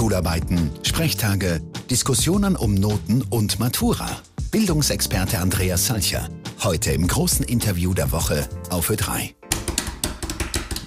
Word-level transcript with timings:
Schularbeiten, 0.00 0.70
Sprechtage, 0.82 1.60
Diskussionen 1.90 2.56
um 2.56 2.72
Noten 2.72 3.20
und 3.28 3.58
Matura. 3.58 4.08
Bildungsexperte 4.50 5.38
Andreas 5.38 5.88
Salcher. 5.88 6.26
Heute 6.64 6.92
im 6.92 7.06
großen 7.06 7.44
Interview 7.44 7.92
der 7.92 8.10
Woche 8.10 8.48
auf 8.70 8.88
Ö3. 8.88 9.34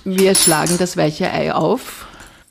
Wir 0.03 0.33
schlagen 0.33 0.79
das 0.79 0.97
weiche 0.97 1.31
Ei 1.31 1.53
auf. 1.53 2.07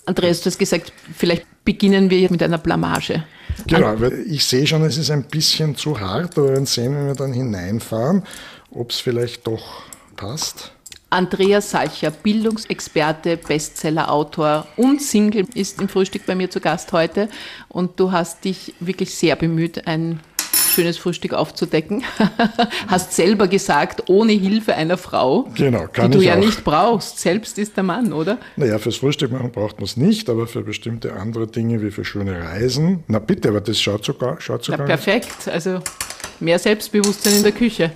Andreas, 0.06 0.42
du 0.42 0.50
hast 0.50 0.58
gesagt, 0.60 0.92
vielleicht 1.12 1.48
beginnen 1.64 2.10
wir 2.10 2.30
mit 2.30 2.44
einer 2.44 2.58
Blamage. 2.58 3.24
Genau, 3.66 4.00
weil 4.00 4.24
ich 4.28 4.46
sehe 4.46 4.64
schon, 4.64 4.84
es 4.84 4.98
ist 4.98 5.10
ein 5.10 5.24
bisschen 5.24 5.74
zu 5.74 5.98
hart, 5.98 6.38
aber 6.38 6.46
wir 6.46 6.52
werden 6.52 6.66
sehen, 6.66 6.94
wenn 6.94 7.08
wir 7.08 7.16
dann 7.16 7.32
hineinfahren, 7.32 8.22
ob 8.70 8.92
es 8.92 9.00
vielleicht 9.00 9.48
doch 9.48 9.82
passt. 10.14 10.70
Andreas 11.12 11.70
Salcher, 11.70 12.10
Bildungsexperte, 12.10 13.36
Bestsellerautor 13.36 14.66
und 14.76 15.02
Single, 15.02 15.46
ist 15.54 15.80
im 15.80 15.88
Frühstück 15.88 16.24
bei 16.24 16.34
mir 16.34 16.48
zu 16.48 16.58
Gast 16.58 16.92
heute. 16.92 17.28
Und 17.68 18.00
du 18.00 18.12
hast 18.12 18.44
dich 18.46 18.74
wirklich 18.80 19.14
sehr 19.14 19.36
bemüht, 19.36 19.86
ein 19.86 20.20
schönes 20.72 20.96
Frühstück 20.96 21.34
aufzudecken. 21.34 22.02
Hast 22.88 23.12
selber 23.12 23.46
gesagt, 23.46 24.08
ohne 24.08 24.32
Hilfe 24.32 24.74
einer 24.74 24.96
Frau, 24.96 25.50
genau, 25.54 25.86
die 25.86 26.08
du 26.08 26.22
ja 26.22 26.34
auch. 26.34 26.38
nicht 26.38 26.64
brauchst. 26.64 27.18
Selbst 27.18 27.58
ist 27.58 27.76
der 27.76 27.84
Mann, 27.84 28.14
oder? 28.14 28.38
Naja, 28.56 28.78
fürs 28.78 28.96
Frühstück 28.96 29.32
machen 29.32 29.52
braucht 29.52 29.76
man 29.76 29.84
es 29.84 29.98
nicht, 29.98 30.30
aber 30.30 30.46
für 30.46 30.62
bestimmte 30.62 31.12
andere 31.12 31.46
Dinge 31.46 31.82
wie 31.82 31.90
für 31.90 32.06
schöne 32.06 32.42
Reisen. 32.42 33.04
Na 33.06 33.18
bitte, 33.18 33.50
aber 33.50 33.60
das 33.60 33.78
schaut 33.78 34.02
sogar, 34.02 34.40
schaut 34.40 34.64
sogar. 34.64 34.80
Na, 34.80 34.86
perfekt, 34.86 35.46
also 35.46 35.80
mehr 36.40 36.58
Selbstbewusstsein 36.58 37.34
in 37.34 37.42
der 37.42 37.52
Küche. 37.52 37.92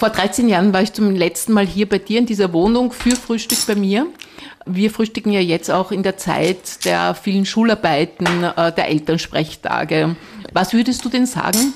Vor 0.00 0.08
13 0.08 0.48
Jahren 0.48 0.72
war 0.72 0.80
ich 0.80 0.94
zum 0.94 1.14
letzten 1.14 1.52
Mal 1.52 1.66
hier 1.66 1.86
bei 1.86 1.98
dir 1.98 2.20
in 2.20 2.24
dieser 2.24 2.54
Wohnung 2.54 2.90
für 2.90 3.14
Frühstück 3.14 3.58
bei 3.66 3.74
mir. 3.74 4.06
Wir 4.64 4.90
frühstücken 4.90 5.30
ja 5.30 5.40
jetzt 5.40 5.70
auch 5.70 5.92
in 5.92 6.02
der 6.02 6.16
Zeit 6.16 6.86
der 6.86 7.14
vielen 7.14 7.44
Schularbeiten, 7.44 8.44
äh, 8.44 8.72
der 8.72 8.88
Elternsprechtage. 8.88 10.16
Was 10.54 10.72
würdest 10.72 11.04
du 11.04 11.10
denn 11.10 11.26
sagen, 11.26 11.74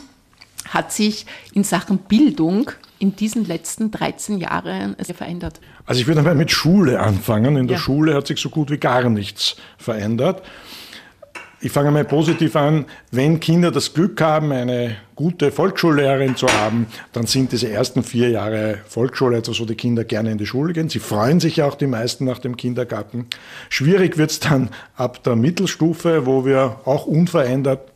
hat 0.71 0.91
sich 0.91 1.27
in 1.53 1.65
Sachen 1.65 1.99
Bildung 1.99 2.71
in 2.99 3.15
diesen 3.15 3.45
letzten 3.45 3.91
13 3.91 4.39
Jahren 4.39 4.97
verändert? 4.97 5.61
Also 5.85 6.01
ich 6.01 6.07
würde 6.07 6.23
mal 6.23 6.35
mit 6.35 6.51
Schule 6.51 7.01
anfangen. 7.01 7.59
In 7.59 7.69
der 7.69 7.77
ja. 7.77 7.83
Schule 7.83 8.15
hat 8.15 8.27
sich 8.27 8.41
so 8.41 8.49
gut 8.49 8.71
wie 8.71 8.79
gar 8.79 9.11
nichts 9.11 9.57
verändert. 9.77 10.41
Ich 11.65 11.73
fange 11.73 11.91
mal 11.91 12.05
positiv 12.05 12.57
an. 12.57 12.85
Wenn 13.11 13.41
Kinder 13.41 13.71
das 13.71 13.95
Glück 13.95 14.21
haben, 14.21 14.53
eine 14.53 14.97
gute 15.15 15.51
Volksschullehrerin 15.51 16.37
zu 16.37 16.47
haben, 16.47 16.89
dann 17.13 17.25
sind 17.27 17.53
diese 17.53 17.71
ersten 17.71 18.03
vier 18.03 18.29
Jahre 18.29 18.81
Volksschule 18.87 19.39
etwas, 19.39 19.59
wo 19.61 19.65
die 19.65 19.75
Kinder 19.75 20.05
gerne 20.05 20.31
in 20.31 20.37
die 20.37 20.45
Schule 20.45 20.75
gehen. 20.75 20.91
Sie 20.91 20.99
freuen 20.99 21.41
sich 21.41 21.63
auch 21.63 21.77
die 21.77 21.87
meisten 21.87 22.27
nach 22.27 22.39
dem 22.39 22.59
Kindergarten. 22.59 23.29
Schwierig 23.71 24.19
wird 24.19 24.33
es 24.33 24.41
dann 24.41 24.69
ab 24.95 25.25
der 25.25 25.37
Mittelstufe, 25.37 26.27
wo 26.27 26.45
wir 26.45 26.81
auch 26.85 27.07
unverändert 27.07 27.95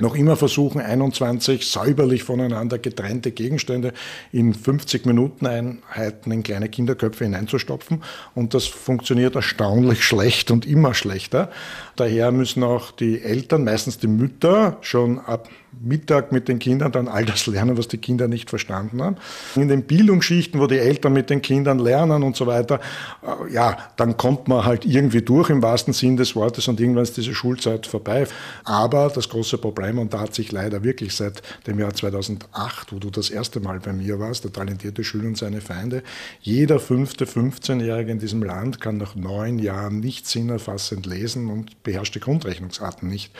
noch 0.00 0.14
immer 0.14 0.36
versuchen, 0.36 0.80
21 0.80 1.66
säuberlich 1.66 2.22
voneinander 2.22 2.78
getrennte 2.78 3.32
Gegenstände 3.32 3.92
in 4.32 4.54
50 4.54 5.06
Minuten 5.06 5.46
Einheiten 5.46 6.30
in 6.30 6.42
kleine 6.42 6.68
Kinderköpfe 6.68 7.24
hineinzustopfen. 7.24 8.02
Und 8.34 8.54
das 8.54 8.66
funktioniert 8.66 9.34
erstaunlich 9.34 10.04
schlecht 10.04 10.50
und 10.50 10.66
immer 10.66 10.94
schlechter. 10.94 11.50
Daher 11.98 12.30
müssen 12.30 12.62
auch 12.62 12.92
die 12.92 13.20
Eltern, 13.20 13.64
meistens 13.64 13.98
die 13.98 14.06
Mütter, 14.06 14.76
schon 14.82 15.18
ab 15.18 15.48
Mittag 15.80 16.32
mit 16.32 16.48
den 16.48 16.58
Kindern 16.58 16.92
dann 16.92 17.08
all 17.08 17.24
das 17.24 17.46
lernen, 17.46 17.76
was 17.76 17.88
die 17.88 17.98
Kinder 17.98 18.28
nicht 18.28 18.50
verstanden 18.50 19.02
haben. 19.02 19.16
In 19.54 19.68
den 19.68 19.82
Bildungsschichten, 19.82 20.60
wo 20.60 20.66
die 20.66 20.78
Eltern 20.78 21.12
mit 21.12 21.30
den 21.30 21.42
Kindern 21.42 21.78
lernen 21.78 22.22
und 22.22 22.36
so 22.36 22.46
weiter, 22.46 22.80
äh, 23.22 23.52
ja, 23.52 23.76
dann 23.96 24.16
kommt 24.16 24.48
man 24.48 24.64
halt 24.64 24.84
irgendwie 24.84 25.22
durch 25.22 25.50
im 25.50 25.62
wahrsten 25.62 25.92
Sinn 25.92 26.16
des 26.16 26.34
Wortes 26.34 26.68
und 26.68 26.80
irgendwann 26.80 27.04
ist 27.04 27.16
diese 27.16 27.34
Schulzeit 27.34 27.86
vorbei. 27.86 28.26
Aber 28.64 29.10
das 29.14 29.28
große 29.28 29.58
Problem, 29.58 29.98
und 29.98 30.14
da 30.14 30.20
hat 30.20 30.34
sich 30.34 30.52
leider 30.52 30.82
wirklich 30.82 31.14
seit 31.14 31.42
dem 31.66 31.78
Jahr 31.78 31.94
2008, 31.94 32.92
wo 32.92 32.98
du 32.98 33.10
das 33.10 33.30
erste 33.30 33.60
Mal 33.60 33.80
bei 33.80 33.92
mir 33.92 34.18
warst, 34.18 34.44
der 34.44 34.52
talentierte 34.52 35.04
Schüler 35.04 35.28
und 35.28 35.38
seine 35.38 35.60
Feinde, 35.60 36.02
jeder 36.40 36.80
fünfte 36.80 37.24
15-Jährige 37.24 38.10
in 38.10 38.18
diesem 38.18 38.42
Land 38.42 38.80
kann 38.80 38.96
nach 38.96 39.14
neun 39.14 39.58
Jahren 39.58 40.00
nicht 40.00 40.26
sinnerfassend 40.26 41.06
lesen 41.06 41.50
und 41.50 41.82
beherrscht 41.88 42.14
die 42.14 42.20
Grundrechnungsarten 42.20 43.08
nicht. 43.08 43.32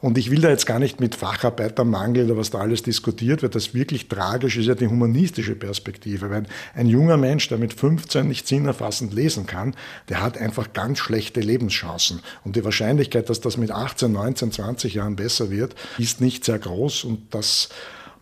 Und 0.00 0.16
ich 0.16 0.30
will 0.30 0.40
da 0.40 0.48
jetzt 0.48 0.64
gar 0.64 0.78
nicht 0.78 1.00
mit 1.00 1.14
Facharbeitermangel 1.14 2.24
oder 2.24 2.38
was 2.38 2.48
da 2.48 2.60
alles 2.60 2.82
diskutiert 2.82 3.42
wird. 3.42 3.54
Das 3.54 3.74
wirklich 3.74 4.08
tragisch 4.08 4.56
ist 4.56 4.64
ja 4.64 4.74
die 4.74 4.86
humanistische 4.86 5.54
Perspektive. 5.54 6.30
Wenn 6.30 6.46
ein 6.74 6.86
junger 6.86 7.18
Mensch, 7.18 7.46
der 7.48 7.58
mit 7.58 7.74
15 7.74 8.26
nicht 8.26 8.48
sinnerfassend 8.48 9.12
lesen 9.12 9.44
kann, 9.44 9.76
der 10.08 10.22
hat 10.22 10.38
einfach 10.38 10.72
ganz 10.72 10.98
schlechte 10.98 11.40
Lebenschancen. 11.40 12.20
Und 12.42 12.56
die 12.56 12.64
Wahrscheinlichkeit, 12.64 13.28
dass 13.28 13.42
das 13.42 13.58
mit 13.58 13.70
18, 13.70 14.10
19, 14.10 14.52
20 14.52 14.94
Jahren 14.94 15.16
besser 15.16 15.50
wird, 15.50 15.74
ist 15.98 16.22
nicht 16.22 16.46
sehr 16.46 16.58
groß. 16.58 17.04
Und 17.04 17.34
das 17.34 17.68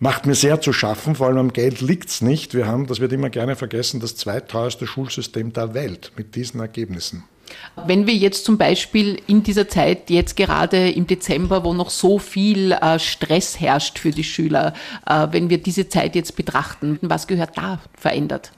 macht 0.01 0.27
mir 0.27 0.35
sehr 0.35 0.61
zu 0.61 0.73
schaffen, 0.73 1.15
vor 1.15 1.29
allem 1.29 1.39
am 1.39 1.53
Geld 1.53 1.81
liegt 1.81 2.09
es 2.09 2.21
nicht. 2.21 2.55
Wir 2.55 2.67
haben, 2.67 2.89
das 2.89 2.99
wird 2.99 3.13
immer 3.13 3.31
gerne 3.31 3.55
vergessen, 3.55 4.01
das 4.01 4.17
zweiteuerste 4.17 4.89
Schulsystem 4.89 5.53
der 5.53 5.75
Welt 5.75 6.11
mit 6.17 6.35
diesen 6.35 6.59
Ergebnissen. 6.59 7.23
Wenn 7.87 8.07
wir 8.07 8.15
jetzt 8.15 8.45
zum 8.45 8.59
Beispiel 8.59 9.21
in 9.27 9.43
dieser 9.43 9.69
Zeit, 9.69 10.11
jetzt 10.11 10.37
gerade 10.37 10.91
im 10.91 11.07
Dezember, 11.07 11.65
wo 11.65 11.73
noch 11.73 11.91
so 11.91 12.19
viel 12.19 12.73
äh, 12.73 12.99
Stress 12.99 13.61
herrscht 13.61 13.99
für 13.99 14.11
die 14.11 14.25
Schüler, 14.25 14.75
äh, 15.07 15.29
wenn 15.31 15.51
wir 15.51 15.59
diese 15.59 15.89
Zeit 15.89 16.15
jetzt 16.15 16.37
betrachten, 16.37 16.99
was 17.03 17.27
gehört 17.27 17.57
da 17.57 17.81
verändert? 17.97 18.53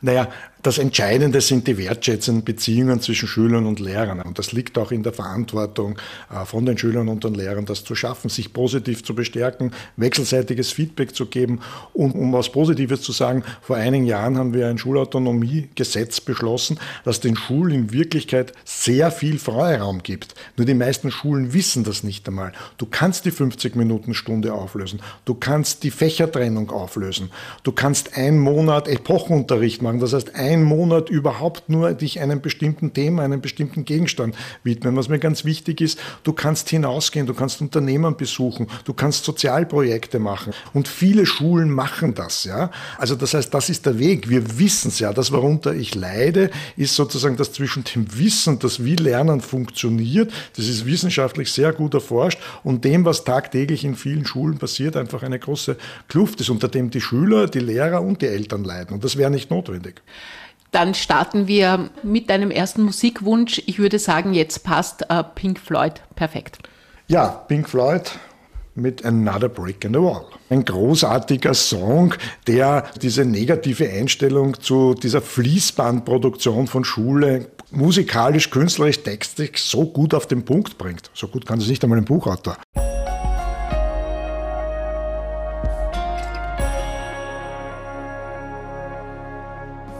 Naja, 0.00 0.28
das 0.64 0.78
Entscheidende 0.78 1.42
sind 1.42 1.66
die 1.66 1.76
wertschätzenden 1.76 2.42
Beziehungen 2.42 2.98
zwischen 3.02 3.28
Schülern 3.28 3.66
und 3.66 3.80
Lehrern. 3.80 4.22
Und 4.22 4.38
das 4.38 4.52
liegt 4.52 4.78
auch 4.78 4.92
in 4.92 5.02
der 5.02 5.12
Verantwortung 5.12 5.98
äh, 6.30 6.46
von 6.46 6.64
den 6.64 6.78
Schülern 6.78 7.08
und 7.08 7.22
den 7.22 7.34
Lehrern, 7.34 7.66
das 7.66 7.84
zu 7.84 7.94
schaffen, 7.94 8.30
sich 8.30 8.54
positiv 8.54 9.04
zu 9.04 9.14
bestärken, 9.14 9.72
wechselseitiges 9.98 10.72
Feedback 10.72 11.14
zu 11.14 11.26
geben. 11.26 11.60
Und 11.92 12.12
um 12.12 12.32
was 12.32 12.50
Positives 12.50 13.02
zu 13.02 13.12
sagen, 13.12 13.44
vor 13.60 13.76
einigen 13.76 14.06
Jahren 14.06 14.38
haben 14.38 14.54
wir 14.54 14.66
ein 14.68 14.78
Schulautonomiegesetz 14.78 16.22
beschlossen, 16.22 16.80
das 17.04 17.20
den 17.20 17.36
Schulen 17.36 17.74
in 17.74 17.92
Wirklichkeit 17.92 18.54
sehr 18.64 19.10
viel 19.10 19.38
Freiraum 19.38 20.02
gibt. 20.02 20.34
Nur 20.56 20.64
die 20.64 20.72
meisten 20.72 21.10
Schulen 21.10 21.52
wissen 21.52 21.84
das 21.84 22.04
nicht 22.04 22.26
einmal. 22.26 22.52
Du 22.78 22.86
kannst 22.86 23.26
die 23.26 23.32
50-Minuten-Stunde 23.32 24.54
auflösen. 24.54 25.00
Du 25.26 25.34
kannst 25.34 25.82
die 25.82 25.90
Fächertrennung 25.90 26.70
auflösen. 26.70 27.30
Du 27.64 27.72
kannst 27.72 28.16
einen 28.16 28.38
Monat 28.38 28.88
Epochenunterricht 28.88 29.82
machen. 29.82 30.00
Das 30.00 30.14
heißt, 30.14 30.34
ein 30.34 30.53
einen 30.54 30.64
Monat 30.64 31.10
überhaupt 31.10 31.68
nur 31.68 31.92
dich 31.92 32.20
einem 32.20 32.40
bestimmten 32.40 32.94
Thema, 32.94 33.22
einem 33.22 33.40
bestimmten 33.40 33.84
Gegenstand 33.84 34.34
widmen. 34.62 34.96
Was 34.96 35.08
mir 35.08 35.18
ganz 35.18 35.44
wichtig 35.44 35.80
ist, 35.80 35.98
du 36.22 36.32
kannst 36.32 36.70
hinausgehen, 36.70 37.26
du 37.26 37.34
kannst 37.34 37.60
Unternehmen 37.60 38.16
besuchen, 38.16 38.68
du 38.84 38.94
kannst 38.94 39.24
Sozialprojekte 39.24 40.18
machen. 40.18 40.52
Und 40.72 40.88
viele 40.88 41.26
Schulen 41.26 41.70
machen 41.70 42.14
das, 42.14 42.44
ja. 42.44 42.70
Also 42.98 43.14
das 43.14 43.34
heißt, 43.34 43.52
das 43.52 43.68
ist 43.68 43.84
der 43.86 43.98
Weg. 43.98 44.28
Wir 44.28 44.58
wissen 44.58 44.88
es 44.88 44.98
ja. 44.98 45.12
Das, 45.12 45.32
worunter 45.32 45.74
ich 45.74 45.94
leide, 45.94 46.50
ist 46.76 46.96
sozusagen 46.96 47.36
das 47.36 47.52
zwischen 47.52 47.84
dem 47.84 48.18
Wissen, 48.18 48.58
das 48.58 48.84
wie 48.84 48.96
Lernen 48.96 49.40
funktioniert, 49.40 50.32
das 50.56 50.68
ist 50.68 50.86
wissenschaftlich 50.86 51.52
sehr 51.52 51.72
gut 51.72 51.94
erforscht, 51.94 52.38
und 52.62 52.84
dem, 52.84 53.04
was 53.04 53.24
tagtäglich 53.24 53.84
in 53.84 53.96
vielen 53.96 54.26
Schulen 54.26 54.58
passiert, 54.58 54.96
einfach 54.96 55.22
eine 55.22 55.38
große 55.38 55.76
Kluft 56.08 56.40
ist, 56.40 56.50
unter 56.50 56.68
dem 56.68 56.90
die 56.90 57.00
Schüler, 57.00 57.46
die 57.46 57.60
Lehrer 57.60 58.00
und 58.00 58.22
die 58.22 58.26
Eltern 58.26 58.64
leiden. 58.64 58.94
Und 58.94 59.04
das 59.04 59.16
wäre 59.16 59.30
nicht 59.30 59.50
notwendig. 59.50 60.02
Dann 60.74 60.92
starten 60.92 61.46
wir 61.46 61.88
mit 62.02 62.28
deinem 62.28 62.50
ersten 62.50 62.82
Musikwunsch. 62.82 63.62
Ich 63.66 63.78
würde 63.78 64.00
sagen, 64.00 64.34
jetzt 64.34 64.64
passt 64.64 65.02
uh, 65.02 65.22
Pink 65.22 65.60
Floyd 65.60 66.02
perfekt. 66.16 66.58
Ja, 67.06 67.28
Pink 67.28 67.68
Floyd 67.68 68.10
mit 68.74 69.04
Another 69.04 69.48
Brick 69.48 69.84
in 69.84 69.92
the 69.92 70.00
Wall. 70.00 70.24
Ein 70.50 70.64
großartiger 70.64 71.54
Song, 71.54 72.14
der 72.48 72.86
diese 73.00 73.24
negative 73.24 73.88
Einstellung 73.88 74.60
zu 74.60 74.94
dieser 74.94 75.22
Fließbandproduktion 75.22 76.66
von 76.66 76.84
Schule 76.84 77.46
musikalisch, 77.70 78.50
künstlerisch, 78.50 79.00
textlich 79.04 79.58
so 79.58 79.86
gut 79.86 80.12
auf 80.12 80.26
den 80.26 80.44
Punkt 80.44 80.76
bringt. 80.76 81.08
So 81.14 81.28
gut 81.28 81.46
kann 81.46 81.60
es 81.60 81.68
nicht 81.68 81.84
einmal 81.84 81.98
ein 81.98 82.04
Buchautor. 82.04 82.56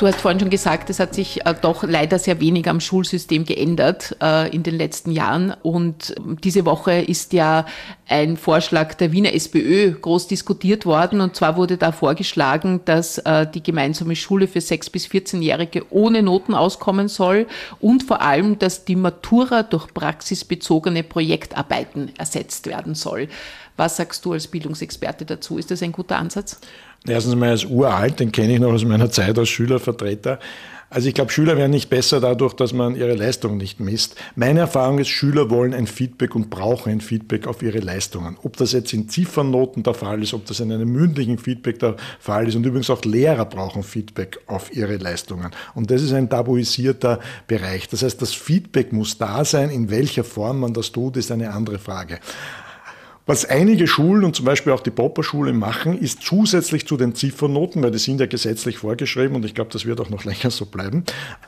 Du 0.04 0.08
hast 0.08 0.20
vorhin 0.20 0.38
schon 0.38 0.50
gesagt, 0.50 0.90
es 0.90 1.00
hat 1.00 1.14
sich 1.14 1.46
äh, 1.46 1.54
doch 1.58 1.82
leider 1.82 2.18
sehr 2.18 2.38
wenig 2.38 2.68
am 2.68 2.78
Schulsystem 2.78 3.46
geändert 3.46 4.14
äh, 4.20 4.54
in 4.54 4.62
den 4.62 4.76
letzten 4.76 5.10
Jahren. 5.10 5.54
Und 5.62 6.14
diese 6.44 6.66
Woche 6.66 6.92
ist 7.00 7.32
ja 7.32 7.64
ein 8.06 8.36
Vorschlag 8.36 8.92
der 8.92 9.12
Wiener 9.12 9.32
SPÖ 9.32 9.92
groß 9.92 10.26
diskutiert 10.26 10.84
worden. 10.84 11.22
Und 11.22 11.36
zwar 11.36 11.56
wurde 11.56 11.78
da 11.78 11.90
vorgeschlagen, 11.90 12.82
dass 12.84 13.16
äh, 13.16 13.46
die 13.46 13.62
gemeinsame 13.62 14.14
Schule 14.14 14.46
für 14.46 14.58
6- 14.58 14.92
bis 14.92 15.06
14-Jährige 15.06 15.86
ohne 15.88 16.22
Noten 16.22 16.52
auskommen 16.52 17.08
soll 17.08 17.46
und 17.80 18.02
vor 18.02 18.20
allem, 18.20 18.58
dass 18.58 18.84
die 18.84 18.96
Matura 18.96 19.62
durch 19.62 19.86
praxisbezogene 19.94 21.02
Projektarbeiten 21.02 22.12
ersetzt 22.18 22.66
werden 22.66 22.94
soll. 22.94 23.28
Was 23.76 23.96
sagst 23.96 24.24
du 24.24 24.32
als 24.32 24.46
Bildungsexperte 24.46 25.24
dazu? 25.24 25.58
Ist 25.58 25.70
das 25.70 25.82
ein 25.82 25.92
guter 25.92 26.16
Ansatz? 26.16 26.58
Erstens 27.06 27.34
mal 27.34 27.50
als 27.50 27.64
uralt, 27.64 28.20
den 28.20 28.32
kenne 28.32 28.54
ich 28.54 28.60
noch 28.60 28.72
aus 28.72 28.84
meiner 28.84 29.10
Zeit 29.10 29.38
als 29.38 29.48
Schülervertreter. 29.48 30.38
Also 30.94 31.08
ich 31.08 31.14
glaube, 31.14 31.32
Schüler 31.32 31.56
werden 31.56 31.72
nicht 31.72 31.90
besser 31.90 32.20
dadurch, 32.20 32.54
dass 32.54 32.72
man 32.72 32.94
ihre 32.94 33.14
Leistung 33.14 33.56
nicht 33.56 33.80
misst. 33.80 34.14
Meine 34.36 34.60
Erfahrung 34.60 35.00
ist, 35.00 35.08
Schüler 35.08 35.50
wollen 35.50 35.74
ein 35.74 35.88
Feedback 35.88 36.36
und 36.36 36.50
brauchen 36.50 36.92
ein 36.92 37.00
Feedback 37.00 37.48
auf 37.48 37.62
ihre 37.62 37.80
Leistungen. 37.80 38.36
Ob 38.44 38.56
das 38.58 38.70
jetzt 38.70 38.92
in 38.92 39.08
Ziffernnoten 39.08 39.82
der 39.82 39.94
Fall 39.94 40.22
ist, 40.22 40.34
ob 40.34 40.46
das 40.46 40.60
in 40.60 40.70
einem 40.70 40.92
mündlichen 40.92 41.38
Feedback 41.38 41.80
der 41.80 41.96
Fall 42.20 42.46
ist. 42.46 42.54
Und 42.54 42.64
übrigens 42.64 42.90
auch 42.90 43.02
Lehrer 43.04 43.44
brauchen 43.44 43.82
Feedback 43.82 44.38
auf 44.46 44.72
ihre 44.72 44.96
Leistungen. 44.98 45.50
Und 45.74 45.90
das 45.90 46.00
ist 46.00 46.12
ein 46.12 46.30
tabuisierter 46.30 47.18
Bereich. 47.48 47.88
Das 47.88 48.04
heißt, 48.04 48.22
das 48.22 48.32
Feedback 48.32 48.92
muss 48.92 49.18
da 49.18 49.44
sein. 49.44 49.70
In 49.70 49.90
welcher 49.90 50.22
Form 50.22 50.60
man 50.60 50.74
das 50.74 50.92
tut, 50.92 51.16
ist 51.16 51.32
eine 51.32 51.50
andere 51.50 51.80
Frage. 51.80 52.20
Was 53.26 53.46
einige 53.46 53.86
Schulen 53.86 54.22
und 54.22 54.36
zum 54.36 54.44
Beispiel 54.44 54.70
auch 54.74 54.82
die 54.82 54.90
Popperschule 54.90 55.54
machen, 55.54 55.98
ist 55.98 56.20
zusätzlich 56.20 56.86
zu 56.86 56.98
den 56.98 57.14
Ziffernoten, 57.14 57.82
weil 57.82 57.90
die 57.90 57.98
sind 57.98 58.20
ja 58.20 58.26
gesetzlich 58.26 58.76
vorgeschrieben 58.76 59.34
und 59.34 59.46
ich 59.46 59.54
glaube, 59.54 59.70
das 59.72 59.86
wird 59.86 59.98
auch 60.02 60.10
noch 60.10 60.24
länger 60.26 60.50
so 60.50 60.66
bleiben, 60.66 61.04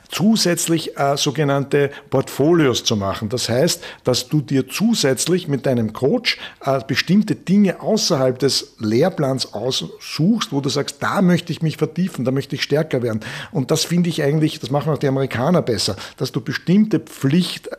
zusätzlich 0.09 0.97
äh, 0.97 1.15
sogenannte 1.17 1.91
Portfolios 2.09 2.83
zu 2.83 2.95
machen. 2.95 3.29
Das 3.29 3.47
heißt, 3.47 3.83
dass 4.03 4.27
du 4.27 4.41
dir 4.41 4.67
zusätzlich 4.67 5.47
mit 5.47 5.67
deinem 5.67 5.93
Coach 5.93 6.39
äh, 6.65 6.79
bestimmte 6.87 7.35
Dinge 7.35 7.79
außerhalb 7.79 8.39
des 8.39 8.73
Lehrplans 8.79 9.53
aussuchst, 9.53 10.51
wo 10.51 10.61
du 10.61 10.69
sagst, 10.69 10.97
da 11.01 11.21
möchte 11.21 11.51
ich 11.51 11.61
mich 11.61 11.77
vertiefen, 11.77 12.25
da 12.25 12.31
möchte 12.31 12.55
ich 12.55 12.63
stärker 12.63 13.03
werden. 13.03 13.19
Und 13.51 13.69
das 13.69 13.83
finde 13.83 14.09
ich 14.09 14.23
eigentlich, 14.23 14.59
das 14.59 14.71
machen 14.71 14.91
auch 14.91 14.97
die 14.97 15.07
Amerikaner 15.07 15.61
besser, 15.61 15.95
dass 16.17 16.31
du 16.31 16.41
bestimmte 16.41 16.99
Pflicht 16.99 17.69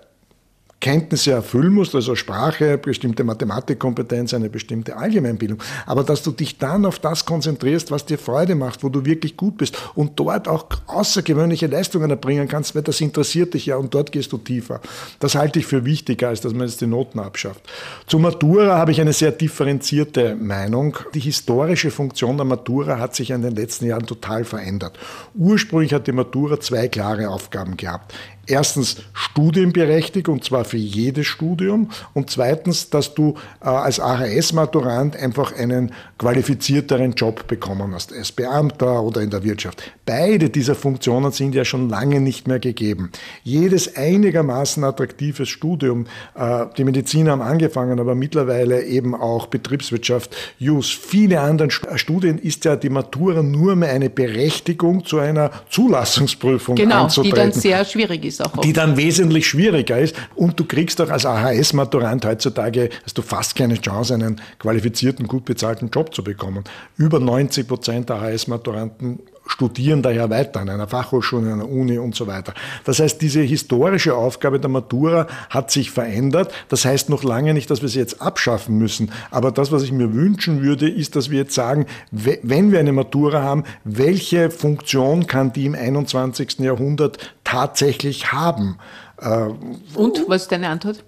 Kenntnisse 0.81 1.33
erfüllen 1.33 1.73
musst, 1.73 1.95
also 1.95 2.15
Sprache, 2.15 2.79
bestimmte 2.79 3.25
Mathematikkompetenz, 3.25 4.33
eine 4.33 4.49
bestimmte 4.49 4.97
Allgemeinbildung, 4.97 5.61
aber 5.87 6.05
dass 6.05 6.23
du 6.23 6.31
dich 6.31 6.59
dann 6.59 6.87
auf 6.87 7.01
das 7.01 7.25
konzentrierst, 7.25 7.91
was 7.91 8.07
dir 8.07 8.19
Freude 8.19 8.55
macht, 8.55 8.85
wo 8.85 8.89
du 8.89 9.05
wirklich 9.05 9.37
gut 9.37 9.57
bist 9.57 9.77
und 9.97 10.21
dort 10.21 10.47
auch 10.47 10.67
außergewöhnliche 10.87 11.67
Leistungen 11.67 12.11
erbringen 12.11 12.47
kannst, 12.47 12.77
weil 12.77 12.83
das 12.83 13.01
interessiert 13.01 13.55
dich 13.55 13.67
ja 13.67 13.77
und 13.77 13.93
dort 13.93 14.13
gehst 14.13 14.33
du 14.33 14.39
tiefer. 14.39 14.81
Das 15.19 15.35
halte 15.35 15.59
ich 15.59 15.67
für 15.67 15.85
wichtiger, 15.85 16.29
als 16.29 16.43
dass 16.43 16.53
man 16.53 16.69
jetzt 16.69 16.81
die 16.81 16.87
Noten 16.87 17.19
abschafft. 17.19 17.63
Zu 18.07 18.21
Matura 18.21 18.79
habe 18.79 18.93
ich 18.93 19.01
eine 19.01 19.13
sehr 19.13 19.33
differenzierte 19.33 20.37
Meinung. 20.37 20.97
Die 21.15 21.21
historische 21.21 21.91
Funktion 21.91 22.37
der 22.37 22.47
Matura 22.47 22.99
hat 23.01 23.17
sich 23.17 23.31
in 23.31 23.43
den 23.43 23.57
letzten 23.57 23.87
Jahren 23.87 24.07
total 24.07 24.45
verändert. 24.45 24.97
Ursprünglich 25.35 25.93
hat 25.93 26.07
die 26.07 26.13
Matura 26.13 26.61
zwei 26.61 26.87
klare 26.87 27.29
Aufgaben 27.29 27.77
gehabt 27.77 28.15
erstens 28.49 28.97
studienberechtigt 29.13 30.29
und 30.29 30.45
zwar 30.45 30.65
für 30.65 30.77
jedes 30.77 31.27
Studium 31.27 31.91
und 32.15 32.31
zweitens, 32.31 32.91
dass 32.91 33.15
du 33.15 33.35
äh, 33.61 33.69
als 33.69 34.01
AHS-Maturant 34.01 35.17
einfach 35.17 35.55
einen 35.57 35.93
qualifizierteren 36.19 37.13
Job 37.13 37.47
bekommen 37.47 37.95
hast, 37.95 38.13
als 38.13 38.33
Beamter 38.33 39.03
oder 39.03 39.21
in 39.21 39.31
der 39.31 39.45
Wirtschaft. 39.45 39.83
Beide 40.05 40.51
dieser 40.51 40.75
Funktionen 40.75 41.33
sind 41.33 41.55
ja 41.55 41.65
schon 41.65 41.89
lange 41.89 42.21
nicht 42.21 42.49
mehr 42.49 42.59
gegeben. 42.59 43.11
Jedes 43.45 43.97
einigermaßen 43.97 44.83
attraktives 44.85 45.49
Studium, 45.49 46.07
äh, 46.35 46.67
die 46.77 46.85
Mediziner 46.85 47.33
haben 47.33 47.43
angefangen, 47.43 48.01
aber 48.01 48.15
mittlerweile 48.15 48.85
eben 48.85 49.15
auch 49.15 49.47
Betriebswirtschaft, 49.47 50.35
Jus, 50.59 50.91
viele 50.91 51.41
andere 51.41 51.71
Studien 51.71 52.39
ist 52.39 52.65
ja 52.65 52.77
die 52.77 52.91
Matura 52.91 53.43
nur 53.43 53.77
mehr 53.77 53.91
eine 53.91 54.11
Berechtigung 54.11 55.05
zu 55.05 55.19
einer 55.19 55.51
Zulassungsprüfung 55.71 56.77
genau, 56.77 57.05
anzutreten. 57.05 57.35
Genau, 57.35 57.47
die 57.47 57.53
dann 57.53 57.61
sehr 57.61 57.85
schwierig 57.85 58.25
ist 58.25 58.38
auch. 58.41 58.57
Die 58.59 58.73
dann 58.73 58.97
wesentlich 58.97 59.47
schwieriger 59.47 59.99
ist 59.99 60.15
und 60.35 60.59
du 60.59 60.65
kriegst 60.65 61.01
auch 61.01 61.11
als 61.11 61.27
AHS-Maturant 61.27 62.25
heutzutage, 62.25 62.91
hast 63.05 63.17
du 63.19 63.23
fast 63.23 63.57
keine 63.57 63.81
Chance, 63.81 64.15
einen 64.15 64.41
qualifizierten, 64.59 65.27
gut 65.27 65.45
bezahlten 65.45 65.91
Job 65.91 66.15
zu 66.15 66.23
bekommen. 66.23 66.65
Über 66.97 67.21
90 67.21 67.67
Prozent 67.67 68.09
der 68.09 68.17
AHS-Maturanten 68.17 69.21
studieren 69.49 70.03
daher 70.03 70.31
weiter 70.31 70.61
an 70.61 70.69
einer 70.69 70.87
Fachhochschule, 70.87 71.53
an 71.53 71.61
einer 71.61 71.69
Uni 71.69 71.99
und 71.99 72.15
so 72.15 72.27
weiter. 72.27 72.55
Das 72.85 73.01
heißt, 73.01 73.21
diese 73.21 73.41
historische 73.41 74.15
Aufgabe 74.15 74.61
der 74.61 74.71
Matura 74.71 75.27
hat 75.51 75.71
sich 75.71 75.91
verändert. 75.91 76.53
Das 76.69 76.85
heißt 76.85 77.09
noch 77.09 77.25
lange 77.25 77.55
nicht, 77.55 77.71
dass 77.71 77.83
wir 77.83 77.89
sie 77.89 77.99
jetzt 77.99 78.23
abschaffen 78.23 78.79
müssen. 78.79 79.11
Aber 79.31 79.51
das, 79.51 79.73
was 79.73 79.83
ich 79.83 79.93
mir 79.93 80.15
wünschen 80.15 80.63
würde, 80.63 80.89
ist, 80.89 81.17
dass 81.17 81.31
wir 81.31 81.39
jetzt 81.39 81.55
sagen, 81.55 81.87
wenn 82.11 82.71
wir 82.71 82.79
eine 82.79 82.93
Matura 82.93 83.43
haben, 83.43 83.65
welche 83.85 84.51
Funktion 84.51 85.27
kann 85.27 85.53
die 85.53 85.67
im 85.67 85.75
21. 85.75 86.61
Jahrhundert 86.61 87.19
tatsächlich 87.43 88.33
haben? 88.33 88.79
Äh, 89.21 89.49
und 89.95 90.25
was 90.29 90.43
ist 90.43 90.53
deine 90.53 90.69
Antwort? 90.69 91.05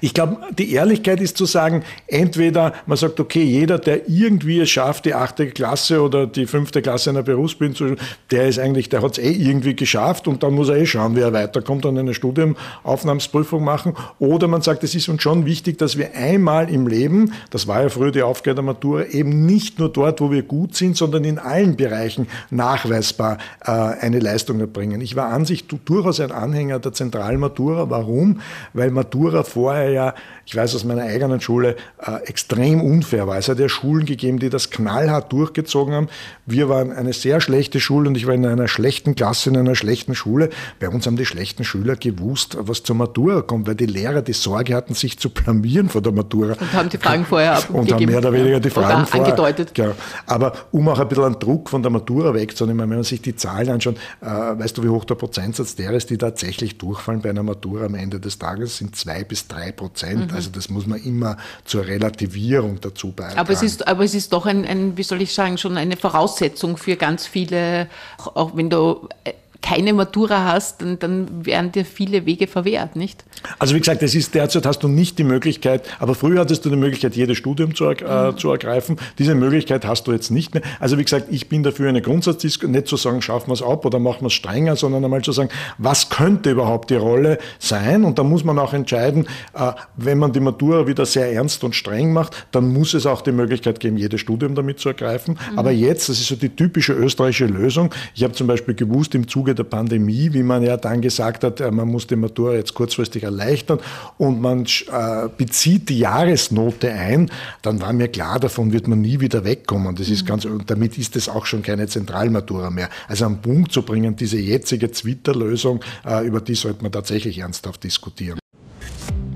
Ich 0.00 0.12
glaube, 0.12 0.38
die 0.58 0.72
Ehrlichkeit 0.72 1.20
ist 1.20 1.36
zu 1.36 1.44
sagen, 1.44 1.84
entweder 2.08 2.74
man 2.86 2.98
sagt, 2.98 3.20
okay, 3.20 3.42
jeder, 3.42 3.78
der 3.78 4.08
irgendwie 4.08 4.58
es 4.60 4.70
schafft, 4.70 5.04
die 5.04 5.14
achte 5.14 5.46
Klasse 5.48 6.02
oder 6.02 6.26
die 6.26 6.46
fünfte 6.46 6.82
Klasse 6.82 7.10
einer 7.10 7.22
Berufsbildung 7.22 7.76
zu, 7.76 7.96
der 8.32 8.48
ist 8.48 8.58
eigentlich, 8.58 8.88
der 8.88 9.02
hat 9.02 9.18
es 9.18 9.24
eh 9.24 9.30
irgendwie 9.30 9.76
geschafft 9.76 10.26
und 10.26 10.42
dann 10.42 10.54
muss 10.54 10.68
er 10.68 10.76
eh 10.76 10.86
schauen, 10.86 11.14
wie 11.14 11.20
er 11.20 11.32
weiterkommt 11.32 11.86
und 11.86 11.96
eine 11.96 12.12
Studienaufnahmsprüfung 12.12 13.62
machen. 13.62 13.94
Oder 14.18 14.48
man 14.48 14.62
sagt, 14.62 14.82
es 14.82 14.96
ist 14.96 15.08
uns 15.08 15.22
schon 15.22 15.46
wichtig, 15.46 15.78
dass 15.78 15.96
wir 15.96 16.14
einmal 16.14 16.68
im 16.70 16.88
Leben, 16.88 17.32
das 17.50 17.68
war 17.68 17.82
ja 17.82 17.88
früher 17.88 18.10
die 18.10 18.22
Aufgabe 18.22 18.56
der 18.56 18.64
Matura, 18.64 19.04
eben 19.04 19.46
nicht 19.46 19.78
nur 19.78 19.90
dort, 19.90 20.20
wo 20.20 20.32
wir 20.32 20.42
gut 20.42 20.74
sind, 20.74 20.96
sondern 20.96 21.22
in 21.22 21.38
allen 21.38 21.76
Bereichen 21.76 22.26
nachweisbar 22.50 23.38
äh, 23.64 23.70
eine 23.70 24.18
Leistung 24.18 24.58
erbringen. 24.58 25.00
Ich 25.00 25.14
war 25.14 25.28
an 25.28 25.44
sich 25.44 25.66
durchaus 25.66 26.18
ein 26.18 26.32
Anhänger 26.32 26.80
der 26.80 26.92
zentralen 26.92 27.38
Matura. 27.38 27.88
Warum? 27.90 28.40
Weil 28.72 28.90
Matura 28.90 29.44
vorher 29.44 29.67
vorher 29.68 29.90
ja, 29.90 30.14
ich 30.48 30.56
weiß 30.56 30.74
aus 30.74 30.84
meiner 30.84 31.02
eigenen 31.02 31.42
Schule, 31.42 31.76
äh, 31.98 32.24
extrem 32.24 32.80
unfair 32.80 33.26
war. 33.26 33.36
Es 33.36 33.50
hat 33.50 33.58
ja 33.58 33.68
Schulen 33.68 34.06
gegeben, 34.06 34.38
die 34.38 34.48
das 34.48 34.70
knallhart 34.70 35.30
durchgezogen 35.30 35.92
haben. 35.92 36.08
Wir 36.46 36.70
waren 36.70 36.90
eine 36.90 37.12
sehr 37.12 37.42
schlechte 37.42 37.80
Schule 37.80 38.08
und 38.08 38.16
ich 38.16 38.26
war 38.26 38.32
in 38.32 38.46
einer 38.46 38.66
schlechten 38.66 39.14
Klasse, 39.14 39.50
in 39.50 39.58
einer 39.58 39.74
schlechten 39.74 40.14
Schule. 40.14 40.48
Bei 40.80 40.88
uns 40.88 41.06
haben 41.06 41.16
die 41.16 41.26
schlechten 41.26 41.64
Schüler 41.64 41.96
gewusst, 41.96 42.56
was 42.60 42.82
zur 42.82 42.96
Matura 42.96 43.42
kommt, 43.42 43.66
weil 43.66 43.74
die 43.74 43.84
Lehrer 43.84 44.22
die 44.22 44.32
Sorge 44.32 44.74
hatten, 44.74 44.94
sich 44.94 45.18
zu 45.18 45.28
blamieren 45.28 45.90
vor 45.90 46.00
der 46.00 46.12
Matura. 46.12 46.54
Und 46.58 46.72
haben 46.72 46.88
die 46.88 46.96
Fragen 46.96 47.26
vorher 47.26 47.52
abgegeben. 47.52 47.80
Und 47.80 47.92
haben 47.92 48.06
mehr 48.06 48.18
oder 48.18 48.32
weniger 48.32 48.60
die 48.60 48.70
Fragen 48.70 49.06
vorher 49.06 49.26
angedeutet. 49.26 49.74
Genau. 49.74 49.92
Aber 50.24 50.54
um 50.70 50.88
auch 50.88 50.98
ein 50.98 51.08
bisschen 51.08 51.24
einen 51.24 51.38
Druck 51.38 51.68
von 51.68 51.82
der 51.82 51.90
Matura 51.90 52.32
wegzunehmen, 52.32 52.88
wenn 52.88 52.96
man 52.96 53.04
sich 53.04 53.20
die 53.20 53.36
Zahlen 53.36 53.68
anschaut, 53.68 53.96
äh, 54.22 54.26
weißt 54.26 54.78
du, 54.78 54.82
wie 54.82 54.88
hoch 54.88 55.04
der 55.04 55.14
Prozentsatz 55.16 55.74
der 55.74 55.92
ist, 55.92 56.08
die 56.08 56.16
tatsächlich 56.16 56.78
durchfallen 56.78 57.20
bei 57.20 57.28
einer 57.28 57.42
Matura 57.42 57.84
am 57.84 57.94
Ende 57.94 58.18
des 58.18 58.38
Tages, 58.38 58.78
sind 58.78 58.96
zwei 58.96 59.24
bis 59.24 59.46
drei 59.46 59.58
drei 59.58 59.72
Prozent. 59.72 60.30
Mhm. 60.30 60.36
Also 60.38 60.50
das 60.50 60.68
muss 60.68 60.86
man 60.86 61.02
immer 61.02 61.36
zur 61.64 61.84
Relativierung 61.84 62.80
dazu 62.80 63.10
beitragen. 63.10 63.40
Aber 63.40 63.52
es 63.52 63.62
ist, 63.62 63.88
aber 63.88 64.04
es 64.04 64.14
ist 64.14 64.32
doch 64.32 64.46
ein, 64.46 64.64
ein, 64.64 64.96
wie 64.96 65.02
soll 65.02 65.20
ich 65.20 65.34
sagen, 65.34 65.58
schon 65.58 65.76
eine 65.76 65.96
Voraussetzung 65.96 66.76
für 66.76 66.94
ganz 66.94 67.26
viele, 67.26 67.88
auch 68.34 68.56
wenn 68.56 68.70
du 68.70 69.08
äh, 69.24 69.32
keine 69.60 69.92
Matura 69.92 70.44
hast, 70.44 70.80
dann, 70.80 70.98
dann 70.98 71.44
werden 71.44 71.72
dir 71.72 71.84
viele 71.84 72.26
Wege 72.26 72.46
verwehrt, 72.46 72.96
nicht? 72.96 73.24
Also 73.58 73.74
wie 73.74 73.80
gesagt, 73.80 74.02
es 74.02 74.14
ist 74.14 74.34
derzeit 74.34 74.64
hast 74.66 74.82
du 74.82 74.88
nicht 74.88 75.18
die 75.18 75.24
Möglichkeit, 75.24 75.82
aber 75.98 76.14
früher 76.14 76.40
hattest 76.40 76.64
du 76.64 76.70
die 76.70 76.76
Möglichkeit, 76.76 77.16
jedes 77.16 77.38
Studium 77.38 77.74
zu, 77.74 77.84
äh, 77.86 78.30
mhm. 78.32 78.38
zu 78.38 78.50
ergreifen. 78.50 78.98
Diese 79.18 79.34
Möglichkeit 79.34 79.84
hast 79.84 80.06
du 80.06 80.12
jetzt 80.12 80.30
nicht 80.30 80.54
mehr. 80.54 80.62
Also 80.78 80.96
wie 80.96 81.04
gesagt, 81.04 81.26
ich 81.30 81.48
bin 81.48 81.62
dafür 81.64 81.88
eine 81.88 82.00
Grundsatzdiskussion, 82.00 82.72
nicht 82.72 82.86
zu 82.86 82.96
sagen, 82.96 83.20
schaffen 83.20 83.48
wir 83.48 83.54
es 83.54 83.62
ab 83.62 83.84
oder 83.84 83.98
machen 83.98 84.22
wir 84.22 84.28
es 84.28 84.34
strenger, 84.34 84.76
sondern 84.76 85.04
einmal 85.04 85.22
zu 85.22 85.32
sagen, 85.32 85.50
was 85.76 86.08
könnte 86.08 86.50
überhaupt 86.50 86.90
die 86.90 86.96
Rolle 86.96 87.38
sein? 87.58 88.04
Und 88.04 88.18
da 88.18 88.22
muss 88.22 88.44
man 88.44 88.58
auch 88.58 88.72
entscheiden, 88.72 89.26
äh, 89.54 89.72
wenn 89.96 90.18
man 90.18 90.32
die 90.32 90.40
Matura 90.40 90.86
wieder 90.86 91.04
sehr 91.04 91.32
ernst 91.32 91.64
und 91.64 91.74
streng 91.74 92.12
macht, 92.12 92.46
dann 92.52 92.72
muss 92.72 92.94
es 92.94 93.06
auch 93.06 93.22
die 93.22 93.32
Möglichkeit 93.32 93.80
geben, 93.80 93.96
jedes 93.96 94.20
Studium 94.20 94.54
damit 94.54 94.78
zu 94.78 94.88
ergreifen. 94.88 95.38
Mhm. 95.52 95.58
Aber 95.58 95.72
jetzt, 95.72 96.08
das 96.08 96.20
ist 96.20 96.28
so 96.28 96.36
die 96.36 96.50
typische 96.50 96.92
österreichische 96.92 97.46
Lösung. 97.46 97.92
Ich 98.14 98.22
habe 98.22 98.32
zum 98.34 98.46
Beispiel 98.46 98.74
gewusst, 98.74 99.14
im 99.14 99.26
Zuge 99.28 99.47
der 99.54 99.64
Pandemie, 99.64 100.32
wie 100.32 100.42
man 100.42 100.62
ja 100.62 100.76
dann 100.76 101.00
gesagt 101.00 101.44
hat, 101.44 101.60
äh, 101.60 101.70
man 101.70 101.88
muss 101.88 102.06
die 102.06 102.16
Matura 102.16 102.54
jetzt 102.54 102.74
kurzfristig 102.74 103.22
erleichtern 103.22 103.78
und 104.16 104.40
man 104.40 104.64
äh, 104.64 105.28
bezieht 105.36 105.88
die 105.88 105.98
Jahresnote 105.98 106.90
ein, 106.90 107.30
dann 107.62 107.80
war 107.80 107.92
mir 107.92 108.08
klar, 108.08 108.40
davon 108.40 108.72
wird 108.72 108.88
man 108.88 109.00
nie 109.00 109.20
wieder 109.20 109.44
wegkommen. 109.44 109.96
Das 109.96 110.08
ist 110.08 110.22
mhm. 110.22 110.26
ganz, 110.26 110.44
und 110.44 110.70
damit 110.70 110.98
ist 110.98 111.16
es 111.16 111.28
auch 111.28 111.46
schon 111.46 111.62
keine 111.62 111.86
Zentralmatura 111.86 112.70
mehr. 112.70 112.88
Also 113.08 113.24
am 113.24 113.40
Punkt 113.42 113.72
zu 113.72 113.82
bringen, 113.82 114.16
diese 114.16 114.38
jetzige 114.38 114.90
Twitter-Lösung, 114.90 115.80
äh, 116.06 116.26
über 116.26 116.40
die 116.40 116.54
sollte 116.54 116.82
man 116.82 116.92
tatsächlich 116.92 117.38
ernsthaft 117.38 117.84
diskutieren. 117.84 118.38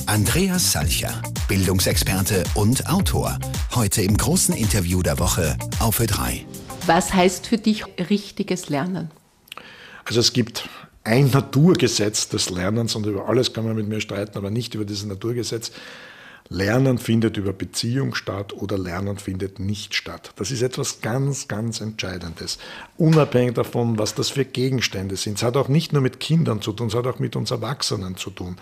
Andreas 0.07 0.73
Salcher, 0.73 1.23
Bildungsexperte 1.49 2.43
und 2.55 2.89
Autor. 2.89 3.39
Heute 3.75 4.03
im 4.03 4.17
großen 4.17 4.55
Interview 4.55 5.03
der 5.03 5.19
Woche 5.19 5.57
auf 5.79 6.01
Ö3. 6.01 6.45
Was 6.87 7.15
heißt 7.15 7.47
für 7.47 7.59
dich 7.59 7.85
richtiges 8.11 8.69
Lernen? 8.69 9.11
Also 10.05 10.21
es 10.21 10.33
gibt 10.33 10.69
ein 11.05 11.31
Naturgesetz 11.31 12.29
des 12.29 12.51
Lernens 12.51 12.95
und 12.95 13.07
über 13.07 13.29
alles 13.29 13.53
kann 13.53 13.65
man 13.65 13.77
mit 13.77 13.89
mir 13.89 14.01
streiten, 14.01 14.37
aber 14.39 14.51
nicht 14.51 14.75
über 14.75 14.85
dieses 14.85 15.05
Naturgesetz. 15.05 15.73
Lernen 16.49 16.99
findet 16.99 17.37
über 17.37 17.53
Beziehung 17.53 18.15
statt 18.15 18.53
oder 18.53 18.77
Lernen 18.77 19.17
findet 19.17 19.59
nicht 19.59 19.95
statt. 19.95 20.33
Das 20.37 20.51
ist 20.51 20.61
etwas 20.61 21.01
ganz, 21.01 21.49
ganz 21.49 21.81
Entscheidendes. 21.81 22.59
Unabhängig 22.99 23.55
davon, 23.55 23.99
was 23.99 24.15
das 24.15 24.29
für 24.29 24.45
Gegenstände 24.45 25.17
sind. 25.17 25.39
Es 25.39 25.43
hat 25.43 25.57
auch 25.57 25.69
nicht 25.69 25.93
nur 25.93 26.03
mit 26.03 26.21
Kindern 26.21 26.61
zu 26.61 26.73
tun, 26.73 26.89
es 26.89 26.95
hat 26.95 27.07
auch 27.07 27.19
mit 27.19 27.37
uns 27.37 27.51
Erwachsenen 27.51 28.17
zu 28.17 28.31
tun. 28.31 28.57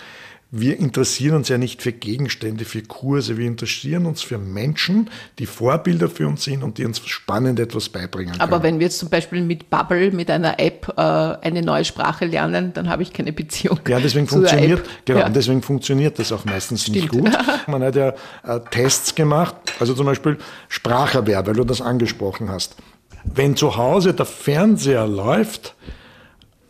Wir 0.52 0.80
interessieren 0.80 1.36
uns 1.36 1.48
ja 1.48 1.58
nicht 1.58 1.80
für 1.80 1.92
Gegenstände, 1.92 2.64
für 2.64 2.82
Kurse, 2.82 3.36
wir 3.36 3.46
interessieren 3.46 4.04
uns 4.04 4.20
für 4.22 4.36
Menschen, 4.36 5.08
die 5.38 5.46
Vorbilder 5.46 6.08
für 6.08 6.26
uns 6.26 6.42
sind 6.42 6.64
und 6.64 6.78
die 6.78 6.84
uns 6.84 7.00
spannend 7.06 7.60
etwas 7.60 7.88
beibringen 7.88 8.32
können. 8.32 8.40
Aber 8.40 8.64
wenn 8.64 8.80
wir 8.80 8.86
jetzt 8.86 8.98
zum 8.98 9.10
Beispiel 9.10 9.42
mit 9.42 9.70
Bubble, 9.70 10.10
mit 10.10 10.28
einer 10.28 10.58
App 10.58 10.92
äh, 10.96 11.00
eine 11.00 11.62
neue 11.62 11.84
Sprache 11.84 12.26
lernen, 12.26 12.72
dann 12.72 12.88
habe 12.88 13.04
ich 13.04 13.12
keine 13.12 13.32
Beziehung. 13.32 13.78
Ja, 13.86 14.00
deswegen 14.00 14.26
funktioniert, 14.26 14.82
genau, 15.04 15.20
ja. 15.20 15.28
deswegen 15.28 15.62
funktioniert 15.62 16.18
das 16.18 16.32
auch 16.32 16.44
meistens 16.44 16.82
Stimmt. 16.82 16.96
nicht 16.96 17.08
gut. 17.10 17.30
Man 17.68 17.84
hat 17.84 17.94
ja 17.94 18.08
äh, 18.42 18.60
Tests 18.72 19.14
gemacht, 19.14 19.54
also 19.78 19.94
zum 19.94 20.06
Beispiel 20.06 20.36
Spracherwerb, 20.68 21.46
weil 21.46 21.54
du 21.54 21.64
das 21.64 21.80
angesprochen 21.80 22.50
hast. 22.50 22.74
Wenn 23.22 23.54
zu 23.54 23.76
Hause 23.76 24.14
der 24.14 24.26
Fernseher 24.26 25.06
läuft, 25.06 25.76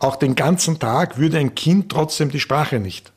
auch 0.01 0.17
den 0.17 0.35
ganzen 0.35 0.79
Tag 0.79 1.17
würde 1.17 1.39
ein 1.39 1.55
Kind 1.55 1.91
trotzdem 1.91 2.31
die 2.31 2.41
Sprache 2.41 2.79
nicht 2.79 3.13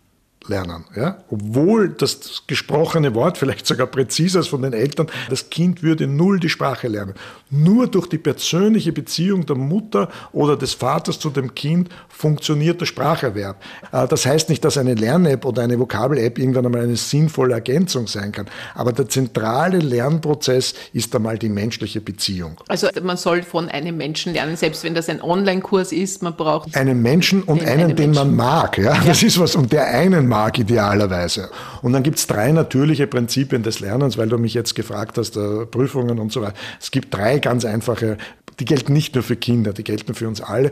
lernen. 0.47 0.85
Ja? 0.95 1.23
Obwohl 1.29 1.89
das 1.89 2.43
gesprochene 2.47 3.15
Wort 3.15 3.37
vielleicht 3.37 3.65
sogar 3.65 3.87
präziser 3.87 4.41
ist 4.41 4.47
von 4.47 4.61
den 4.61 4.73
Eltern, 4.73 5.07
das 5.29 5.49
Kind 5.49 5.83
würde 5.83 6.07
null 6.07 6.39
die 6.39 6.49
Sprache 6.49 6.87
lernen. 6.87 7.13
Nur 7.49 7.87
durch 7.87 8.07
die 8.07 8.17
persönliche 8.17 8.91
Beziehung 8.91 9.45
der 9.45 9.55
Mutter 9.55 10.09
oder 10.31 10.57
des 10.57 10.73
Vaters 10.73 11.19
zu 11.19 11.29
dem 11.29 11.53
Kind 11.53 11.89
funktioniert 12.09 12.81
der 12.81 12.85
Spracherwerb. 12.85 13.61
Äh, 13.91 14.07
das 14.07 14.25
heißt 14.25 14.49
nicht, 14.49 14.63
dass 14.65 14.77
eine 14.77 14.95
Lern-App 14.95 15.45
oder 15.45 15.61
eine 15.61 15.79
Vokabel-App 15.79 16.39
irgendwann 16.39 16.65
einmal 16.65 16.81
eine 16.81 16.95
sinnvolle 16.95 17.53
Ergänzung 17.53 18.07
sein 18.07 18.31
kann. 18.31 18.47
Aber 18.75 18.91
der 18.91 19.07
zentrale 19.09 19.79
Lernprozess 19.79 20.73
ist 20.93 21.15
einmal 21.15 21.37
die 21.37 21.49
menschliche 21.49 22.01
Beziehung. 22.01 22.59
Also 22.67 22.87
man 23.01 23.17
soll 23.17 23.43
von 23.43 23.69
einem 23.69 23.97
Menschen 23.97 24.33
lernen, 24.33 24.55
selbst 24.55 24.83
wenn 24.83 24.95
das 24.95 25.09
ein 25.09 25.21
Online-Kurs 25.21 25.91
ist, 25.91 26.23
man 26.23 26.35
braucht 26.35 26.75
einen 26.75 27.01
Menschen 27.01 27.43
und 27.43 27.61
einen, 27.61 27.83
einen 27.83 27.95
den 27.95 28.11
Menschen. 28.11 28.35
man 28.35 28.35
mag. 28.35 28.77
Ja? 28.77 28.99
Das 29.05 29.21
ist 29.23 29.39
was, 29.39 29.55
um 29.55 29.69
der 29.69 29.87
einen 29.87 30.27
mag 30.33 30.57
idealerweise. 30.57 31.51
Und 31.83 31.93
dann 31.93 32.01
gibt 32.01 32.17
es 32.17 32.25
drei 32.25 32.51
natürliche 32.51 33.05
Prinzipien 33.05 33.61
des 33.61 33.79
Lernens, 33.81 34.17
weil 34.17 34.29
du 34.29 34.39
mich 34.39 34.55
jetzt 34.55 34.73
gefragt 34.73 35.19
hast, 35.19 35.37
äh, 35.37 35.67
Prüfungen 35.67 36.17
und 36.17 36.31
so 36.31 36.41
weiter. 36.41 36.55
Es 36.81 36.89
gibt 36.89 37.13
drei 37.13 37.37
ganz 37.37 37.65
einfache, 37.65 38.17
die 38.59 38.65
gelten 38.65 38.93
nicht 38.93 39.13
nur 39.13 39.23
für 39.23 39.35
Kinder, 39.35 39.73
die 39.73 39.83
gelten 39.83 40.15
für 40.15 40.27
uns 40.27 40.41
alle. 40.41 40.71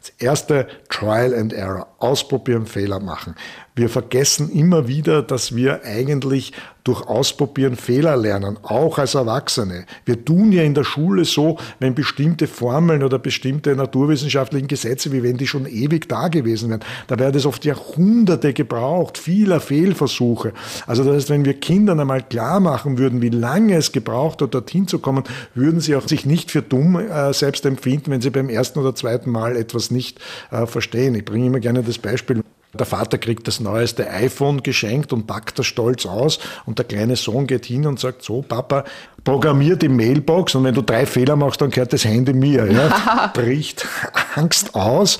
Das 0.00 0.12
erste, 0.18 0.66
Trial 0.90 1.34
and 1.34 1.54
Error, 1.54 1.86
ausprobieren, 1.98 2.66
Fehler 2.66 3.00
machen. 3.00 3.34
Wir 3.78 3.88
vergessen 3.88 4.50
immer 4.50 4.88
wieder, 4.88 5.22
dass 5.22 5.54
wir 5.54 5.84
eigentlich 5.84 6.52
durch 6.82 7.06
Ausprobieren 7.06 7.76
Fehler 7.76 8.16
lernen, 8.16 8.58
auch 8.64 8.98
als 8.98 9.14
Erwachsene. 9.14 9.86
Wir 10.04 10.24
tun 10.24 10.50
ja 10.50 10.64
in 10.64 10.74
der 10.74 10.82
Schule 10.82 11.24
so, 11.24 11.58
wenn 11.78 11.94
bestimmte 11.94 12.48
Formeln 12.48 13.04
oder 13.04 13.20
bestimmte 13.20 13.76
naturwissenschaftlichen 13.76 14.66
Gesetze, 14.66 15.12
wie 15.12 15.22
wenn 15.22 15.36
die 15.36 15.46
schon 15.46 15.66
ewig 15.66 16.08
da 16.08 16.26
gewesen 16.26 16.70
wären, 16.70 16.80
da 17.06 17.20
wäre 17.20 17.30
das 17.30 17.46
oft 17.46 17.64
Jahrhunderte 17.64 18.52
gebraucht, 18.52 19.16
vieler 19.16 19.60
Fehlversuche. 19.60 20.54
Also 20.88 21.04
das 21.04 21.14
heißt, 21.14 21.30
wenn 21.30 21.44
wir 21.44 21.54
Kindern 21.54 22.00
einmal 22.00 22.24
klar 22.24 22.58
machen 22.58 22.98
würden, 22.98 23.22
wie 23.22 23.28
lange 23.28 23.76
es 23.76 23.92
gebraucht 23.92 24.42
hat, 24.42 24.54
dorthin 24.54 24.88
zu 24.88 24.98
kommen, 24.98 25.22
würden 25.54 25.80
sie 25.80 25.94
auch 25.94 26.08
sich 26.08 26.26
nicht 26.26 26.50
für 26.50 26.62
dumm 26.62 26.98
äh, 26.98 27.32
selbst 27.32 27.64
empfinden, 27.64 28.10
wenn 28.10 28.22
sie 28.22 28.30
beim 28.30 28.48
ersten 28.48 28.80
oder 28.80 28.96
zweiten 28.96 29.30
Mal 29.30 29.56
etwas 29.56 29.92
nicht 29.92 30.18
äh, 30.50 30.66
verstehen. 30.66 31.14
Ich 31.14 31.24
bringe 31.24 31.46
immer 31.46 31.60
gerne 31.60 31.84
das 31.84 31.98
Beispiel. 31.98 32.42
Der 32.74 32.84
Vater 32.84 33.16
kriegt 33.16 33.48
das 33.48 33.60
neueste 33.60 34.10
iPhone 34.10 34.62
geschenkt 34.62 35.12
und 35.12 35.26
packt 35.26 35.58
das 35.58 35.66
stolz 35.66 36.04
aus. 36.04 36.38
Und 36.66 36.78
der 36.78 36.84
kleine 36.84 37.16
Sohn 37.16 37.46
geht 37.46 37.64
hin 37.64 37.86
und 37.86 37.98
sagt, 37.98 38.22
so 38.22 38.42
Papa, 38.42 38.84
programmier 39.28 39.76
die 39.76 39.90
Mailbox 39.90 40.54
und 40.54 40.64
wenn 40.64 40.72
du 40.72 40.80
drei 40.80 41.04
Fehler 41.04 41.36
machst, 41.36 41.60
dann 41.60 41.68
gehört 41.68 41.92
das 41.92 42.06
Handy 42.06 42.32
mir. 42.32 42.64
Ja? 42.72 43.26
Bricht 43.34 43.86
Angst 44.34 44.74
aus. 44.74 45.18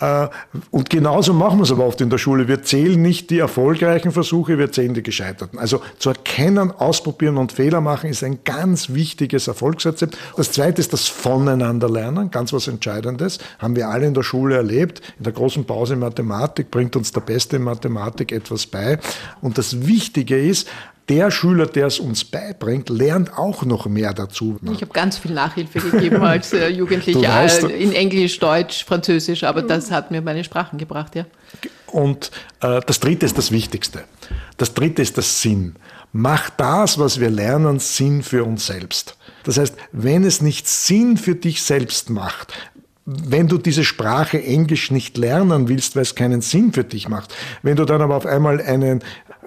Äh, 0.00 0.28
und 0.70 0.88
genauso 0.88 1.34
machen 1.34 1.58
wir 1.58 1.64
es 1.64 1.70
aber 1.70 1.84
oft 1.84 2.00
in 2.00 2.08
der 2.08 2.16
Schule. 2.16 2.48
Wir 2.48 2.62
zählen 2.62 3.00
nicht 3.02 3.28
die 3.28 3.40
erfolgreichen 3.40 4.10
Versuche, 4.10 4.56
wir 4.56 4.72
zählen 4.72 4.94
die 4.94 5.02
gescheiterten. 5.02 5.58
Also 5.58 5.82
zu 5.98 6.08
erkennen, 6.08 6.70
ausprobieren 6.70 7.36
und 7.36 7.52
Fehler 7.52 7.82
machen 7.82 8.08
ist 8.08 8.24
ein 8.24 8.38
ganz 8.42 8.94
wichtiges 8.94 9.48
Erfolgsrezept. 9.48 10.16
Das 10.34 10.50
zweite 10.52 10.80
ist 10.80 10.94
das 10.94 11.08
Voneinanderlernen, 11.08 12.30
ganz 12.30 12.54
was 12.54 12.68
Entscheidendes. 12.68 13.38
Haben 13.58 13.76
wir 13.76 13.90
alle 13.90 14.06
in 14.06 14.14
der 14.14 14.22
Schule 14.22 14.56
erlebt. 14.56 15.02
In 15.18 15.24
der 15.24 15.34
großen 15.34 15.66
Pause 15.66 15.92
in 15.92 16.00
Mathematik 16.00 16.70
bringt 16.70 16.96
uns 16.96 17.12
der 17.12 17.20
Beste 17.20 17.56
in 17.56 17.64
Mathematik 17.64 18.32
etwas 18.32 18.66
bei. 18.66 18.98
Und 19.42 19.58
das 19.58 19.86
Wichtige 19.86 20.38
ist, 20.38 20.68
der 21.08 21.30
Schüler, 21.30 21.66
der 21.66 21.86
es 21.86 21.98
uns 21.98 22.24
beibringt, 22.24 22.88
lernt 22.88 23.36
auch 23.36 23.64
noch 23.64 23.86
mehr 23.86 24.14
dazu. 24.14 24.58
Ich 24.72 24.82
habe 24.82 24.92
ganz 24.92 25.18
viel 25.18 25.32
Nachhilfe 25.32 25.80
gegeben 25.80 26.22
als 26.22 26.52
äh, 26.52 26.68
Jugendlicher 26.70 27.44
äh, 27.68 27.82
in 27.82 27.92
Englisch, 27.92 28.38
Deutsch, 28.38 28.84
Französisch, 28.84 29.44
aber 29.44 29.62
das 29.62 29.90
hat 29.90 30.10
mir 30.10 30.22
meine 30.22 30.44
Sprachen 30.44 30.78
gebracht, 30.78 31.14
ja. 31.14 31.26
Und 31.86 32.30
äh, 32.60 32.80
das 32.86 33.00
Dritte 33.00 33.26
ist 33.26 33.36
das 33.36 33.50
Wichtigste. 33.50 34.04
Das 34.56 34.74
Dritte 34.74 35.02
ist 35.02 35.18
das 35.18 35.42
Sinn. 35.42 35.76
Mach 36.12 36.50
das, 36.50 36.98
was 36.98 37.20
wir 37.20 37.30
lernen, 37.30 37.78
Sinn 37.78 38.22
für 38.22 38.44
uns 38.44 38.66
selbst. 38.66 39.16
Das 39.44 39.58
heißt, 39.58 39.74
wenn 39.92 40.24
es 40.24 40.40
nicht 40.40 40.68
Sinn 40.68 41.16
für 41.16 41.34
dich 41.34 41.62
selbst 41.62 42.10
macht, 42.10 42.52
wenn 43.04 43.48
du 43.48 43.58
diese 43.58 43.84
Sprache 43.84 44.42
Englisch 44.42 44.90
nicht 44.90 45.18
lernen 45.18 45.68
willst, 45.68 45.96
weil 45.96 46.02
es 46.02 46.14
keinen 46.14 46.40
Sinn 46.40 46.72
für 46.72 46.84
dich 46.84 47.08
macht, 47.08 47.34
wenn 47.62 47.76
du 47.76 47.84
dann 47.84 48.00
aber 48.00 48.16
auf 48.16 48.26
einmal 48.26 48.60
einen 48.60 49.02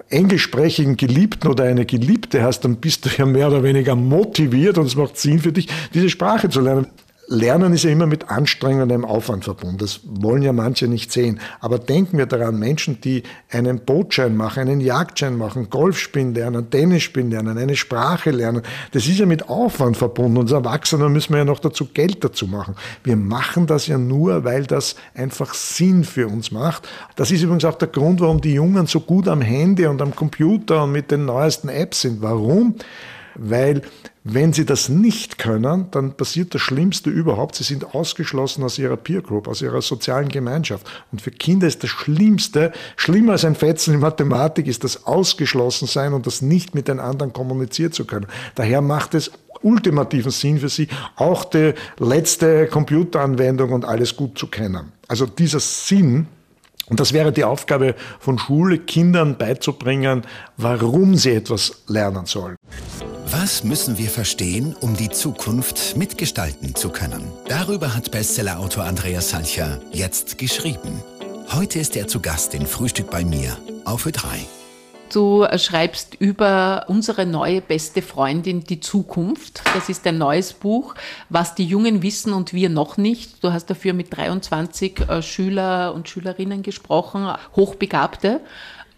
englischsprachigen 0.08 0.96
Geliebten 0.96 1.48
oder 1.48 1.64
eine 1.64 1.86
Geliebte 1.86 2.42
hast, 2.42 2.60
dann 2.60 2.76
bist 2.76 3.04
du 3.04 3.10
ja 3.16 3.26
mehr 3.26 3.48
oder 3.48 3.62
weniger 3.62 3.96
motiviert 3.96 4.78
und 4.78 4.86
es 4.86 4.96
macht 4.96 5.16
Sinn 5.16 5.38
für 5.38 5.52
dich, 5.52 5.68
diese 5.94 6.10
Sprache 6.10 6.48
zu 6.48 6.60
lernen. 6.60 6.86
Lernen 7.28 7.72
ist 7.72 7.82
ja 7.82 7.90
immer 7.90 8.06
mit 8.06 8.30
anstrengendem 8.30 9.04
Aufwand 9.04 9.44
verbunden. 9.44 9.78
Das 9.78 10.00
wollen 10.04 10.42
ja 10.42 10.52
manche 10.52 10.86
nicht 10.86 11.10
sehen. 11.10 11.40
Aber 11.60 11.78
denken 11.78 12.18
wir 12.18 12.26
daran, 12.26 12.58
Menschen, 12.58 13.00
die 13.00 13.24
einen 13.50 13.80
Bootschein 13.80 14.36
machen, 14.36 14.60
einen 14.60 14.80
Jagdschein 14.80 15.36
machen, 15.36 15.68
Golf 15.68 15.98
spielen 15.98 16.34
lernen, 16.34 16.70
Tennis 16.70 17.02
spielen 17.02 17.30
lernen, 17.30 17.58
eine 17.58 17.74
Sprache 17.74 18.30
lernen, 18.30 18.62
das 18.92 19.08
ist 19.08 19.18
ja 19.18 19.26
mit 19.26 19.48
Aufwand 19.48 19.96
verbunden. 19.96 20.36
Und 20.36 20.44
als 20.44 20.52
Erwachsene 20.52 21.08
müssen 21.08 21.32
wir 21.32 21.38
ja 21.38 21.44
noch 21.44 21.58
dazu 21.58 21.86
Geld 21.86 22.22
dazu 22.22 22.46
machen. 22.46 22.76
Wir 23.02 23.16
machen 23.16 23.66
das 23.66 23.88
ja 23.88 23.98
nur, 23.98 24.44
weil 24.44 24.64
das 24.64 24.94
einfach 25.14 25.52
Sinn 25.54 26.04
für 26.04 26.28
uns 26.28 26.52
macht. 26.52 26.88
Das 27.16 27.32
ist 27.32 27.42
übrigens 27.42 27.64
auch 27.64 27.78
der 27.78 27.88
Grund, 27.88 28.20
warum 28.20 28.40
die 28.40 28.54
Jungen 28.54 28.86
so 28.86 29.00
gut 29.00 29.26
am 29.26 29.40
Handy 29.40 29.86
und 29.86 30.00
am 30.00 30.14
Computer 30.14 30.84
und 30.84 30.92
mit 30.92 31.10
den 31.10 31.24
neuesten 31.24 31.70
Apps 31.70 32.02
sind. 32.02 32.22
Warum? 32.22 32.76
Weil 33.34 33.82
wenn 34.28 34.52
sie 34.52 34.64
das 34.64 34.88
nicht 34.88 35.38
können, 35.38 35.86
dann 35.92 36.14
passiert 36.16 36.52
das 36.52 36.60
Schlimmste 36.60 37.10
überhaupt. 37.10 37.54
Sie 37.54 37.62
sind 37.62 37.94
ausgeschlossen 37.94 38.64
aus 38.64 38.76
ihrer 38.76 38.96
Peer 38.96 39.22
Group, 39.22 39.46
aus 39.46 39.62
ihrer 39.62 39.80
sozialen 39.82 40.28
Gemeinschaft. 40.28 40.84
Und 41.12 41.22
für 41.22 41.30
Kinder 41.30 41.68
ist 41.68 41.84
das 41.84 41.90
Schlimmste, 41.90 42.72
schlimmer 42.96 43.32
als 43.32 43.44
ein 43.44 43.54
Fetzen 43.54 43.94
in 43.94 44.00
Mathematik, 44.00 44.66
ist 44.66 44.82
das 44.82 45.06
Ausgeschlossensein 45.06 46.12
und 46.12 46.26
das 46.26 46.42
nicht 46.42 46.74
mit 46.74 46.88
den 46.88 46.98
anderen 46.98 47.32
kommunizieren 47.32 47.92
zu 47.92 48.04
können. 48.04 48.26
Daher 48.56 48.80
macht 48.80 49.14
es 49.14 49.30
ultimativen 49.62 50.32
Sinn 50.32 50.58
für 50.58 50.68
sie, 50.68 50.88
auch 51.14 51.44
die 51.44 51.74
letzte 51.98 52.66
Computeranwendung 52.66 53.72
und 53.72 53.84
alles 53.84 54.16
gut 54.16 54.36
zu 54.36 54.48
kennen. 54.48 54.92
Also 55.06 55.26
dieser 55.26 55.60
Sinn, 55.60 56.26
und 56.88 57.00
das 57.00 57.12
wäre 57.12 57.32
die 57.32 57.44
Aufgabe 57.44 57.94
von 58.18 58.38
Schule, 58.38 58.78
Kindern 58.78 59.36
beizubringen, 59.36 60.22
warum 60.56 61.16
sie 61.16 61.32
etwas 61.32 61.82
lernen 61.88 62.26
sollen. 62.26 62.56
Was 63.28 63.64
müssen 63.64 63.98
wir 63.98 64.08
verstehen, 64.08 64.76
um 64.80 64.96
die 64.96 65.10
Zukunft 65.10 65.96
mitgestalten 65.96 66.74
zu 66.74 66.90
können? 66.90 67.22
Darüber 67.48 67.94
hat 67.94 68.12
Bestsellerautor 68.12 68.84
Andreas 68.84 69.30
Salcher 69.30 69.80
jetzt 69.92 70.38
geschrieben. 70.38 71.02
Heute 71.52 71.78
ist 71.80 71.96
er 71.96 72.06
zu 72.06 72.20
Gast 72.20 72.54
in 72.54 72.66
Frühstück 72.66 73.10
bei 73.10 73.24
mir 73.24 73.56
auf 73.84 74.06
Ö3. 74.06 74.46
Du 75.12 75.46
schreibst 75.56 76.14
über 76.16 76.84
unsere 76.88 77.26
neue 77.26 77.60
beste 77.60 78.02
Freundin 78.02 78.64
die 78.64 78.80
Zukunft. 78.80 79.62
Das 79.74 79.88
ist 79.88 80.06
ein 80.06 80.18
neues 80.18 80.52
Buch, 80.52 80.94
was 81.28 81.54
die 81.54 81.64
Jungen 81.64 82.02
wissen 82.02 82.32
und 82.32 82.52
wir 82.52 82.68
noch 82.68 82.96
nicht. 82.96 83.42
Du 83.44 83.52
hast 83.52 83.66
dafür 83.66 83.92
mit 83.92 84.16
23 84.16 85.08
äh, 85.08 85.22
Schüler 85.22 85.94
und 85.94 86.08
Schülerinnen 86.08 86.62
gesprochen, 86.62 87.32
Hochbegabte. 87.54 88.40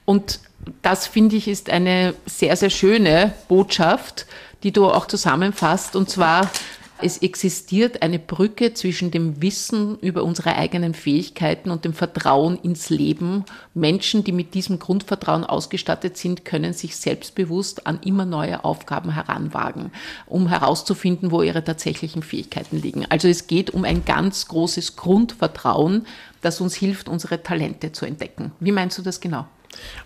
Und 0.05 0.41
das 0.83 1.07
finde 1.07 1.37
ich 1.37 1.49
ist 1.49 1.71
eine 1.71 2.15
sehr, 2.27 2.57
sehr 2.57 2.71
schöne 2.71 3.35
Botschaft, 3.49 4.27
die 4.63 4.73
du 4.73 4.87
auch 4.87 5.07
zusammenfasst. 5.07 5.97
Und 5.97 6.09
zwar, 6.09 6.51
es 7.01 7.19
existiert 7.19 8.03
eine 8.03 8.19
Brücke 8.19 8.75
zwischen 8.75 9.11
dem 9.11 9.41
Wissen 9.41 9.99
über 10.01 10.25
unsere 10.25 10.57
eigenen 10.57 10.95
Fähigkeiten 10.95 11.71
und 11.71 11.85
dem 11.85 11.95
Vertrauen 11.95 12.59
ins 12.59 12.91
Leben. 12.91 13.45
Menschen, 13.75 14.25
die 14.25 14.33
mit 14.33 14.55
diesem 14.55 14.79
Grundvertrauen 14.79 15.45
ausgestattet 15.45 16.17
sind, 16.17 16.45
können 16.45 16.73
sich 16.73 16.97
selbstbewusst 16.97 17.87
an 17.87 18.01
immer 18.05 18.25
neue 18.25 18.65
Aufgaben 18.65 19.13
heranwagen, 19.13 19.93
um 20.27 20.49
herauszufinden, 20.49 21.31
wo 21.31 21.43
ihre 21.43 21.63
tatsächlichen 21.63 22.23
Fähigkeiten 22.23 22.81
liegen. 22.81 23.07
Also 23.09 23.29
es 23.29 23.47
geht 23.47 23.71
um 23.71 23.85
ein 23.85 24.05
ganz 24.05 24.49
großes 24.49 24.97
Grundvertrauen, 24.97 26.07
das 26.41 26.61
uns 26.61 26.75
hilft, 26.75 27.09
unsere 27.09 27.43
Talente 27.43 27.93
zu 27.93 28.07
entdecken. 28.07 28.53
Wie 28.61 28.73
meinst 28.73 28.99
du 28.99 29.03
das 29.03 29.21
genau? 29.21 29.47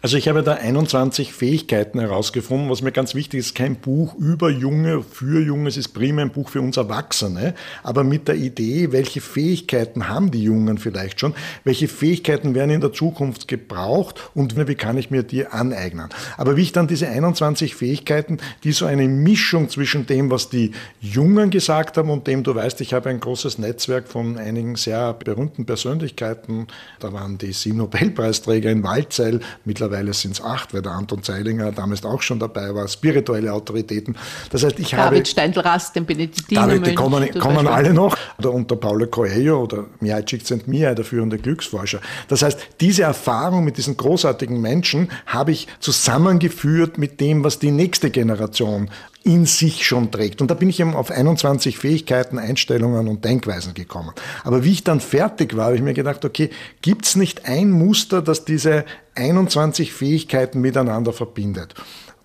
Also 0.01 0.17
ich 0.17 0.29
habe 0.29 0.43
da 0.43 0.55
21 0.55 1.33
Fähigkeiten 1.33 2.01
herausgefunden, 2.01 2.71
was 2.71 2.83
mir 2.83 2.93
ganz 2.93 3.15
wichtig 3.15 3.41
ist, 3.41 3.55
kein 3.55 3.77
Buch 3.77 4.15
über 4.15 4.51
Junge, 4.51 5.03
für 5.03 5.41
Junge, 5.41 5.69
es 5.69 5.77
ist 5.77 5.89
primär 5.89 6.25
ein 6.25 6.33
Buch 6.33 6.49
für 6.49 6.61
uns 6.61 6.77
Erwachsene, 6.77 7.55
aber 7.83 8.05
mit 8.05 8.29
der 8.29 8.37
Idee, 8.37 8.93
welche 8.93 9.21
Fähigkeiten 9.21 10.09
haben 10.09 10.31
die 10.31 10.43
Jungen 10.43 10.79
vielleicht 10.79 11.21
schon, 11.21 11.35
welche 11.65 11.89
Fähigkeiten 11.89 12.55
werden 12.55 12.71
in 12.71 12.81
der 12.81 12.93
Zukunft 12.93 13.49
gebraucht? 13.49 14.31
Und 14.35 14.57
wie 14.57 14.75
kann 14.75 14.99
ich 14.99 15.11
mir 15.11 15.23
die 15.23 15.47
aneignen. 15.47 16.09
Aber 16.37 16.57
wie 16.57 16.63
ich 16.63 16.73
dann 16.73 16.87
diese 16.87 17.09
21 17.09 17.75
Fähigkeiten, 17.75 18.39
die 18.65 18.73
so 18.73 18.87
eine 18.87 19.09
Mischung 19.09 19.69
zwischen 19.69 20.07
dem, 20.07 20.31
was 20.31 20.49
die 20.49 20.73
Jungen 21.01 21.51
gesagt 21.51 21.97
haben 21.97 22.11
und 22.11 22.27
dem, 22.27 22.43
du 22.43 22.55
weißt, 22.55 22.81
ich 22.81 22.93
habe 22.93 23.11
ein 23.11 23.21
großes 23.21 23.59
Netzwerk 23.59 24.09
von 24.09 24.39
einigen 24.39 24.77
sehr 24.77 25.15
berühmten 25.15 25.67
Persönlichkeiten, 25.67 26.67
da 27.01 27.13
waren 27.13 27.39
die 27.39 27.53
sieben 27.53 27.79
Nobelpreisträger 27.79 28.71
in 28.71 28.83
Waldzell, 28.83 29.41
mittlerweile 29.65 30.13
sind 30.13 30.33
es 30.33 30.43
acht, 30.43 30.75
weil 30.75 30.83
der 30.83 30.93
Anton 30.93 31.23
Zeilinger 31.23 31.73
damals 31.73 32.05
auch 32.05 32.23
schon 32.23 32.39
dabei 32.39 32.75
war, 32.75 32.87
spirituelle 32.89 33.53
Autoritäten. 33.53 34.17
Das 34.51 34.65
heißt, 34.65 34.79
ich 34.79 34.91
David 34.91 34.99
habe... 34.99 35.11
David 35.17 35.29
Steindl-Rast, 35.29 35.97
den 35.97 36.07
Benediktiner. 36.07 36.67
David, 36.67 36.87
die 36.87 36.95
kommen, 36.95 37.39
kommen 37.39 37.67
alle 37.67 37.93
noch. 37.93 38.17
Oder 38.39 38.53
unter 38.53 38.77
Paulo 38.77 39.07
Coelho 39.07 39.63
oder 39.63 39.87
Mihai 40.01 40.23
Csikszentmihalyi, 40.23 40.95
der 40.95 41.05
führende 41.05 41.39
Glücksforscher. 41.39 42.01
Das 42.29 42.43
heißt, 42.43 42.59
diese 42.81 43.03
Erfahrung 43.03 43.65
mit 43.65 43.77
diesen 43.77 43.97
großartigen 43.97 44.61
Menschen 44.61 45.11
habe 45.27 45.53
ich 45.53 45.69
zusammengeführt 45.81 46.99
mit 46.99 47.21
dem, 47.21 47.45
was 47.45 47.59
die 47.59 47.71
nächste 47.71 48.11
Generation 48.11 48.91
in 49.25 49.47
sich 49.47 49.87
schon 49.87 50.11
trägt. 50.11 50.41
Und 50.41 50.51
da 50.51 50.55
bin 50.55 50.69
ich 50.69 50.81
eben 50.81 50.95
auf 50.95 51.11
21 51.11 51.79
Fähigkeiten, 51.79 52.39
Einstellungen 52.39 53.09
und 53.09 53.25
Denkweisen 53.25 53.75
gekommen. 53.75 54.13
Aber 54.45 54.65
wie 54.65 54.73
ich 54.73 54.85
dann 54.85 55.01
fertig 55.01 55.57
war, 55.57 55.67
habe 55.67 55.77
ich 55.77 55.83
mir 55.83 55.95
gedacht, 55.95 56.25
okay, 56.25 56.51
gibt 56.81 57.07
es 57.07 57.17
nicht 57.17 57.47
ein 57.47 57.71
Muster, 57.71 58.23
das 58.23 58.45
diese 58.45 58.85
21 59.15 59.93
Fähigkeiten 59.93 60.61
miteinander 60.61 61.13
verbindet? 61.13 61.75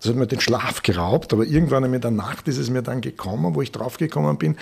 Das 0.00 0.10
hat 0.10 0.16
mir 0.16 0.26
den 0.28 0.40
Schlaf 0.40 0.82
geraubt, 0.82 1.32
aber 1.32 1.44
irgendwann 1.44 1.92
in 1.92 2.00
der 2.00 2.12
Nacht 2.12 2.46
ist 2.46 2.58
es 2.58 2.70
mir 2.70 2.82
dann 2.82 3.00
gekommen, 3.00 3.54
wo 3.54 3.62
ich 3.62 3.72
draufgekommen 3.72 4.38
bin, 4.38 4.56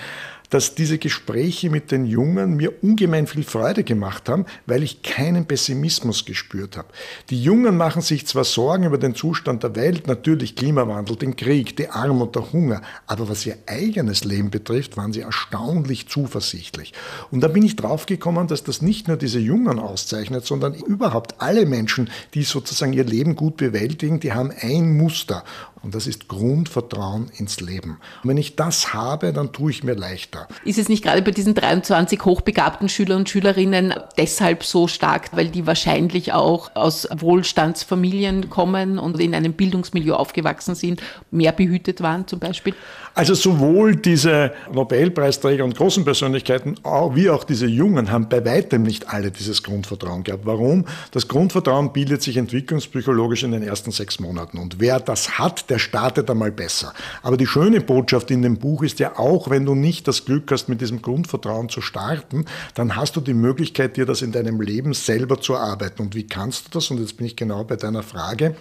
dass 0.51 0.75
diese 0.75 0.99
Gespräche 0.99 1.71
mit 1.71 1.91
den 1.91 2.07
Jungen 2.07 2.57
mir 2.57 2.73
ungemein 2.83 3.27
viel 3.27 3.45
Freude 3.45 3.85
gemacht 3.85 4.29
haben, 4.29 4.47
weil 4.67 4.83
ich 4.83 5.03
keinen 5.03 5.47
Pessimismus 5.47 6.25
gespürt 6.25 6.77
habe. 6.77 6.89
Die 7.31 7.43
Jungen 7.43 7.77
machen 7.77 8.03
sich 8.03 8.27
zwar 8.27 8.45
Sorgen 8.45 8.85
über 8.85 8.99
den 8.99 9.15
Zustand 9.15 9.63
der 9.63 9.77
Welt, 9.77 10.07
natürlich 10.07 10.57
Klimawandel, 10.57 11.17
den 11.17 11.37
Krieg, 11.37 11.77
die 11.77 11.89
Armut, 11.89 12.35
der 12.35 12.53
Hunger, 12.53 12.83
aber 13.07 13.29
was 13.29 13.47
ihr 13.47 13.57
eigenes 13.67 14.25
Leben 14.25 14.51
betrifft, 14.51 14.97
waren 14.97 15.13
sie 15.13 15.21
erstaunlich 15.21 16.09
zuversichtlich. 16.09 16.93
Und 17.31 17.41
da 17.41 17.49
bin 17.49 17.65
ich 17.65 17.77
draufgekommen, 17.77 18.49
dass 18.49 18.65
das 18.65 18.83
nicht 18.83 19.09
nur 19.09 19.17
diese 19.17 19.41
Jungen 19.41 19.79
auszeichnet, 19.79 20.47
sondern 20.47 20.75
überhaupt 20.75 21.41
alle 21.41 21.67
Menschen, 21.67 22.11
die 22.35 22.43
sozusagen 22.43 22.93
ihr 22.93 23.05
Leben 23.05 23.37
gut 23.37 23.57
bewältigen, 23.57 24.21
die 24.21 24.33
haben 24.33 24.53
ein 24.61 24.97
Muster. 24.97 25.45
Und 25.83 25.95
das 25.95 26.07
ist 26.07 26.27
Grundvertrauen 26.29 27.31
ins 27.37 27.61
Leben. 27.61 27.99
Und 28.23 28.31
wenn 28.31 28.39
ich 28.39 28.57
das 28.57 28.93
habe, 28.93 29.33
dann 29.33 29.53
tue 29.53 29.71
ich 29.71 29.85
mir 29.85 29.95
leichter. 29.95 30.36
Ist 30.65 30.79
es 30.79 30.89
nicht 30.89 31.03
gerade 31.05 31.23
bei 31.23 31.31
diesen 31.31 31.55
23 31.55 32.25
hochbegabten 32.25 32.89
Schüler 32.89 33.17
und 33.17 33.29
Schülerinnen 33.29 33.95
deshalb 34.17 34.65
so 34.65 34.89
stark, 34.89 35.31
weil 35.37 35.49
die 35.49 35.67
wahrscheinlich 35.67 36.33
auch 36.33 36.71
aus 36.75 37.09
Wohlstandsfamilien 37.17 38.51
kommen 38.51 38.99
und 38.99 39.21
in 39.21 39.35
einem 39.35 39.53
Bildungsmilieu 39.53 40.15
aufgewachsen 40.15 40.75
sind, 40.75 41.03
mehr 41.31 41.53
behütet 41.53 42.01
waren 42.01 42.27
zum 42.27 42.39
Beispiel? 42.39 42.75
Also 43.17 43.33
sowohl 43.33 43.97
diese 43.97 44.53
Nobelpreisträger 44.71 45.65
und 45.65 45.75
großen 45.75 46.05
Persönlichkeiten 46.05 46.75
wie 47.15 47.31
auch 47.31 47.45
diese 47.45 47.67
Jungen 47.67 48.11
haben 48.11 48.29
bei 48.29 48.45
weitem 48.45 48.83
nicht 48.83 49.09
alle 49.09 49.31
dieses 49.31 49.63
Grundvertrauen 49.63 50.23
gehabt. 50.23 50.45
Warum? 50.45 50.85
Das 51.13 51.27
Grundvertrauen 51.27 51.95
bildet 51.95 52.21
sich 52.21 52.37
entwicklungspsychologisch 52.37 53.43
in 53.43 53.53
den 53.53 53.63
ersten 53.63 53.91
sechs 53.91 54.21
Monaten. 54.21 54.59
Und 54.59 54.81
wer 54.81 55.01
das 55.01 55.39
hat, 55.39 55.71
der 55.71 55.79
startet 55.79 56.31
einmal 56.31 56.53
besser. 56.53 56.93
Aber 57.23 57.39
die 57.39 57.47
schöne 57.47 57.81
Botschaft 57.81 58.31
in 58.31 58.43
dem 58.43 58.59
Buch 58.59 58.83
ist 58.83 58.99
ja 58.99 59.19
auch, 59.19 59.49
wenn 59.49 59.65
du 59.65 59.75
nicht 59.75 60.07
das 60.07 60.27
Glück 60.27 60.53
hast, 60.53 60.69
mit 60.69 60.83
diesem 60.83 61.01
Grundvertrauen 61.01 61.71
zu 61.71 61.81
starten, 61.81 62.45
dann 62.75 62.97
hast 62.97 63.17
du 63.17 63.23
die 63.23 63.33
Möglichkeit, 63.33 63.97
dir 63.97 64.05
das 64.05 64.21
in 64.21 64.33
deinem 64.33 64.61
Leben 64.61 64.93
selber 64.93 65.41
zu 65.41 65.55
erarbeiten. 65.55 66.03
Und 66.03 66.15
wie 66.15 66.27
kannst 66.27 66.67
du 66.67 66.71
das? 66.73 66.91
Und 66.91 67.01
jetzt 67.01 67.17
bin 67.17 67.27
ich 67.27 67.35
genau 67.35 67.65
bei 67.65 67.77
deiner 67.77 68.03
Frage. 68.03 68.57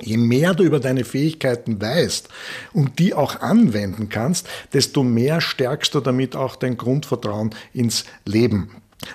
Je 0.00 0.16
mehr 0.16 0.54
du 0.54 0.64
über 0.64 0.80
deine 0.80 1.04
Fähigkeiten 1.04 1.80
weißt 1.80 2.28
und 2.72 2.98
die 2.98 3.14
auch 3.14 3.40
anwenden 3.40 4.08
kannst, 4.08 4.48
desto 4.72 5.02
mehr 5.02 5.40
stärkst 5.40 5.94
du 5.94 6.00
damit 6.00 6.34
auch 6.34 6.56
dein 6.56 6.76
Grundvertrauen 6.76 7.50
ins 7.72 8.04
Leben. 8.24 8.70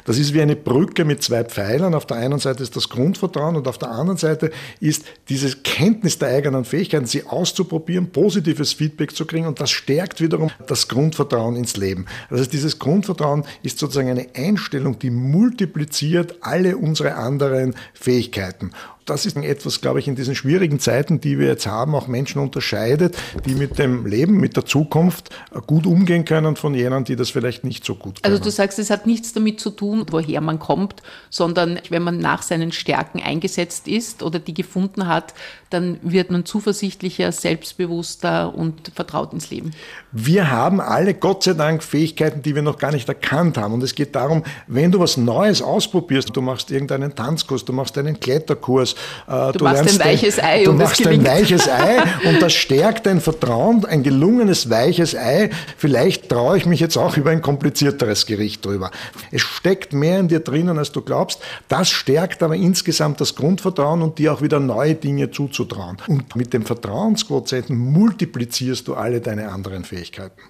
Das 0.05 0.17
ist 0.17 0.33
wie 0.33 0.41
eine 0.41 0.55
Brücke 0.55 1.05
mit 1.05 1.23
zwei 1.23 1.43
Pfeilern. 1.43 1.93
Auf 1.93 2.05
der 2.05 2.17
einen 2.17 2.39
Seite 2.39 2.63
ist 2.63 2.75
das 2.75 2.89
Grundvertrauen 2.89 3.55
und 3.55 3.67
auf 3.67 3.77
der 3.77 3.89
anderen 3.89 4.17
Seite 4.17 4.51
ist 4.79 5.05
diese 5.29 5.55
Kenntnis 5.57 6.19
der 6.19 6.29
eigenen 6.29 6.65
Fähigkeiten, 6.65 7.05
sie 7.05 7.25
auszuprobieren, 7.25 8.11
positives 8.11 8.73
Feedback 8.73 9.15
zu 9.15 9.25
kriegen 9.25 9.47
und 9.47 9.59
das 9.59 9.71
stärkt 9.71 10.21
wiederum 10.21 10.51
das 10.67 10.87
Grundvertrauen 10.87 11.55
ins 11.55 11.77
Leben. 11.77 12.05
Das 12.29 12.41
heißt, 12.41 12.53
dieses 12.53 12.79
Grundvertrauen 12.79 13.45
ist 13.63 13.79
sozusagen 13.79 14.09
eine 14.09 14.27
Einstellung, 14.35 14.99
die 14.99 15.09
multipliziert 15.09 16.35
alle 16.41 16.77
unsere 16.77 17.15
anderen 17.15 17.75
Fähigkeiten 17.93 18.71
das 19.09 19.25
ist 19.25 19.37
etwas, 19.37 19.81
glaube 19.81 19.99
ich, 19.99 20.07
in 20.07 20.15
diesen 20.15 20.35
schwierigen 20.35 20.79
Zeiten, 20.79 21.21
die 21.21 21.39
wir 21.39 21.47
jetzt 21.47 21.65
haben, 21.65 21.95
auch 21.95 22.07
Menschen 22.07 22.41
unterscheidet, 22.41 23.17
die 23.45 23.55
mit 23.55 23.79
dem 23.79 24.05
Leben, 24.05 24.37
mit 24.37 24.55
der 24.55 24.65
Zukunft 24.65 25.29
gut 25.65 25.87
umgehen 25.87 26.25
können 26.25 26.55
von 26.55 26.73
jenen, 26.73 27.03
die 27.03 27.15
das 27.15 27.29
vielleicht 27.29 27.63
nicht 27.63 27.85
so 27.85 27.95
gut 27.95 28.21
können. 28.21 28.33
Also 28.33 28.43
du 28.43 28.51
sagst, 28.51 28.79
es 28.79 28.89
hat 28.89 29.07
nichts 29.07 29.33
damit 29.33 29.59
zu 29.59 29.69
tun, 29.69 30.05
woher 30.11 30.41
man 30.41 30.59
kommt, 30.59 31.01
sondern 31.29 31.79
wenn 31.89 32.03
man 32.03 32.19
nach 32.19 32.41
seinen 32.41 32.71
Stärken 32.71 33.21
eingesetzt 33.21 33.87
ist 33.87 34.21
oder 34.23 34.39
die 34.39 34.53
gefunden 34.53 35.07
hat, 35.07 35.33
dann 35.69 35.99
wird 36.01 36.31
man 36.31 36.45
zuversichtlicher, 36.45 37.31
selbstbewusster 37.31 38.53
und 38.55 38.91
vertraut 38.95 39.33
ins 39.33 39.49
Leben. 39.49 39.71
Wir 40.11 40.49
haben 40.49 40.79
alle 40.79 41.13
Gott 41.13 41.43
sei 41.43 41.53
Dank 41.53 41.83
Fähigkeiten, 41.83 42.41
die 42.41 42.55
wir 42.55 42.61
noch 42.61 42.77
gar 42.77 42.91
nicht 42.91 43.07
erkannt 43.07 43.57
haben. 43.57 43.73
Und 43.73 43.83
es 43.83 43.93
geht 43.93 44.15
darum, 44.15 44.43
wenn 44.67 44.91
du 44.91 44.99
was 44.99 45.17
Neues 45.17 45.61
ausprobierst, 45.61 46.35
du 46.35 46.41
machst 46.41 46.71
irgendeinen 46.71 47.13
Tanzkurs, 47.13 47.65
du 47.65 47.73
machst 47.73 47.97
einen 47.97 48.19
Kletterkurs, 48.19 48.93
äh, 49.27 49.51
du, 49.51 49.59
du 49.59 49.63
machst 49.65 49.87
ein 49.87 49.99
weiches 49.99 50.39
Ei 50.41 50.63
du 50.63 50.71
und 50.71 50.77
machst 50.77 51.05
ein 51.05 51.25
weiches 51.25 51.67
Ei 51.69 51.97
und 52.27 52.41
das 52.41 52.53
stärkt 52.53 53.05
dein 53.05 53.19
Vertrauen, 53.19 53.85
ein 53.85 54.03
gelungenes 54.03 54.69
weiches 54.69 55.15
Ei. 55.15 55.49
Vielleicht 55.77 56.29
traue 56.29 56.57
ich 56.57 56.65
mich 56.65 56.79
jetzt 56.79 56.97
auch 56.97 57.17
über 57.17 57.31
ein 57.31 57.41
komplizierteres 57.41 58.25
Gericht 58.25 58.65
drüber. 58.65 58.91
Es 59.31 59.41
steckt 59.41 59.93
mehr 59.93 60.19
in 60.19 60.29
dir 60.29 60.39
drinnen, 60.39 60.77
als 60.77 60.91
du 60.91 61.01
glaubst. 61.01 61.41
Das 61.67 61.89
stärkt 61.89 62.41
aber 62.43 62.55
insgesamt 62.55 63.19
das 63.21 63.35
Grundvertrauen 63.35 64.01
und 64.01 64.17
dir 64.19 64.33
auch 64.33 64.41
wieder 64.41 64.59
neue 64.59 64.95
Dinge 64.95 65.31
zuzutrauen. 65.57 65.97
Und 66.07 66.35
mit 66.35 66.53
dem 66.53 66.65
Vertrauensquotienten 66.65 67.77
multiplizierst 67.77 68.87
du 68.87 68.93
alle 68.93 69.21
deine 69.21 69.49
anderen 69.49 69.83
Fähigkeiten. 69.83 70.41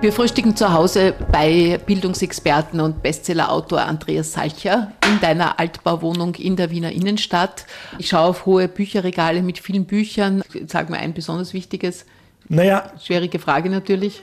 Wir 0.00 0.12
frühstücken 0.12 0.56
zu 0.56 0.72
Hause 0.72 1.14
bei 1.30 1.78
Bildungsexperten 1.86 2.80
und 2.80 3.04
Bestsellerautor 3.04 3.82
Andreas 3.82 4.32
Salcher 4.32 4.90
in 5.06 5.20
deiner 5.20 5.60
Altbauwohnung 5.60 6.34
in 6.34 6.56
der 6.56 6.72
Wiener 6.72 6.90
Innenstadt. 6.90 7.66
Ich 7.98 8.08
schaue 8.08 8.30
auf 8.30 8.44
hohe 8.44 8.66
Bücherregale 8.66 9.42
mit 9.42 9.60
vielen 9.60 9.84
Büchern. 9.84 10.42
Sag 10.66 10.90
mir 10.90 10.98
ein 10.98 11.14
besonders 11.14 11.54
wichtiges. 11.54 12.04
Naja. 12.48 12.90
Schwierige 13.00 13.38
Frage 13.38 13.70
natürlich. 13.70 14.22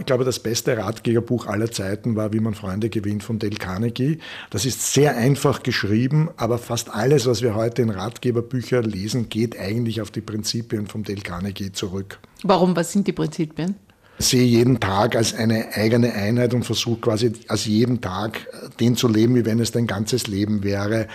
Ich 0.00 0.06
glaube, 0.06 0.24
das 0.24 0.38
beste 0.38 0.78
Ratgeberbuch 0.78 1.46
aller 1.46 1.70
Zeiten 1.70 2.16
war 2.16 2.32
Wie 2.32 2.40
man 2.40 2.54
Freunde 2.54 2.88
gewinnt 2.88 3.22
von 3.22 3.38
Dale 3.38 3.56
Carnegie. 3.56 4.18
Das 4.48 4.64
ist 4.64 4.94
sehr 4.94 5.14
einfach 5.14 5.62
geschrieben, 5.62 6.30
aber 6.38 6.56
fast 6.56 6.88
alles, 6.88 7.26
was 7.26 7.42
wir 7.42 7.54
heute 7.54 7.82
in 7.82 7.90
Ratgeberbüchern 7.90 8.84
lesen, 8.84 9.28
geht 9.28 9.60
eigentlich 9.60 10.00
auf 10.00 10.10
die 10.10 10.22
Prinzipien 10.22 10.86
von 10.86 11.02
Dale 11.02 11.20
Carnegie 11.20 11.70
zurück. 11.72 12.18
Warum? 12.42 12.74
Was 12.76 12.92
sind 12.92 13.08
die 13.08 13.12
Prinzipien? 13.12 13.74
sehe 14.20 14.42
jeden 14.42 14.80
Tag 14.80 15.16
als 15.16 15.34
eine 15.34 15.74
eigene 15.74 16.12
Einheit 16.12 16.52
und 16.52 16.64
versuche 16.64 17.00
quasi 17.00 17.32
als 17.48 17.64
jeden 17.64 18.00
Tag 18.00 18.46
den 18.78 18.94
zu 18.94 19.08
leben, 19.08 19.34
wie 19.34 19.46
wenn 19.46 19.60
es 19.60 19.72
dein 19.72 19.86
ganzes 19.86 20.26
Leben 20.26 20.62
wäre. 20.62 21.08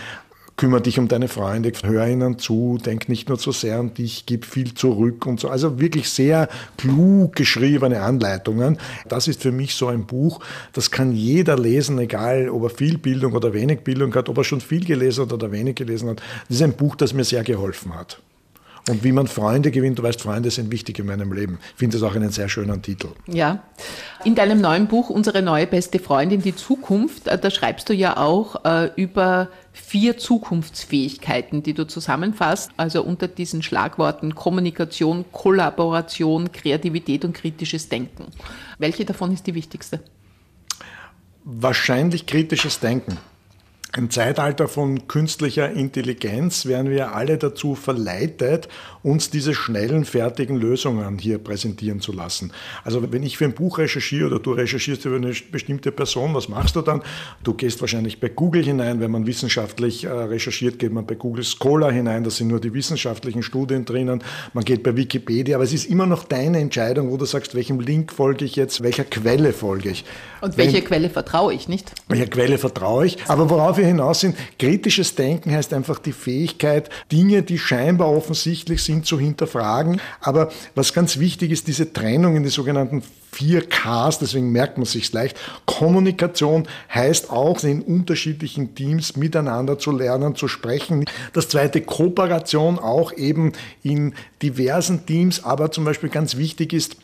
Kümmere 0.57 0.81
dich 0.81 0.99
um 0.99 1.09
deine 1.09 1.27
Freunde, 1.27 1.73
hör 1.83 2.07
ihnen 2.07 2.39
zu, 2.39 2.77
denk 2.83 3.09
nicht 3.09 3.27
nur 3.27 3.37
zu 3.37 3.51
sehr 3.51 3.77
an 3.77 3.93
dich, 3.93 4.25
gib 4.25 4.45
viel 4.45 4.73
zurück 4.73 5.25
und 5.25 5.39
so. 5.39 5.49
Also 5.49 5.81
wirklich 5.81 6.09
sehr 6.09 6.47
klug 6.77 7.35
geschriebene 7.35 8.01
Anleitungen. 8.01 8.77
Das 9.09 9.27
ist 9.27 9.41
für 9.41 9.51
mich 9.51 9.75
so 9.75 9.87
ein 9.87 10.05
Buch, 10.05 10.39
das 10.71 10.91
kann 10.91 11.11
jeder 11.11 11.57
lesen, 11.57 11.99
egal 11.99 12.49
ob 12.49 12.63
er 12.63 12.69
viel 12.69 12.97
Bildung 12.97 13.33
oder 13.33 13.53
wenig 13.53 13.81
Bildung 13.81 14.15
hat, 14.15 14.29
ob 14.29 14.37
er 14.37 14.45
schon 14.45 14.61
viel 14.61 14.85
gelesen 14.85 15.25
hat 15.25 15.33
oder 15.33 15.51
wenig 15.51 15.75
gelesen 15.75 16.09
hat. 16.09 16.21
Das 16.47 16.57
ist 16.57 16.63
ein 16.63 16.73
Buch, 16.73 16.95
das 16.95 17.13
mir 17.13 17.25
sehr 17.25 17.43
geholfen 17.43 17.93
hat. 17.93 18.21
Und 18.87 19.03
wie 19.03 19.11
man 19.11 19.25
Freunde 19.25 19.71
gewinnt, 19.71 19.97
du 19.97 20.03
weißt, 20.03 20.21
Freunde 20.21 20.51
sind 20.51 20.71
wichtig 20.71 20.99
in 20.99 21.07
meinem 21.07 21.33
Leben. 21.33 21.57
Ich 21.71 21.79
finde 21.79 21.97
das 21.97 22.07
auch 22.07 22.15
einen 22.15 22.29
sehr 22.29 22.49
schönen 22.49 22.83
Titel. 22.83 23.09
Ja. 23.25 23.63
In 24.23 24.35
deinem 24.35 24.61
neuen 24.61 24.87
Buch, 24.87 25.09
Unsere 25.09 25.41
neue 25.41 25.65
beste 25.65 25.97
Freundin, 25.97 26.41
die 26.41 26.55
Zukunft, 26.55 27.27
äh, 27.27 27.39
da 27.39 27.49
schreibst 27.49 27.89
du 27.89 27.93
ja 27.93 28.17
auch 28.17 28.63
äh, 28.63 28.91
über 28.95 29.49
vier 29.75 30.17
Zukunftsfähigkeiten, 30.17 31.61
die 31.61 31.73
du 31.73 31.85
zusammenfasst. 31.85 32.71
Also 32.77 33.03
unter 33.03 33.27
diesen 33.27 33.61
Schlagworten 33.61 34.33
Kommunikation, 34.33 35.25
Kollaboration, 35.31 36.51
Kreativität 36.51 37.25
und 37.25 37.33
kritisches 37.33 37.89
Denken. 37.89 38.27
Welche 38.79 39.05
davon 39.05 39.33
ist 39.33 39.45
die 39.45 39.53
wichtigste? 39.53 39.99
Wahrscheinlich 41.43 42.25
kritisches 42.25 42.79
Denken. 42.79 43.17
Im 43.97 44.09
Zeitalter 44.09 44.67
von 44.67 45.07
künstlicher 45.07 45.71
Intelligenz 45.71 46.65
werden 46.65 46.89
wir 46.91 47.15
alle 47.15 47.37
dazu 47.37 47.75
verleitet, 47.75 48.67
uns 49.03 49.29
diese 49.29 49.53
schnellen, 49.53 50.03
fertigen 50.03 50.57
Lösungen 50.57 51.17
hier 51.17 51.37
präsentieren 51.37 52.01
zu 52.01 52.11
lassen. 52.11 52.51
Also 52.83 53.13
wenn 53.13 53.23
ich 53.23 53.37
für 53.37 53.45
ein 53.45 53.53
Buch 53.53 53.77
recherchiere 53.77 54.27
oder 54.27 54.39
du 54.39 54.51
recherchierst 54.51 55.05
über 55.05 55.15
eine 55.15 55.31
bestimmte 55.49 55.93
Person, 55.93 56.33
was 56.33 56.49
machst 56.49 56.75
du 56.75 56.81
dann? 56.81 57.03
Du 57.43 57.53
gehst 57.53 57.79
wahrscheinlich 57.79 58.19
bei 58.19 58.27
Google 58.27 58.65
hinein, 58.65 58.99
wenn 58.99 59.11
man 59.11 59.27
wissenschaftlich 59.27 60.03
äh, 60.03 60.09
recherchiert, 60.09 60.77
geht 60.77 60.91
man 60.91 61.05
bei 61.05 61.15
Google 61.15 61.45
Scholar 61.45 61.91
hinein, 61.91 62.25
da 62.25 62.29
sind 62.31 62.49
nur 62.49 62.59
die 62.59 62.73
wissenschaftlichen 62.73 63.43
Studien 63.43 63.85
drinnen, 63.85 64.21
man 64.51 64.65
geht 64.65 64.83
bei 64.83 64.97
Wikipedia, 64.97 65.55
aber 65.55 65.63
es 65.63 65.71
ist 65.71 65.85
immer 65.85 66.05
noch 66.05 66.25
deine 66.25 66.59
Entscheidung, 66.59 67.11
wo 67.11 67.17
du 67.17 67.23
sagst, 67.23 67.55
welchem 67.55 67.79
Link 67.79 68.11
folge 68.11 68.43
ich 68.43 68.57
jetzt, 68.57 68.83
welcher 68.83 69.05
Quelle 69.05 69.53
folge 69.53 69.91
ich. 69.91 70.03
Und 70.41 70.57
welcher 70.57 70.81
Quelle 70.81 71.09
vertraue 71.09 71.53
ich, 71.53 71.69
nicht? 71.69 71.93
Welcher 72.09 72.27
Quelle 72.27 72.57
vertraue 72.57 73.05
ich? 73.05 73.17
Aber 73.27 73.49
worauf 73.49 73.77
ich 73.77 73.84
hinaus 73.85 74.21
sind, 74.21 74.35
kritisches 74.59 75.15
Denken 75.15 75.51
heißt 75.51 75.73
einfach 75.73 75.99
die 75.99 76.11
Fähigkeit, 76.11 76.89
Dinge, 77.11 77.43
die 77.43 77.57
scheinbar 77.57 78.11
offensichtlich 78.11 78.83
sind, 78.83 79.05
zu 79.05 79.19
hinterfragen. 79.19 80.01
Aber 80.21 80.51
was 80.75 80.93
ganz 80.93 81.19
wichtig 81.19 81.51
ist, 81.51 81.67
diese 81.67 81.91
Trennung 81.91 82.35
in 82.35 82.43
die 82.43 82.49
sogenannten 82.49 83.03
vier 83.35 83.67
Ks, 83.67 84.19
deswegen 84.19 84.51
merkt 84.51 84.77
man 84.77 84.85
sich 84.85 85.11
leicht. 85.11 85.37
Kommunikation 85.65 86.67
heißt 86.93 87.29
auch, 87.29 87.61
in 87.63 87.81
unterschiedlichen 87.81 88.75
Teams 88.75 89.17
miteinander 89.17 89.77
zu 89.77 89.91
lernen, 89.91 90.35
zu 90.35 90.47
sprechen. 90.47 91.05
Das 91.33 91.49
zweite, 91.49 91.81
Kooperation 91.81 92.79
auch 92.79 93.11
eben 93.11 93.51
in 93.83 94.13
diversen 94.41 95.05
Teams, 95.05 95.43
aber 95.43 95.71
zum 95.71 95.83
Beispiel 95.83 96.09
ganz 96.09 96.37
wichtig 96.37 96.71
ist, 96.71 96.97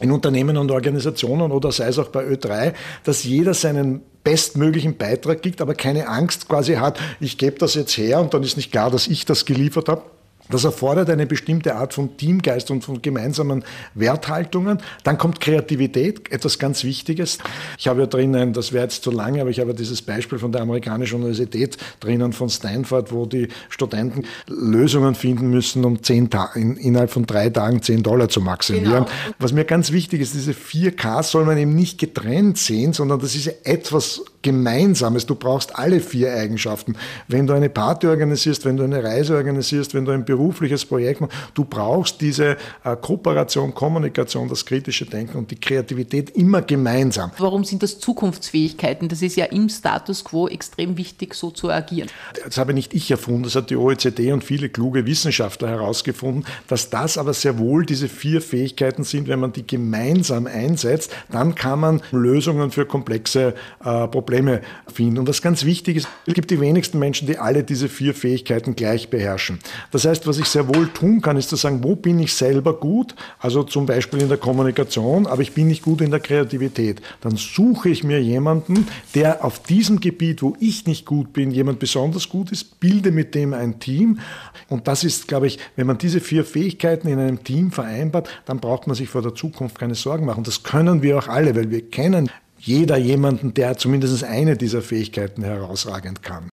in 0.00 0.10
Unternehmen 0.10 0.56
und 0.56 0.70
Organisationen 0.70 1.52
oder 1.52 1.72
sei 1.72 1.88
es 1.88 1.98
auch 1.98 2.08
bei 2.08 2.24
Ö3, 2.24 2.74
dass 3.04 3.24
jeder 3.24 3.54
seinen 3.54 4.02
bestmöglichen 4.24 4.96
Beitrag 4.96 5.42
gibt, 5.42 5.60
aber 5.60 5.74
keine 5.74 6.08
Angst 6.08 6.48
quasi 6.48 6.74
hat, 6.74 6.98
ich 7.20 7.38
gebe 7.38 7.58
das 7.58 7.74
jetzt 7.74 7.96
her 7.96 8.20
und 8.20 8.34
dann 8.34 8.42
ist 8.42 8.56
nicht 8.56 8.70
klar, 8.70 8.90
dass 8.90 9.06
ich 9.06 9.24
das 9.24 9.44
geliefert 9.44 9.88
habe 9.88 10.02
das 10.50 10.64
erfordert 10.64 11.10
eine 11.10 11.26
bestimmte 11.26 11.76
Art 11.76 11.94
von 11.94 12.16
Teamgeist 12.16 12.70
und 12.70 12.84
von 12.84 13.02
gemeinsamen 13.02 13.64
Werthaltungen. 13.94 14.78
Dann 15.04 15.18
kommt 15.18 15.40
Kreativität, 15.40 16.30
etwas 16.30 16.58
ganz 16.58 16.84
Wichtiges. 16.84 17.38
Ich 17.78 17.88
habe 17.88 18.00
ja 18.00 18.06
drinnen, 18.06 18.52
das 18.52 18.72
wäre 18.72 18.84
jetzt 18.84 19.02
zu 19.02 19.10
lange, 19.10 19.40
aber 19.40 19.50
ich 19.50 19.60
habe 19.60 19.74
dieses 19.74 20.02
Beispiel 20.02 20.38
von 20.38 20.52
der 20.52 20.62
amerikanischen 20.62 21.16
Universität 21.16 21.76
drinnen 22.00 22.32
von 22.32 22.48
Stanford, 22.48 23.12
wo 23.12 23.26
die 23.26 23.48
Studenten 23.68 24.24
Lösungen 24.46 25.14
finden 25.14 25.50
müssen, 25.50 25.84
um 25.84 26.02
zehn 26.02 26.28
in, 26.54 26.76
innerhalb 26.76 27.10
von 27.10 27.26
drei 27.26 27.50
Tagen 27.50 27.82
zehn 27.82 28.02
Dollar 28.02 28.28
zu 28.28 28.40
maximieren. 28.40 29.04
Genau. 29.04 29.06
Was 29.38 29.52
mir 29.52 29.64
ganz 29.64 29.92
wichtig 29.92 30.20
ist, 30.20 30.34
diese 30.34 30.54
vier 30.54 30.94
Ks 30.94 31.30
soll 31.30 31.44
man 31.44 31.58
eben 31.58 31.74
nicht 31.74 31.98
getrennt 31.98 32.58
sehen, 32.58 32.92
sondern 32.92 33.20
das 33.20 33.34
ist 33.34 33.48
etwas 33.64 34.22
Gemeinsames. 34.42 35.26
Du 35.26 35.34
brauchst 35.34 35.76
alle 35.76 36.00
vier 36.00 36.32
Eigenschaften. 36.32 36.96
Wenn 37.28 37.46
du 37.46 37.52
eine 37.52 37.68
Party 37.68 38.06
organisierst, 38.06 38.64
wenn 38.64 38.76
du 38.76 38.84
eine 38.84 39.04
Reise 39.04 39.36
organisierst, 39.36 39.94
wenn 39.94 40.04
du 40.04 40.12
ein 40.12 40.24
berufliches 40.40 40.84
Projekt 40.84 41.20
du 41.54 41.64
brauchst 41.64 42.20
diese 42.20 42.56
äh, 42.84 42.96
Kooperation, 42.96 43.74
Kommunikation, 43.74 44.48
das 44.48 44.64
kritische 44.64 45.04
Denken 45.04 45.36
und 45.38 45.50
die 45.50 45.60
Kreativität 45.60 46.30
immer 46.30 46.62
gemeinsam. 46.62 47.30
Warum 47.38 47.64
sind 47.64 47.82
das 47.82 47.98
Zukunftsfähigkeiten? 47.98 49.08
Das 49.08 49.22
ist 49.22 49.36
ja 49.36 49.46
im 49.46 49.68
Status 49.68 50.24
quo 50.24 50.48
extrem 50.48 50.96
wichtig, 50.96 51.34
so 51.34 51.50
zu 51.50 51.70
agieren. 51.70 52.08
Das 52.44 52.56
habe 52.56 52.72
nicht 52.72 52.94
ich 52.94 53.10
erfunden, 53.10 53.42
das 53.42 53.54
hat 53.54 53.70
die 53.70 53.76
OECD 53.76 54.32
und 54.32 54.44
viele 54.44 54.68
kluge 54.68 55.04
Wissenschaftler 55.04 55.68
herausgefunden, 55.68 56.44
dass 56.68 56.90
das 56.90 57.18
aber 57.18 57.34
sehr 57.34 57.58
wohl 57.58 57.84
diese 57.84 58.08
vier 58.08 58.40
Fähigkeiten 58.40 59.04
sind, 59.04 59.28
wenn 59.28 59.40
man 59.40 59.52
die 59.52 59.66
gemeinsam 59.66 60.46
einsetzt, 60.46 61.12
dann 61.30 61.54
kann 61.54 61.80
man 61.80 62.02
Lösungen 62.12 62.70
für 62.70 62.86
komplexe 62.86 63.54
äh, 63.84 64.08
Probleme 64.08 64.30
Probleme 64.30 64.60
finden. 64.92 65.18
Und 65.18 65.28
was 65.28 65.42
ganz 65.42 65.64
wichtig 65.64 65.96
ist, 65.96 66.08
es 66.26 66.34
gibt 66.34 66.50
die 66.50 66.60
wenigsten 66.60 66.98
Menschen, 66.98 67.26
die 67.26 67.38
alle 67.38 67.64
diese 67.64 67.88
vier 67.88 68.14
Fähigkeiten 68.14 68.76
gleich 68.76 69.10
beherrschen. 69.10 69.58
Das 69.90 70.04
heißt, 70.04 70.26
was 70.30 70.38
ich 70.38 70.46
sehr 70.46 70.68
wohl 70.72 70.88
tun 70.88 71.20
kann, 71.20 71.36
ist 71.36 71.48
zu 71.48 71.56
sagen, 71.56 71.82
wo 71.82 71.96
bin 71.96 72.20
ich 72.20 72.32
selber 72.32 72.78
gut? 72.78 73.16
Also 73.40 73.64
zum 73.64 73.84
Beispiel 73.84 74.22
in 74.22 74.28
der 74.28 74.38
Kommunikation, 74.38 75.26
aber 75.26 75.42
ich 75.42 75.54
bin 75.54 75.66
nicht 75.66 75.82
gut 75.82 76.00
in 76.00 76.12
der 76.12 76.20
Kreativität. 76.20 77.02
Dann 77.20 77.36
suche 77.36 77.88
ich 77.88 78.04
mir 78.04 78.22
jemanden, 78.22 78.86
der 79.16 79.44
auf 79.44 79.60
diesem 79.60 79.98
Gebiet, 79.98 80.40
wo 80.40 80.56
ich 80.60 80.86
nicht 80.86 81.04
gut 81.04 81.32
bin, 81.32 81.50
jemand 81.50 81.80
besonders 81.80 82.28
gut 82.28 82.52
ist, 82.52 82.78
bilde 82.78 83.10
mit 83.10 83.34
dem 83.34 83.52
ein 83.52 83.80
Team. 83.80 84.20
Und 84.68 84.86
das 84.86 85.02
ist, 85.02 85.26
glaube 85.26 85.48
ich, 85.48 85.58
wenn 85.74 85.88
man 85.88 85.98
diese 85.98 86.20
vier 86.20 86.44
Fähigkeiten 86.44 87.08
in 87.08 87.18
einem 87.18 87.42
Team 87.42 87.72
vereinbart, 87.72 88.28
dann 88.46 88.60
braucht 88.60 88.86
man 88.86 88.94
sich 88.94 89.08
vor 89.08 89.22
der 89.22 89.34
Zukunft 89.34 89.80
keine 89.80 89.96
Sorgen 89.96 90.26
machen. 90.26 90.44
Das 90.44 90.62
können 90.62 91.02
wir 91.02 91.18
auch 91.18 91.26
alle, 91.26 91.56
weil 91.56 91.72
wir 91.72 91.90
kennen 91.90 92.30
jeder 92.56 92.98
jemanden, 92.98 93.52
der 93.52 93.76
zumindest 93.78 94.22
eine 94.22 94.56
dieser 94.56 94.80
Fähigkeiten 94.80 95.42
herausragend 95.42 96.22
kann. 96.22 96.50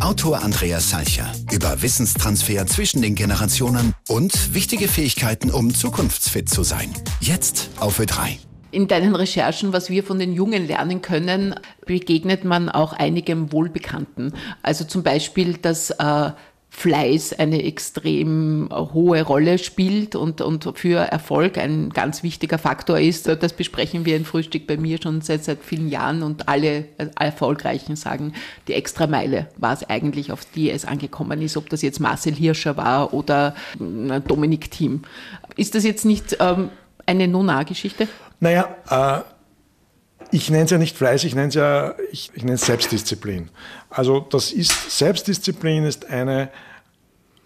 Autor 0.00 0.42
Andreas 0.42 0.90
Salcher 0.90 1.30
über 1.50 1.82
Wissenstransfer 1.82 2.66
zwischen 2.66 3.02
den 3.02 3.16
Generationen 3.16 3.94
und 4.08 4.54
wichtige 4.54 4.86
Fähigkeiten, 4.86 5.50
um 5.50 5.74
zukunftsfit 5.74 6.48
zu 6.48 6.62
sein. 6.62 6.94
Jetzt 7.20 7.70
auf 7.80 7.98
Ö3. 7.98 8.38
In 8.70 8.86
deinen 8.86 9.16
Recherchen, 9.16 9.72
was 9.72 9.90
wir 9.90 10.04
von 10.04 10.18
den 10.18 10.32
Jungen 10.32 10.66
lernen 10.66 11.02
können, 11.02 11.54
begegnet 11.86 12.44
man 12.44 12.68
auch 12.68 12.92
einigem 12.92 13.50
Wohlbekannten. 13.50 14.34
Also 14.62 14.84
zum 14.84 15.02
Beispiel, 15.02 15.54
dass 15.54 15.90
äh, 15.90 16.30
Fleiß 16.78 17.32
eine 17.40 17.64
extrem 17.64 18.68
hohe 18.70 19.22
Rolle 19.22 19.58
spielt 19.58 20.14
und, 20.14 20.40
und 20.40 20.78
für 20.78 20.98
Erfolg 20.98 21.58
ein 21.58 21.90
ganz 21.90 22.22
wichtiger 22.22 22.56
Faktor 22.56 23.00
ist. 23.00 23.26
Das 23.26 23.52
besprechen 23.52 24.04
wir 24.04 24.16
im 24.16 24.24
Frühstück 24.24 24.68
bei 24.68 24.76
mir 24.76 25.02
schon 25.02 25.20
seit, 25.20 25.42
seit 25.42 25.64
vielen 25.64 25.88
Jahren 25.88 26.22
und 26.22 26.48
alle 26.48 26.84
Erfolgreichen 27.18 27.96
sagen, 27.96 28.32
die 28.68 28.74
Extrameile 28.74 29.48
war 29.56 29.72
es 29.72 29.82
eigentlich, 29.82 30.30
auf 30.30 30.44
die 30.54 30.70
es 30.70 30.84
angekommen 30.84 31.42
ist, 31.42 31.56
ob 31.56 31.68
das 31.68 31.82
jetzt 31.82 31.98
Marcel 31.98 32.34
Hirscher 32.34 32.76
war 32.76 33.12
oder 33.12 33.56
Dominik 33.78 34.70
Thiem. 34.70 35.02
Ist 35.56 35.74
das 35.74 35.82
jetzt 35.82 36.04
nicht 36.04 36.36
ähm, 36.38 36.70
eine 37.06 37.26
Nona-Geschichte? 37.26 38.06
Naja, 38.38 38.68
äh 38.88 39.22
ich 40.30 40.50
nenne 40.50 40.64
es 40.64 40.70
ja 40.70 40.78
nicht 40.78 40.96
Fleiß, 40.96 41.24
ich 41.24 41.34
nenne 41.34 41.48
es 41.48 41.54
ja, 41.54 41.94
ich, 42.12 42.30
ich 42.34 42.44
nenne 42.44 42.58
Selbstdisziplin. 42.58 43.48
Also 43.88 44.20
das 44.20 44.52
ist, 44.52 44.98
Selbstdisziplin 44.98 45.84
ist 45.84 46.10
eine 46.10 46.50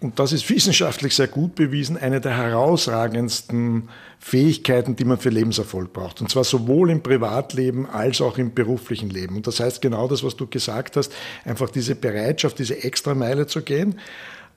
und 0.03 0.19
das 0.19 0.33
ist 0.33 0.49
wissenschaftlich 0.49 1.15
sehr 1.15 1.27
gut 1.27 1.55
bewiesen, 1.55 1.97
eine 1.97 2.19
der 2.19 2.37
herausragendsten 2.37 3.89
Fähigkeiten, 4.19 4.95
die 4.95 5.05
man 5.05 5.17
für 5.17 5.29
Lebenserfolg 5.29 5.93
braucht. 5.93 6.21
Und 6.21 6.29
zwar 6.29 6.43
sowohl 6.43 6.89
im 6.91 7.01
Privatleben 7.01 7.89
als 7.89 8.21
auch 8.21 8.37
im 8.37 8.53
beruflichen 8.53 9.09
Leben. 9.09 9.37
Und 9.37 9.47
das 9.47 9.59
heißt 9.59 9.81
genau 9.81 10.07
das, 10.07 10.23
was 10.23 10.35
du 10.35 10.47
gesagt 10.47 10.97
hast, 10.97 11.13
einfach 11.45 11.69
diese 11.69 11.95
Bereitschaft, 11.95 12.59
diese 12.59 12.83
Extrameile 12.83 13.47
zu 13.47 13.61
gehen. 13.61 13.99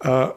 Äh, 0.00 0.28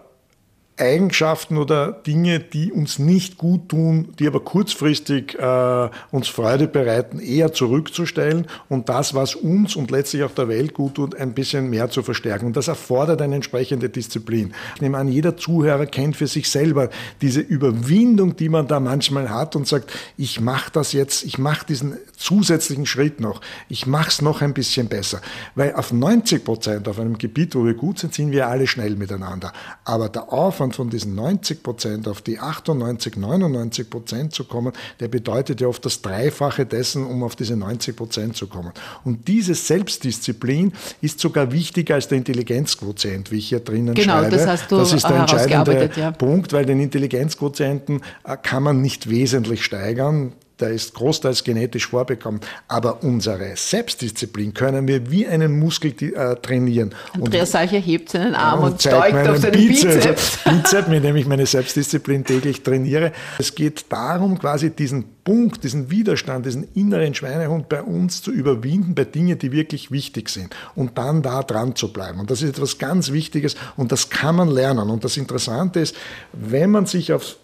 Eigenschaften 0.80 1.58
oder 1.58 1.92
Dinge, 1.92 2.40
die 2.40 2.72
uns 2.72 3.00
nicht 3.00 3.38
gut 3.38 3.70
tun, 3.70 4.10
die 4.20 4.28
aber 4.28 4.40
kurzfristig 4.40 5.38
äh, 5.38 5.90
uns 6.12 6.28
Freude 6.28 6.68
bereiten, 6.68 7.20
eher 7.20 7.54
zurückzustellen 7.54 8.48
und 8.70 8.90
das, 8.90 9.14
was 9.14 9.36
uns 9.36 9.76
und 9.76 9.92
letztlich 9.92 10.24
auch 10.24 10.32
der 10.32 10.48
Welt 10.48 10.74
gut 10.74 10.96
tut, 10.96 11.16
ein 11.16 11.34
bisschen 11.34 11.70
mehr 11.70 11.90
zu 11.90 12.04
verstärken. 12.04 12.46
Und 12.46 12.58
das 12.58 12.68
erfordert 12.68 13.22
eine 13.22 13.36
entsprechende 13.36 13.90
Disziplin. 13.90 14.54
Ich 14.76 14.82
nehme 14.82 14.98
an, 14.98 15.08
jeder 15.08 15.38
Zuhörer 15.38 15.86
kennt 15.86 16.16
für 16.16 16.28
sich 16.28 16.50
selber 16.50 16.90
diese 17.22 17.42
Überwindung, 17.42 18.36
die 18.36 18.50
man 18.50 18.68
da 18.68 18.80
manchmal 18.80 19.30
hat 19.30 19.56
und 19.56 19.68
sagt, 19.68 19.92
ich 20.18 20.40
mache 20.40 20.72
das 20.72 20.94
jetzt, 20.94 21.24
ich 21.24 21.38
mache 21.38 21.66
diesen 21.66 21.98
zusätzlichen 22.16 22.86
Schritt 22.86 23.20
noch, 23.20 23.42
ich 23.68 23.86
mache 23.86 24.10
es 24.10 24.22
noch 24.22 24.42
ein 24.42 24.54
bisschen 24.54 24.88
besser. 24.88 25.22
Weil 25.56 25.76
auf 25.76 25.92
90 25.92 26.44
Prozent 26.44 26.88
auf 26.88 27.00
einem 27.00 27.18
Gebiet, 27.18 27.56
wo 27.56 27.66
wir 27.66 27.74
gut 27.74 28.00
sind, 28.00 28.14
sind 28.14 28.32
wir 28.32 28.48
alle 28.48 28.68
schnell 28.68 28.96
miteinander. 28.96 29.52
Aber 29.84 30.10
der 30.10 30.32
Aufwand 30.32 30.69
Aufwand 30.70 30.76
von 30.76 30.90
diesen 30.90 31.16
90 31.16 31.64
Prozent 31.64 32.08
auf 32.08 32.22
die 32.22 32.40
98, 32.40 33.18
99 33.18 33.90
Prozent 33.90 34.34
zu 34.34 34.44
kommen, 34.44 34.74
der 35.00 35.08
bedeutet 35.08 35.62
ja 35.62 35.68
oft 35.68 35.84
das 35.86 36.02
Dreifache 36.02 36.66
dessen, 36.66 37.06
um 37.06 37.24
auf 37.24 37.36
diese 37.36 37.56
90 37.56 37.96
Prozent 37.96 38.36
zu 38.36 38.48
kommen. 38.48 38.72
Und 39.04 39.28
diese 39.28 39.56
Selbstdisziplin 39.56 40.74
ist 41.02 41.20
sogar 41.20 41.52
wichtiger 41.52 41.96
als 41.96 42.08
der 42.08 42.18
Intelligenzquotient, 42.18 43.32
wie 43.32 43.38
ich 43.38 43.50
hier 43.50 43.60
drinnen 43.60 43.96
genau, 43.96 44.20
schreibe. 44.20 44.38
Das, 44.38 44.48
hast 44.48 44.72
du 44.72 44.78
das 44.78 44.94
ist 44.94 45.08
der 45.08 45.18
entscheidende 45.18 45.90
ja. 45.96 46.12
Punkt, 46.12 46.54
weil 46.54 46.66
den 46.66 46.80
Intelligenzquotienten 46.80 48.02
äh, 48.24 48.38
kann 48.38 48.64
man 48.64 48.82
nicht 48.82 49.10
wesentlich 49.10 49.64
steigern 49.64 50.34
der 50.60 50.70
ist 50.70 50.94
großteils 50.94 51.44
genetisch 51.44 51.88
vorbekommen. 51.88 52.42
Aber 52.68 53.04
unsere 53.04 53.56
Selbstdisziplin 53.56 54.54
können 54.54 54.88
wir 54.88 55.10
wie 55.10 55.28
einen 55.28 55.60
Muskel 55.60 55.94
äh, 56.02 56.36
trainieren. 56.36 56.94
Andreas 57.14 57.52
Salcher 57.52 57.80
hebt 57.80 58.10
seinen 58.10 58.36
Arm 58.36 58.64
und, 58.64 58.72
und 58.74 58.82
steugt 58.82 59.28
auf 59.28 59.38
seinen 59.38 59.52
Bizeps. 59.54 59.96
Bizeps, 59.96 60.40
Bizeps 60.44 60.88
mit 60.88 61.04
dem 61.04 61.16
ich 61.16 61.26
meine 61.26 61.46
Selbstdisziplin 61.46 62.24
täglich 62.24 62.64
trainiere. 62.64 63.12
Es 63.38 63.56
geht 63.56 63.86
darum, 63.90 64.38
quasi 64.38 64.70
diesen 64.70 65.06
Punkt, 65.24 65.64
diesen 65.64 65.92
Widerstand, 65.92 66.46
diesen 66.46 66.68
inneren 66.74 67.14
Schweinehund 67.14 67.70
bei 67.70 67.84
uns 67.84 68.22
zu 68.22 68.32
überwinden, 68.32 68.96
bei 68.96 69.06
Dingen, 69.06 69.38
die 69.38 69.52
wirklich 69.52 69.92
wichtig 69.92 70.30
sind 70.30 70.56
und 70.76 70.98
dann 70.98 71.22
da 71.22 71.44
dran 71.44 71.76
zu 71.76 71.94
bleiben. 71.94 72.20
Und 72.20 72.32
das 72.32 72.42
ist 72.42 72.50
etwas 72.50 72.78
ganz 72.78 73.12
Wichtiges 73.12 73.56
und 73.78 73.92
das 73.92 74.10
kann 74.10 74.36
man 74.36 74.50
lernen. 74.50 74.90
Und 74.90 75.04
das 75.04 75.18
Interessante 75.18 75.80
ist, 75.82 75.96
wenn 76.34 76.72
man 76.72 76.86
sich 76.86 77.14
auf 77.14 77.38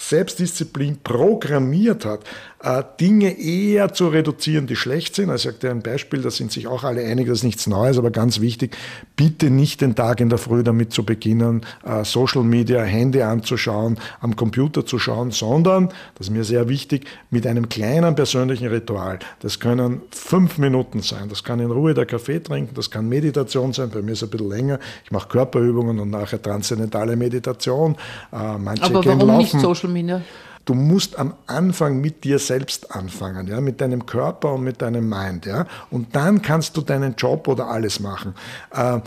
Selbstdisziplin 0.00 0.98
programmiert 1.04 2.06
hat, 2.06 2.24
äh, 2.62 2.82
Dinge 2.98 3.38
eher 3.38 3.92
zu 3.92 4.08
reduzieren, 4.08 4.66
die 4.66 4.76
schlecht 4.76 5.14
sind. 5.14 5.30
Also 5.30 5.48
ich 5.48 5.54
sagte 5.54 5.70
ein 5.70 5.82
Beispiel, 5.82 6.22
da 6.22 6.30
sind 6.30 6.52
sich 6.52 6.66
auch 6.66 6.84
alle 6.84 7.04
einig, 7.04 7.26
das 7.26 7.38
ist 7.38 7.44
nichts 7.44 7.66
Neues, 7.66 7.98
aber 7.98 8.10
ganz 8.10 8.40
wichtig, 8.40 8.76
bitte 9.16 9.50
nicht 9.50 9.82
den 9.82 9.94
Tag 9.94 10.20
in 10.20 10.30
der 10.30 10.38
Früh 10.38 10.62
damit 10.62 10.92
zu 10.92 11.04
beginnen, 11.04 11.62
äh, 11.84 12.04
Social 12.04 12.42
Media, 12.42 12.82
Handy 12.82 13.22
anzuschauen, 13.22 13.98
am 14.20 14.36
Computer 14.36 14.86
zu 14.86 14.98
schauen, 14.98 15.30
sondern, 15.30 15.88
das 16.16 16.28
ist 16.28 16.30
mir 16.32 16.44
sehr 16.44 16.68
wichtig, 16.68 17.06
mit 17.30 17.46
einem 17.46 17.68
kleinen 17.68 18.14
persönlichen 18.14 18.68
Ritual. 18.68 19.18
Das 19.40 19.60
können 19.60 20.00
fünf 20.10 20.56
Minuten 20.56 21.02
sein, 21.02 21.28
das 21.28 21.44
kann 21.44 21.60
in 21.60 21.70
Ruhe 21.70 21.92
der 21.92 22.06
Kaffee 22.06 22.40
trinken, 22.40 22.74
das 22.74 22.90
kann 22.90 23.08
Meditation 23.08 23.74
sein, 23.74 23.90
bei 23.90 24.00
mir 24.00 24.12
ist 24.12 24.22
es 24.22 24.28
ein 24.28 24.30
bisschen 24.30 24.50
länger, 24.50 24.78
ich 25.04 25.10
mache 25.10 25.28
Körperübungen 25.28 25.98
und 25.98 26.10
nachher 26.10 26.40
transzendentale 26.40 27.16
Meditation. 27.16 27.96
Äh, 28.32 28.56
manche 28.58 28.84
aber 28.84 29.04
warum 29.04 29.28
laufen. 29.28 29.38
nicht 29.38 29.60
Social 29.60 29.89
Media? 29.92 30.22
Du 30.64 30.74
musst 30.74 31.18
am 31.18 31.34
Anfang 31.46 32.00
mit 32.00 32.22
dir 32.22 32.38
selbst 32.38 32.94
anfangen, 32.94 33.48
ja, 33.48 33.60
mit 33.60 33.80
deinem 33.80 34.06
Körper 34.06 34.54
und 34.54 34.62
mit 34.62 34.82
deinem 34.82 35.08
Mind, 35.08 35.46
ja, 35.46 35.66
und 35.90 36.14
dann 36.14 36.42
kannst 36.42 36.76
du 36.76 36.82
deinen 36.82 37.14
Job 37.16 37.48
oder 37.48 37.66
alles 37.66 37.98
machen. 37.98 38.34
Äh, 38.72 39.00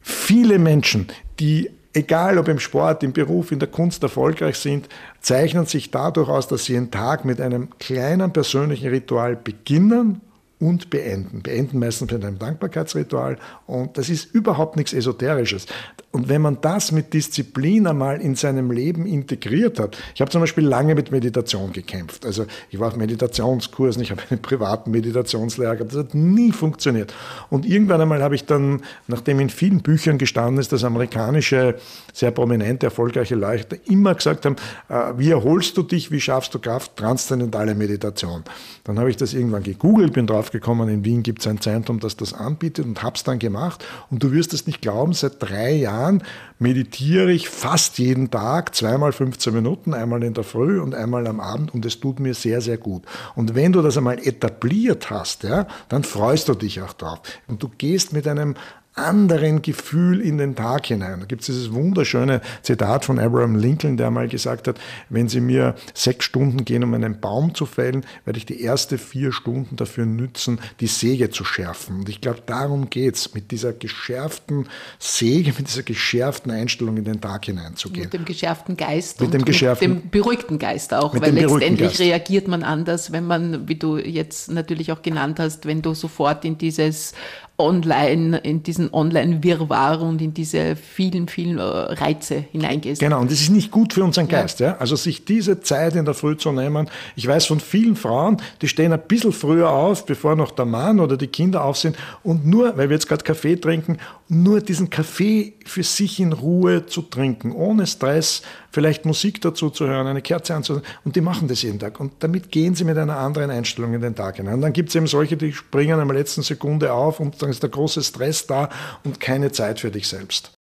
viele 0.00 0.58
Menschen, 0.58 1.08
die 1.38 1.70
egal 1.94 2.38
ob 2.38 2.48
im 2.48 2.58
Sport, 2.58 3.02
im 3.02 3.12
Beruf, 3.12 3.52
in 3.52 3.58
der 3.58 3.68
Kunst 3.68 4.02
erfolgreich 4.02 4.56
sind, 4.56 4.88
zeichnen 5.20 5.66
sich 5.66 5.90
dadurch 5.90 6.28
aus, 6.28 6.48
dass 6.48 6.64
sie 6.64 6.76
einen 6.76 6.90
Tag 6.90 7.24
mit 7.24 7.40
einem 7.40 7.68
kleinen 7.78 8.32
persönlichen 8.32 8.88
Ritual 8.88 9.36
beginnen 9.36 10.20
und 10.60 10.90
beenden. 10.90 11.42
Beenden 11.42 11.78
meistens 11.78 12.10
mit 12.10 12.24
einem 12.24 12.38
Dankbarkeitsritual 12.38 13.38
und 13.66 13.98
das 13.98 14.08
ist 14.08 14.34
überhaupt 14.34 14.76
nichts 14.76 14.92
Esoterisches. 14.92 15.66
Und 16.12 16.28
wenn 16.28 16.42
man 16.42 16.58
das 16.60 16.92
mit 16.92 17.12
Disziplin 17.12 17.88
einmal 17.88 18.20
in 18.20 18.36
seinem 18.36 18.70
Leben 18.70 19.04
integriert 19.04 19.80
hat, 19.80 19.98
ich 20.14 20.20
habe 20.20 20.30
zum 20.30 20.40
Beispiel 20.40 20.64
lange 20.64 20.94
mit 20.94 21.10
Meditation 21.10 21.72
gekämpft. 21.72 22.24
Also 22.24 22.46
ich 22.70 22.78
war 22.78 22.88
auf 22.88 22.96
Meditationskursen, 22.96 24.00
ich 24.00 24.12
habe 24.12 24.22
einen 24.30 24.40
privaten 24.40 24.92
Meditationslehrer 24.92 25.74
gehabt, 25.74 25.92
das 25.92 25.98
hat 25.98 26.14
nie 26.14 26.52
funktioniert. 26.52 27.12
Und 27.50 27.66
irgendwann 27.66 28.00
einmal 28.00 28.22
habe 28.22 28.36
ich 28.36 28.44
dann, 28.44 28.82
nachdem 29.08 29.40
in 29.40 29.50
vielen 29.50 29.82
Büchern 29.82 30.18
gestanden 30.18 30.60
ist, 30.60 30.70
dass 30.70 30.84
amerikanische, 30.84 31.76
sehr 32.12 32.30
prominente, 32.30 32.86
erfolgreiche 32.86 33.34
Leute 33.34 33.80
immer 33.86 34.14
gesagt 34.14 34.46
haben, 34.46 34.54
äh, 34.88 35.12
wie 35.16 35.30
erholst 35.30 35.76
du 35.76 35.82
dich, 35.82 36.12
wie 36.12 36.20
schaffst 36.20 36.54
du 36.54 36.60
Kraft, 36.60 36.96
transzendentale 36.96 37.74
Meditation. 37.74 38.44
Dann 38.84 39.00
habe 39.00 39.10
ich 39.10 39.16
das 39.16 39.34
irgendwann 39.34 39.64
gegoogelt, 39.64 40.12
bin 40.12 40.26
draufgekommen, 40.54 40.88
in 40.88 41.04
Wien 41.04 41.22
gibt 41.22 41.40
es 41.40 41.46
ein 41.46 41.60
Zentrum, 41.60 42.00
das 42.00 42.16
das 42.16 42.32
anbietet 42.32 42.86
und 42.86 43.02
habe 43.02 43.16
es 43.16 43.24
dann 43.24 43.38
gemacht. 43.38 43.84
Und 44.10 44.22
du 44.22 44.32
wirst 44.32 44.54
es 44.54 44.66
nicht 44.66 44.80
glauben, 44.80 45.12
seit 45.12 45.42
drei 45.42 45.72
Jahren 45.72 46.22
meditiere 46.58 47.32
ich 47.32 47.48
fast 47.48 47.98
jeden 47.98 48.30
Tag, 48.30 48.74
zweimal 48.74 49.12
15 49.12 49.52
Minuten, 49.52 49.94
einmal 49.94 50.22
in 50.22 50.34
der 50.34 50.44
Früh 50.44 50.80
und 50.80 50.94
einmal 50.94 51.26
am 51.26 51.40
Abend 51.40 51.74
und 51.74 51.84
es 51.84 52.00
tut 52.00 52.20
mir 52.20 52.34
sehr, 52.34 52.60
sehr 52.60 52.78
gut. 52.78 53.04
Und 53.34 53.54
wenn 53.54 53.72
du 53.72 53.82
das 53.82 53.96
einmal 53.96 54.18
etabliert 54.18 55.10
hast, 55.10 55.42
ja, 55.42 55.66
dann 55.88 56.04
freust 56.04 56.48
du 56.48 56.54
dich 56.54 56.80
auch 56.80 56.92
drauf. 56.92 57.20
Und 57.48 57.62
du 57.62 57.68
gehst 57.76 58.12
mit 58.12 58.26
einem 58.28 58.54
anderen 58.94 59.60
Gefühl 59.62 60.20
in 60.20 60.38
den 60.38 60.54
Tag 60.54 60.86
hinein. 60.86 61.20
Da 61.20 61.26
gibt 61.26 61.42
es 61.42 61.46
dieses 61.46 61.72
wunderschöne 61.72 62.40
Zitat 62.62 63.04
von 63.04 63.18
Abraham 63.18 63.56
Lincoln, 63.56 63.96
der 63.96 64.10
mal 64.10 64.28
gesagt 64.28 64.68
hat, 64.68 64.78
wenn 65.08 65.28
Sie 65.28 65.40
mir 65.40 65.74
sechs 65.94 66.24
Stunden 66.24 66.64
gehen, 66.64 66.84
um 66.84 66.94
einen 66.94 67.20
Baum 67.20 67.54
zu 67.54 67.66
fällen, 67.66 68.06
werde 68.24 68.38
ich 68.38 68.46
die 68.46 68.60
erste 68.60 68.98
vier 68.98 69.32
Stunden 69.32 69.74
dafür 69.76 70.06
nützen, 70.06 70.60
die 70.78 70.86
Säge 70.86 71.30
zu 71.30 71.44
schärfen. 71.44 72.00
Und 72.00 72.08
ich 72.08 72.20
glaube, 72.20 72.42
darum 72.46 72.88
geht's, 72.88 73.34
mit 73.34 73.50
dieser 73.50 73.72
geschärften 73.72 74.68
Säge, 75.00 75.52
mit 75.58 75.68
dieser 75.68 75.82
geschärften 75.82 76.52
Einstellung 76.52 76.96
in 76.96 77.04
den 77.04 77.20
Tag 77.20 77.46
hineinzugehen. 77.46 78.04
Mit 78.04 78.12
dem 78.12 78.24
geschärften 78.24 78.76
Geist 78.76 79.20
mit 79.20 79.26
und 79.26 79.34
dem 79.34 79.44
geschärften, 79.44 79.92
mit 79.92 80.04
dem 80.04 80.10
beruhigten 80.10 80.58
Geist 80.58 80.94
auch, 80.94 81.20
weil 81.20 81.32
letztendlich 81.32 81.90
Geist. 81.90 82.00
reagiert 82.00 82.46
man 82.46 82.62
anders, 82.62 83.10
wenn 83.10 83.26
man, 83.26 83.68
wie 83.68 83.74
du 83.74 83.98
jetzt 83.98 84.50
natürlich 84.50 84.92
auch 84.92 85.02
genannt 85.02 85.40
hast, 85.40 85.66
wenn 85.66 85.82
du 85.82 85.94
sofort 85.94 86.44
in 86.44 86.58
dieses 86.58 87.12
Online, 87.56 88.38
in 88.38 88.64
diesen 88.64 88.92
Online-Wirrwarr 88.92 90.02
und 90.02 90.20
in 90.20 90.34
diese 90.34 90.74
vielen, 90.74 91.28
vielen 91.28 91.58
äh, 91.58 91.62
Reize 91.62 92.44
hineingehst. 92.50 93.00
Genau, 93.00 93.20
und 93.20 93.30
das 93.30 93.40
ist 93.40 93.50
nicht 93.50 93.70
gut 93.70 93.92
für 93.92 94.02
unseren 94.02 94.26
Geist. 94.26 94.58
Ja. 94.58 94.70
ja. 94.70 94.76
Also 94.78 94.96
sich 94.96 95.24
diese 95.24 95.60
Zeit 95.60 95.94
in 95.94 96.04
der 96.04 96.14
Früh 96.14 96.36
zu 96.36 96.50
nehmen. 96.50 96.90
Ich 97.14 97.28
weiß 97.28 97.46
von 97.46 97.60
vielen 97.60 97.94
Frauen, 97.94 98.38
die 98.60 98.66
stehen 98.66 98.92
ein 98.92 99.02
bisschen 99.06 99.32
früher 99.32 99.70
auf, 99.70 100.04
bevor 100.04 100.34
noch 100.34 100.50
der 100.50 100.64
Mann 100.64 100.98
oder 100.98 101.16
die 101.16 101.28
Kinder 101.28 101.64
auf 101.64 101.76
sind 101.78 101.96
und 102.24 102.44
nur, 102.44 102.76
weil 102.76 102.88
wir 102.88 102.96
jetzt 102.96 103.08
gerade 103.08 103.22
Kaffee 103.22 103.54
trinken, 103.54 103.98
nur 104.28 104.60
diesen 104.60 104.90
Kaffee 104.90 105.54
für 105.66 105.82
sich 105.82 106.18
in 106.18 106.32
Ruhe 106.32 106.86
zu 106.86 107.02
trinken, 107.02 107.52
ohne 107.52 107.86
Stress, 107.86 108.42
vielleicht 108.70 109.04
Musik 109.04 109.40
dazu 109.40 109.70
zu 109.70 109.86
hören, 109.86 110.06
eine 110.06 110.22
Kerze 110.22 110.54
anzuhören. 110.54 110.84
Und 111.04 111.16
die 111.16 111.20
machen 111.20 111.48
das 111.48 111.62
jeden 111.62 111.78
Tag. 111.78 112.00
Und 112.00 112.12
damit 112.20 112.50
gehen 112.50 112.74
sie 112.74 112.84
mit 112.84 112.96
einer 112.96 113.18
anderen 113.18 113.50
Einstellung 113.50 113.94
in 113.94 114.00
den 114.00 114.14
Tag 114.14 114.36
hinein. 114.36 114.54
Und 114.54 114.60
dann 114.62 114.72
gibt 114.72 114.88
es 114.88 114.94
eben 114.94 115.06
solche, 115.06 115.36
die 115.36 115.52
springen 115.52 116.00
in 116.00 116.08
der 116.08 116.16
letzten 116.16 116.42
Sekunde 116.42 116.92
auf 116.92 117.20
und 117.20 117.40
dann 117.42 117.50
ist 117.50 117.62
der 117.62 117.70
große 117.70 118.02
Stress 118.02 118.46
da 118.46 118.70
und 119.04 119.20
keine 119.20 119.52
Zeit 119.52 119.80
für 119.80 119.90
dich 119.90 120.08
selbst. 120.08 120.52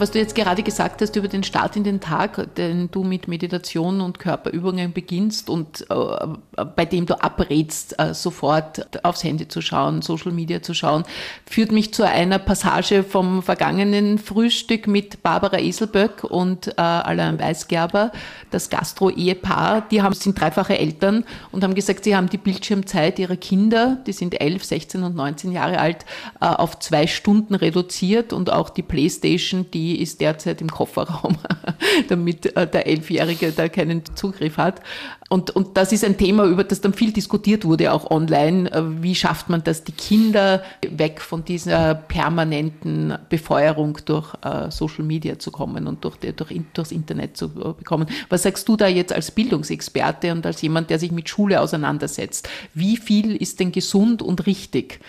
Was 0.00 0.12
du 0.12 0.20
jetzt 0.20 0.36
gerade 0.36 0.62
gesagt 0.62 1.02
hast 1.02 1.16
über 1.16 1.26
den 1.26 1.42
Start 1.42 1.74
in 1.74 1.82
den 1.82 1.98
Tag, 1.98 2.54
den 2.54 2.88
du 2.92 3.02
mit 3.02 3.26
Meditation 3.26 4.00
und 4.00 4.20
Körperübungen 4.20 4.92
beginnst 4.92 5.50
und 5.50 5.86
äh, 5.90 6.64
bei 6.76 6.84
dem 6.84 7.04
du 7.04 7.20
abrätst, 7.20 7.98
äh, 7.98 8.14
sofort 8.14 9.04
aufs 9.04 9.24
Handy 9.24 9.48
zu 9.48 9.60
schauen, 9.60 10.00
Social 10.00 10.30
Media 10.30 10.62
zu 10.62 10.72
schauen, 10.72 11.02
führt 11.46 11.72
mich 11.72 11.92
zu 11.92 12.06
einer 12.06 12.38
Passage 12.38 13.02
vom 13.02 13.42
vergangenen 13.42 14.18
Frühstück 14.18 14.86
mit 14.86 15.24
Barbara 15.24 15.58
Eselböck 15.58 16.22
und 16.22 16.68
äh, 16.68 16.80
Alain 16.80 17.40
Weisgerber, 17.40 18.12
das 18.52 18.70
Gastro-Ehepaar. 18.70 19.80
Die 19.90 20.02
haben, 20.02 20.14
sind 20.14 20.40
dreifache 20.40 20.78
Eltern 20.78 21.24
und 21.50 21.64
haben 21.64 21.74
gesagt, 21.74 22.04
sie 22.04 22.14
haben 22.14 22.28
die 22.28 22.38
Bildschirmzeit 22.38 23.18
ihrer 23.18 23.36
Kinder, 23.36 23.98
die 24.06 24.12
sind 24.12 24.40
11, 24.40 24.64
16 24.64 25.02
und 25.02 25.16
19 25.16 25.50
Jahre 25.50 25.80
alt, 25.80 26.06
äh, 26.40 26.46
auf 26.46 26.78
zwei 26.78 27.08
Stunden 27.08 27.56
reduziert 27.56 28.32
und 28.32 28.52
auch 28.52 28.70
die 28.70 28.82
Playstation, 28.82 29.66
die 29.72 29.87
ist 29.96 30.20
derzeit 30.20 30.60
im 30.60 30.68
Kofferraum, 30.68 31.36
damit 32.08 32.56
äh, 32.56 32.66
der 32.66 32.86
Elfjährige 32.86 33.52
da 33.52 33.68
keinen 33.68 34.02
Zugriff 34.14 34.56
hat. 34.56 34.80
Und, 35.28 35.50
und 35.50 35.76
das 35.76 35.92
ist 35.92 36.04
ein 36.04 36.16
Thema, 36.16 36.44
über 36.46 36.64
das 36.64 36.80
dann 36.80 36.94
viel 36.94 37.12
diskutiert 37.12 37.64
wurde, 37.64 37.92
auch 37.92 38.10
online. 38.10 38.70
Äh, 38.72 39.02
wie 39.02 39.14
schafft 39.14 39.48
man 39.48 39.62
das, 39.62 39.84
die 39.84 39.92
Kinder 39.92 40.62
weg 40.88 41.20
von 41.20 41.44
dieser 41.44 41.94
permanenten 41.94 43.18
Befeuerung 43.28 43.98
durch 44.04 44.32
uh, 44.44 44.70
Social 44.70 45.04
Media 45.04 45.38
zu 45.38 45.50
kommen 45.50 45.86
und 45.86 46.04
durch, 46.04 46.16
durch, 46.16 46.60
durchs 46.72 46.92
Internet 46.92 47.36
zu 47.36 47.50
bekommen? 47.50 48.06
Was 48.30 48.44
sagst 48.44 48.68
du 48.68 48.76
da 48.76 48.86
jetzt 48.86 49.12
als 49.12 49.30
Bildungsexperte 49.30 50.32
und 50.32 50.46
als 50.46 50.62
jemand, 50.62 50.90
der 50.90 50.98
sich 50.98 51.12
mit 51.12 51.28
Schule 51.28 51.60
auseinandersetzt? 51.60 52.48
Wie 52.72 52.96
viel 52.96 53.36
ist 53.36 53.60
denn 53.60 53.72
gesund 53.72 54.22
und 54.22 54.46
richtig 54.46 55.00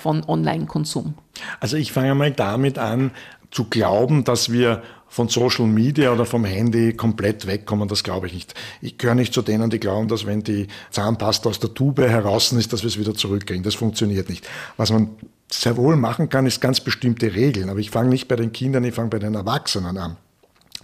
von 0.00 0.24
Online-Konsum? 0.24 1.14
Also 1.60 1.76
ich 1.76 1.92
fange 1.92 2.14
mal 2.14 2.30
damit 2.30 2.78
an, 2.78 3.12
zu 3.50 3.64
glauben, 3.64 4.24
dass 4.24 4.52
wir 4.52 4.82
von 5.08 5.28
Social 5.28 5.66
Media 5.66 6.12
oder 6.12 6.24
vom 6.24 6.44
Handy 6.44 6.92
komplett 6.92 7.46
wegkommen, 7.46 7.88
das 7.88 8.04
glaube 8.04 8.28
ich 8.28 8.34
nicht. 8.34 8.54
Ich 8.80 8.96
gehöre 8.96 9.16
nicht 9.16 9.34
zu 9.34 9.42
denen, 9.42 9.68
die 9.68 9.80
glauben, 9.80 10.06
dass 10.06 10.24
wenn 10.24 10.44
die 10.44 10.68
Zahnpasta 10.90 11.48
aus 11.48 11.58
der 11.58 11.74
Tube 11.74 12.02
heraus 12.02 12.52
ist, 12.52 12.72
dass 12.72 12.82
wir 12.82 12.88
es 12.88 12.98
wieder 12.98 13.14
zurückkriegen. 13.14 13.64
Das 13.64 13.74
funktioniert 13.74 14.28
nicht. 14.28 14.48
Was 14.76 14.92
man 14.92 15.10
sehr 15.50 15.76
wohl 15.76 15.96
machen 15.96 16.28
kann, 16.28 16.46
ist 16.46 16.60
ganz 16.60 16.80
bestimmte 16.80 17.34
Regeln. 17.34 17.70
Aber 17.70 17.80
ich 17.80 17.90
fange 17.90 18.08
nicht 18.08 18.28
bei 18.28 18.36
den 18.36 18.52
Kindern, 18.52 18.84
ich 18.84 18.94
fange 18.94 19.10
bei 19.10 19.18
den 19.18 19.34
Erwachsenen 19.34 19.98
an. 19.98 20.16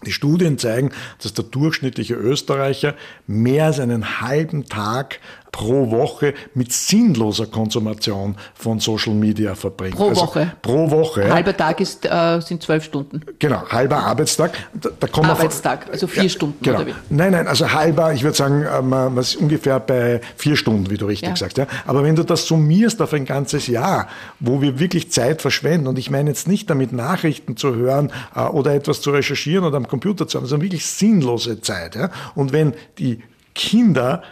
Die 0.04 0.12
Studien 0.12 0.58
zeigen, 0.58 0.90
dass 1.22 1.32
der 1.32 1.44
durchschnittliche 1.44 2.14
Österreicher 2.14 2.94
mehr 3.26 3.66
als 3.66 3.80
einen 3.80 4.20
halben 4.20 4.66
Tag 4.66 5.20
pro 5.56 5.90
Woche 5.90 6.34
mit 6.52 6.70
sinnloser 6.70 7.46
Konsumation 7.46 8.36
von 8.54 8.78
Social 8.78 9.14
Media 9.14 9.54
verbringt. 9.54 9.96
Pro 9.96 10.10
also 10.10 10.20
Woche? 10.20 10.52
Pro 10.60 10.90
Woche. 10.90 11.32
Halber 11.32 11.56
Tag 11.56 11.80
ist, 11.80 12.04
äh, 12.04 12.40
sind 12.42 12.62
zwölf 12.62 12.84
Stunden. 12.84 13.22
Genau, 13.38 13.66
halber 13.70 13.96
Arbeitstag. 13.96 14.52
Da, 14.74 14.90
da 15.00 15.06
kommt 15.06 15.28
Arbeitstag, 15.28 15.84
von, 15.84 15.92
also 15.94 16.08
vier 16.08 16.24
ja, 16.24 16.28
Stunden 16.28 16.62
genau. 16.62 16.76
oder 16.80 16.88
wie? 16.88 16.94
Nein, 17.08 17.32
nein, 17.32 17.48
also 17.48 17.72
halber, 17.72 18.12
ich 18.12 18.22
würde 18.22 18.36
sagen, 18.36 18.66
man, 18.86 19.14
man 19.14 19.16
ist 19.16 19.36
ungefähr 19.36 19.80
bei 19.80 20.20
vier 20.36 20.56
Stunden, 20.56 20.90
wie 20.90 20.98
du 20.98 21.06
richtig 21.06 21.30
ja. 21.30 21.36
sagst. 21.36 21.56
Ja? 21.56 21.66
Aber 21.86 22.04
wenn 22.04 22.16
du 22.16 22.22
das 22.22 22.46
summierst 22.46 23.00
auf 23.00 23.14
ein 23.14 23.24
ganzes 23.24 23.66
Jahr, 23.66 24.08
wo 24.40 24.60
wir 24.60 24.78
wirklich 24.78 25.10
Zeit 25.10 25.40
verschwenden, 25.40 25.86
und 25.86 25.98
ich 25.98 26.10
meine 26.10 26.28
jetzt 26.28 26.46
nicht 26.46 26.68
damit 26.68 26.92
Nachrichten 26.92 27.56
zu 27.56 27.74
hören 27.74 28.12
äh, 28.34 28.40
oder 28.40 28.74
etwas 28.74 29.00
zu 29.00 29.10
recherchieren 29.10 29.64
oder 29.64 29.78
am 29.78 29.88
Computer 29.88 30.28
zu 30.28 30.36
haben, 30.36 30.44
sondern 30.44 30.64
wirklich 30.64 30.84
sinnlose 30.84 31.62
Zeit. 31.62 31.94
Ja? 31.94 32.10
Und 32.34 32.52
wenn 32.52 32.74
die 32.98 33.22
Kinder 33.56 34.22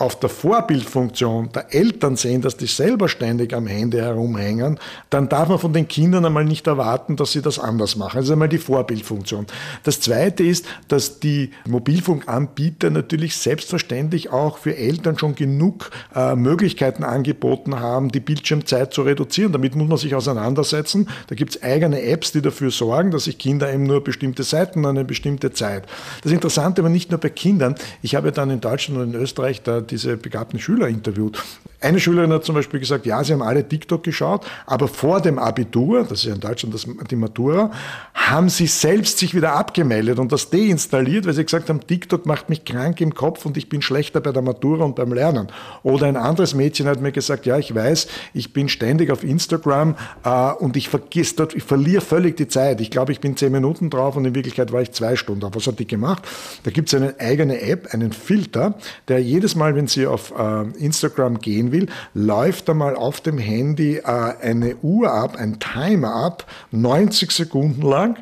auf 0.00 0.18
der 0.18 0.30
Vorbildfunktion 0.30 1.50
der 1.52 1.74
Eltern 1.74 2.16
sehen, 2.16 2.40
dass 2.40 2.56
die 2.56 2.66
selber 2.66 3.08
ständig 3.08 3.52
am 3.52 3.66
Handy 3.66 3.98
herumhängen, 3.98 4.78
dann 5.10 5.28
darf 5.28 5.48
man 5.48 5.58
von 5.58 5.74
den 5.74 5.88
Kindern 5.88 6.24
einmal 6.24 6.46
nicht 6.46 6.66
erwarten, 6.66 7.16
dass 7.16 7.32
sie 7.32 7.42
das 7.42 7.58
anders 7.58 7.96
machen. 7.96 8.16
Das 8.16 8.24
ist 8.24 8.30
einmal 8.30 8.48
die 8.48 8.58
Vorbildfunktion. 8.58 9.46
Das 9.82 10.00
Zweite 10.00 10.42
ist, 10.42 10.64
dass 10.88 11.20
die 11.20 11.50
Mobilfunkanbieter 11.68 12.88
natürlich 12.88 13.36
selbstverständlich 13.36 14.30
auch 14.30 14.56
für 14.56 14.74
Eltern 14.74 15.18
schon 15.18 15.34
genug 15.34 15.90
äh, 16.14 16.34
Möglichkeiten 16.34 17.04
angeboten 17.04 17.78
haben, 17.78 18.10
die 18.10 18.20
Bildschirmzeit 18.20 18.94
zu 18.94 19.02
reduzieren. 19.02 19.52
Damit 19.52 19.74
muss 19.76 19.88
man 19.88 19.98
sich 19.98 20.14
auseinandersetzen. 20.14 21.08
Da 21.26 21.34
gibt 21.34 21.56
es 21.56 21.62
eigene 21.62 22.00
Apps, 22.02 22.32
die 22.32 22.40
dafür 22.40 22.70
sorgen, 22.70 23.10
dass 23.10 23.24
sich 23.24 23.36
Kinder 23.36 23.70
eben 23.70 23.82
nur 23.82 24.02
bestimmte 24.02 24.44
Seiten 24.44 24.86
an 24.86 24.96
eine 24.96 25.04
bestimmte 25.04 25.52
Zeit. 25.52 25.84
Das 26.22 26.32
Interessante 26.32 26.80
aber 26.80 26.88
nicht 26.88 27.10
nur 27.10 27.20
bei 27.20 27.28
Kindern. 27.28 27.74
Ich 28.00 28.14
habe 28.14 28.32
dann 28.32 28.48
in 28.48 28.62
Deutschland 28.62 28.98
und 28.98 29.14
in 29.14 29.20
Österreich 29.20 29.60
da 29.60 29.82
diese 29.90 30.16
begabten 30.16 30.58
Schüler 30.58 30.88
interviewt. 30.88 31.42
Eine 31.82 31.98
Schülerin 31.98 32.30
hat 32.32 32.44
zum 32.44 32.54
Beispiel 32.54 32.78
gesagt, 32.78 33.06
ja, 33.06 33.24
sie 33.24 33.32
haben 33.32 33.40
alle 33.40 33.66
TikTok 33.66 34.02
geschaut, 34.02 34.46
aber 34.66 34.86
vor 34.86 35.22
dem 35.22 35.38
Abitur, 35.38 36.02
das 36.02 36.20
ist 36.20 36.24
ja 36.24 36.34
in 36.34 36.40
Deutschland 36.40 36.74
das, 36.74 36.86
die 37.10 37.16
Matura, 37.16 37.70
haben 38.12 38.50
sie 38.50 38.66
selbst 38.66 39.16
sich 39.16 39.34
wieder 39.34 39.54
abgemeldet 39.54 40.18
und 40.18 40.30
das 40.30 40.50
deinstalliert, 40.50 41.26
weil 41.26 41.32
sie 41.32 41.44
gesagt 41.44 41.70
haben, 41.70 41.80
TikTok 41.86 42.26
macht 42.26 42.50
mich 42.50 42.66
krank 42.66 43.00
im 43.00 43.14
Kopf 43.14 43.46
und 43.46 43.56
ich 43.56 43.70
bin 43.70 43.80
schlechter 43.80 44.20
bei 44.20 44.30
der 44.30 44.42
Matura 44.42 44.84
und 44.84 44.94
beim 44.94 45.14
Lernen. 45.14 45.48
Oder 45.82 46.06
ein 46.06 46.16
anderes 46.16 46.54
Mädchen 46.54 46.86
hat 46.86 47.00
mir 47.00 47.12
gesagt, 47.12 47.46
ja, 47.46 47.56
ich 47.56 47.74
weiß, 47.74 48.08
ich 48.34 48.52
bin 48.52 48.68
ständig 48.68 49.10
auf 49.10 49.24
Instagram 49.24 49.96
äh, 50.22 50.52
und 50.52 50.76
ich 50.76 50.90
vergiss 50.90 51.34
dort, 51.34 51.54
ich 51.54 51.62
verliere 51.62 52.02
völlig 52.02 52.36
die 52.36 52.48
Zeit. 52.48 52.82
Ich 52.82 52.90
glaube, 52.90 53.12
ich 53.12 53.20
bin 53.20 53.38
zehn 53.38 53.52
Minuten 53.52 53.88
drauf 53.88 54.16
und 54.16 54.26
in 54.26 54.34
Wirklichkeit 54.34 54.70
war 54.70 54.82
ich 54.82 54.92
zwei 54.92 55.16
Stunden 55.16 55.40
drauf. 55.40 55.52
Was 55.54 55.66
hat 55.66 55.78
die 55.78 55.86
gemacht? 55.86 56.28
Da 56.64 56.70
gibt 56.70 56.88
es 56.88 56.94
eine 56.94 57.18
eigene 57.18 57.62
App, 57.62 57.94
einen 57.94 58.12
Filter, 58.12 58.74
der 59.08 59.22
jedes 59.22 59.54
Mal, 59.54 59.74
wenn 59.80 59.86
Sie 59.86 60.06
auf 60.06 60.34
äh, 60.38 60.62
Instagram 60.78 61.38
gehen 61.38 61.72
will, 61.72 61.86
läuft 62.12 62.68
einmal 62.68 62.96
auf 62.96 63.22
dem 63.22 63.38
Handy 63.38 63.96
äh, 63.96 64.02
eine 64.04 64.76
Uhr 64.82 65.10
ab, 65.10 65.36
ein 65.38 65.58
Timer 65.58 66.14
ab, 66.14 66.44
90 66.70 67.30
Sekunden 67.30 67.80
lang 67.80 68.18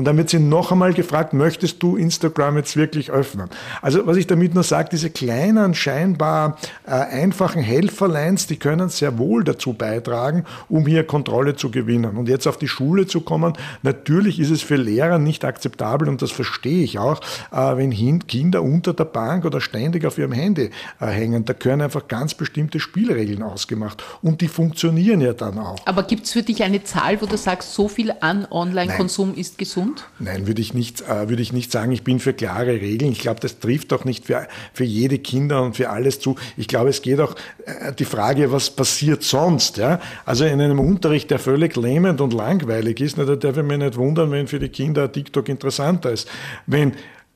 und 0.00 0.06
dann 0.06 0.16
wird 0.16 0.30
sie 0.30 0.38
noch 0.38 0.72
einmal 0.72 0.94
gefragt, 0.94 1.34
möchtest 1.34 1.82
du 1.82 1.94
Instagram 1.94 2.56
jetzt 2.56 2.74
wirklich 2.74 3.10
öffnen? 3.10 3.50
Also 3.82 4.06
was 4.06 4.16
ich 4.16 4.26
damit 4.26 4.54
nur 4.54 4.62
sage, 4.62 4.88
diese 4.90 5.10
kleinen, 5.10 5.74
scheinbar 5.74 6.56
äh, 6.86 6.92
einfachen 6.92 7.60
Helferlines, 7.60 8.46
die 8.46 8.56
können 8.56 8.88
sehr 8.88 9.18
wohl 9.18 9.44
dazu 9.44 9.74
beitragen, 9.74 10.46
um 10.70 10.86
hier 10.86 11.04
Kontrolle 11.04 11.54
zu 11.54 11.70
gewinnen. 11.70 12.16
Und 12.16 12.30
jetzt 12.30 12.46
auf 12.46 12.56
die 12.56 12.66
Schule 12.66 13.08
zu 13.08 13.20
kommen, 13.20 13.52
natürlich 13.82 14.40
ist 14.40 14.48
es 14.48 14.62
für 14.62 14.76
Lehrer 14.76 15.18
nicht 15.18 15.44
akzeptabel 15.44 16.08
und 16.08 16.22
das 16.22 16.30
verstehe 16.30 16.82
ich 16.82 16.98
auch, 16.98 17.20
äh, 17.52 17.76
wenn 17.76 17.90
Kinder 18.26 18.62
unter 18.62 18.94
der 18.94 19.04
Bank 19.04 19.44
oder 19.44 19.60
ständig 19.60 20.06
auf 20.06 20.16
ihrem 20.16 20.32
Handy 20.32 20.70
äh, 20.98 21.08
hängen. 21.08 21.44
Da 21.44 21.52
gehören 21.52 21.82
einfach 21.82 22.08
ganz 22.08 22.32
bestimmte 22.32 22.80
Spielregeln 22.80 23.42
ausgemacht 23.42 24.02
und 24.22 24.40
die 24.40 24.48
funktionieren 24.48 25.20
ja 25.20 25.34
dann 25.34 25.58
auch. 25.58 25.76
Aber 25.84 26.04
gibt 26.04 26.24
es 26.24 26.32
für 26.32 26.42
dich 26.42 26.62
eine 26.62 26.82
Zahl, 26.84 27.20
wo 27.20 27.26
du 27.26 27.36
sagst, 27.36 27.74
so 27.74 27.86
viel 27.86 28.14
an 28.20 28.46
Online-Konsum 28.50 29.34
ist 29.34 29.58
gesund? 29.58 29.89
Gesund? 29.90 30.08
Nein, 30.18 30.46
würde 30.46 30.60
ich 30.60 30.74
nicht, 30.74 31.02
äh, 31.02 31.28
würde 31.28 31.42
ich 31.42 31.52
nicht 31.52 31.72
sagen. 31.72 31.92
Ich 31.92 32.02
bin 32.02 32.20
für 32.20 32.32
klare 32.32 32.72
Regeln. 32.72 33.12
Ich 33.12 33.20
glaube, 33.20 33.40
das 33.40 33.58
trifft 33.58 33.92
auch 33.92 34.04
nicht 34.04 34.26
für, 34.26 34.46
für 34.72 34.84
jede 34.84 35.18
Kinder 35.18 35.62
und 35.62 35.76
für 35.76 35.90
alles 35.90 36.20
zu. 36.20 36.36
Ich 36.56 36.68
glaube, 36.68 36.90
es 36.90 37.02
geht 37.02 37.20
auch 37.20 37.34
äh, 37.66 37.92
die 37.92 38.04
Frage, 38.04 38.52
was 38.52 38.70
passiert 38.70 39.22
sonst? 39.22 39.76
Ja? 39.76 40.00
Also 40.24 40.44
in 40.44 40.60
einem 40.60 40.78
Unterricht, 40.78 41.30
der 41.30 41.38
völlig 41.38 41.76
lähmend 41.76 42.20
und 42.20 42.32
langweilig 42.32 43.00
ist, 43.00 43.16
na, 43.16 43.24
da 43.24 43.36
darf 43.36 43.56
ich 43.56 43.62
mich 43.62 43.78
nicht 43.78 43.96
wundern, 43.96 44.30
wenn 44.30 44.46
für 44.46 44.58
die 44.58 44.68
Kinder 44.68 45.10
TikTok 45.10 45.48
interessanter 45.48 46.10
ist. 46.10 46.28
Wenn 46.66 46.92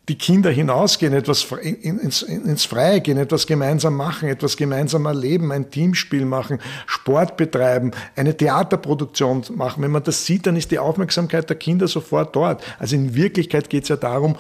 die 0.09 0.17
Kinder 0.17 0.51
hinausgehen, 0.51 1.14
etwas 1.14 1.45
ins, 1.62 2.23
ins 2.23 2.64
Freie 2.67 3.01
gehen, 3.01 3.17
etwas 3.17 3.47
gemeinsam 3.47 3.97
machen, 3.97 4.29
etwas 4.29 4.57
gemeinsam 4.57 5.07
erleben, 5.07 5.51
ein 5.51 5.71
Teamspiel 5.71 6.27
machen, 6.27 6.59
Sport 6.87 7.38
betreiben, 7.38 7.93
eine 8.14 8.37
Theaterproduktion 8.37 9.45
machen. 9.55 9.83
Wenn 9.83 9.90
man 9.90 10.03
das 10.03 10.27
sieht, 10.27 10.47
dann 10.47 10.57
ist 10.57 10.71
die 10.71 10.79
Aufmerksamkeit 10.79 11.49
der 11.49 11.57
Kinder 11.57 11.88
sofort 11.88 12.37
dort. 12.37 12.62
Also 12.79 12.97
in 12.97 13.14
Wirklichkeit 13.14 13.71
geht 13.71 13.85
es 13.85 13.88
ja 13.88 13.97
darum, 13.97 14.37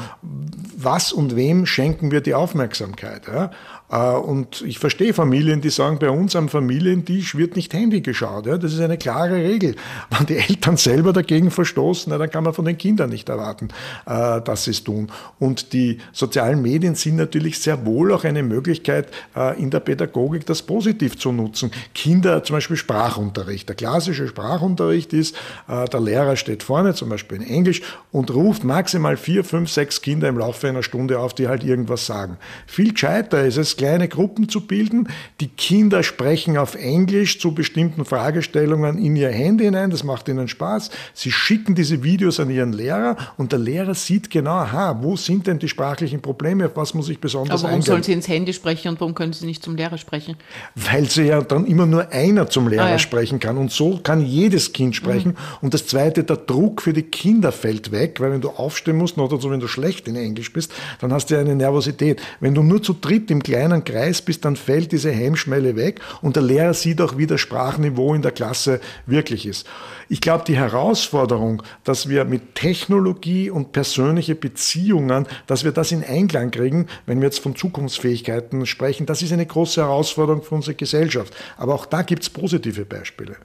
was 0.76 1.12
und 1.12 1.34
wem 1.34 1.64
schenken 1.64 2.10
wir 2.10 2.20
die 2.20 2.34
Aufmerksamkeit. 2.34 3.22
Ja? 3.26 3.50
Äh, 3.94 4.16
und 4.16 4.62
ich 4.62 4.78
verstehe 4.78 5.14
Familien, 5.14 5.60
die 5.60 5.70
sagen, 5.70 5.98
bei 5.98 6.10
uns 6.10 6.34
am 6.34 6.48
Familientisch 6.48 7.36
wird 7.36 7.56
nicht 7.56 7.72
Handy 7.72 8.00
geschaut. 8.00 8.46
Das 8.46 8.72
ist 8.72 8.80
eine 8.80 8.98
klare 8.98 9.36
Regel. 9.36 9.76
Wenn 10.10 10.26
die 10.26 10.36
Eltern 10.36 10.76
selber 10.76 11.12
dagegen 11.12 11.50
verstoßen, 11.50 12.10
dann 12.10 12.30
kann 12.30 12.44
man 12.44 12.54
von 12.54 12.64
den 12.64 12.76
Kindern 12.76 13.10
nicht 13.10 13.28
erwarten, 13.28 13.68
äh, 14.06 14.40
dass 14.40 14.64
sie 14.64 14.72
es 14.72 14.82
tun. 14.82 15.10
Und 15.38 15.72
die 15.72 15.98
sozialen 16.12 16.60
Medien 16.60 16.94
sind 16.96 17.16
natürlich 17.16 17.58
sehr 17.58 17.86
wohl 17.86 18.12
auch 18.12 18.24
eine 18.24 18.42
Möglichkeit, 18.42 19.08
äh, 19.36 19.60
in 19.60 19.70
der 19.70 19.80
Pädagogik 19.80 20.44
das 20.46 20.62
positiv 20.62 21.16
zu 21.18 21.30
nutzen. 21.30 21.70
Kinder, 21.94 22.42
zum 22.42 22.56
Beispiel 22.56 22.76
Sprachunterricht. 22.76 23.68
Der 23.68 23.76
klassische 23.76 24.26
Sprachunterricht 24.26 25.12
ist, 25.12 25.36
der 25.68 26.00
Lehrer 26.00 26.36
steht 26.36 26.62
vorne, 26.62 26.94
zum 26.94 27.08
Beispiel 27.08 27.38
in 27.38 27.48
Englisch, 27.48 27.82
und 28.12 28.32
ruft 28.32 28.64
maximal 28.64 29.16
vier, 29.16 29.44
fünf, 29.44 29.70
sechs 29.70 30.02
Kinder 30.02 30.28
im 30.28 30.38
Laufe 30.38 30.68
einer 30.68 30.82
Stunde 30.82 31.18
auf, 31.18 31.34
die 31.34 31.48
halt 31.48 31.64
irgendwas 31.64 32.06
sagen. 32.06 32.38
Viel 32.66 32.92
gescheiter 32.92 33.44
ist 33.44 33.56
es, 33.56 33.76
kleine 33.84 34.08
Gruppen 34.08 34.48
zu 34.48 34.62
bilden. 34.62 35.08
Die 35.42 35.48
Kinder 35.48 36.02
sprechen 36.02 36.56
auf 36.56 36.74
Englisch 36.74 37.38
zu 37.38 37.52
bestimmten 37.52 38.06
Fragestellungen 38.06 38.96
in 38.96 39.14
ihr 39.14 39.28
Handy 39.28 39.64
hinein. 39.64 39.90
Das 39.90 40.04
macht 40.04 40.26
ihnen 40.26 40.48
Spaß. 40.48 40.88
Sie 41.12 41.30
schicken 41.30 41.74
diese 41.74 42.02
Videos 42.02 42.40
an 42.40 42.48
ihren 42.48 42.72
Lehrer 42.72 43.14
und 43.36 43.52
der 43.52 43.58
Lehrer 43.58 43.94
sieht 43.94 44.30
genau, 44.30 44.52
aha, 44.52 44.98
wo 45.02 45.16
sind 45.16 45.46
denn 45.46 45.58
die 45.58 45.68
sprachlichen 45.68 46.22
Probleme, 46.22 46.64
auf 46.64 46.76
was 46.76 46.94
muss 46.94 47.10
ich 47.10 47.20
besonders 47.20 47.60
Aber 47.60 47.64
warum 47.64 47.74
eingehen. 47.74 47.86
sollen 47.86 48.02
sie 48.02 48.12
ins 48.14 48.26
Handy 48.26 48.54
sprechen 48.54 48.88
und 48.88 49.00
warum 49.00 49.14
können 49.14 49.34
sie 49.34 49.44
nicht 49.44 49.62
zum 49.62 49.76
Lehrer 49.76 49.98
sprechen? 49.98 50.36
Weil 50.74 51.10
sie 51.10 51.24
ja 51.24 51.42
dann 51.42 51.66
immer 51.66 51.84
nur 51.84 52.10
einer 52.10 52.48
zum 52.48 52.68
Lehrer 52.68 52.86
ah, 52.86 52.90
ja. 52.92 52.98
sprechen 52.98 53.38
kann 53.38 53.58
und 53.58 53.70
so 53.70 54.00
kann 54.02 54.24
jedes 54.24 54.72
Kind 54.72 54.96
sprechen. 54.96 55.32
Mhm. 55.32 55.58
Und 55.60 55.74
das 55.74 55.86
Zweite, 55.86 56.24
der 56.24 56.38
Druck 56.38 56.80
für 56.80 56.94
die 56.94 57.02
Kinder 57.02 57.52
fällt 57.52 57.92
weg, 57.92 58.18
weil 58.20 58.32
wenn 58.32 58.40
du 58.40 58.48
aufstehen 58.48 58.96
musst 58.96 59.18
oder 59.18 59.38
so, 59.38 59.50
wenn 59.50 59.60
du 59.60 59.68
schlecht 59.68 60.08
in 60.08 60.16
Englisch 60.16 60.54
bist, 60.54 60.72
dann 61.02 61.12
hast 61.12 61.28
du 61.28 61.34
ja 61.34 61.40
eine 61.40 61.54
Nervosität. 61.54 62.22
Wenn 62.40 62.54
du 62.54 62.62
nur 62.62 62.82
zu 62.82 62.94
dritt 62.94 63.30
im 63.30 63.42
kleinen 63.42 63.63
kleinen 63.64 63.84
Kreis 63.84 64.20
bist, 64.20 64.44
dann 64.44 64.56
fällt 64.56 64.92
diese 64.92 65.10
Hemmschmelle 65.10 65.76
weg 65.76 66.00
und 66.20 66.36
der 66.36 66.42
Lehrer 66.42 66.74
sieht 66.74 67.00
auch, 67.00 67.16
wie 67.16 67.26
das 67.26 67.40
Sprachniveau 67.40 68.14
in 68.14 68.22
der 68.22 68.32
Klasse 68.32 68.80
wirklich 69.06 69.46
ist. 69.46 69.66
Ich 70.08 70.20
glaube, 70.20 70.44
die 70.46 70.56
Herausforderung, 70.56 71.62
dass 71.82 72.08
wir 72.08 72.24
mit 72.24 72.54
Technologie 72.54 73.50
und 73.50 73.72
persönliche 73.72 74.34
Beziehungen, 74.34 75.26
dass 75.46 75.64
wir 75.64 75.72
das 75.72 75.92
in 75.92 76.04
Einklang 76.04 76.50
kriegen, 76.50 76.86
wenn 77.06 77.20
wir 77.20 77.26
jetzt 77.26 77.40
von 77.40 77.56
Zukunftsfähigkeiten 77.56 78.66
sprechen, 78.66 79.06
das 79.06 79.22
ist 79.22 79.32
eine 79.32 79.46
große 79.46 79.80
Herausforderung 79.80 80.42
für 80.42 80.56
unsere 80.56 80.74
Gesellschaft. 80.74 81.34
Aber 81.56 81.74
auch 81.74 81.86
da 81.86 82.02
gibt 82.02 82.22
es 82.22 82.30
positive 82.30 82.84
Beispiele. 82.84 83.36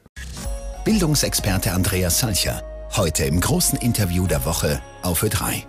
Bildungsexperte 0.84 1.72
Andreas 1.72 2.20
Salcher. 2.20 2.62
Heute 2.96 3.24
im 3.24 3.40
großen 3.40 3.80
Interview 3.80 4.28
der 4.28 4.44
Woche 4.46 4.82
auf 5.04 5.24
Ö3. 5.24 5.64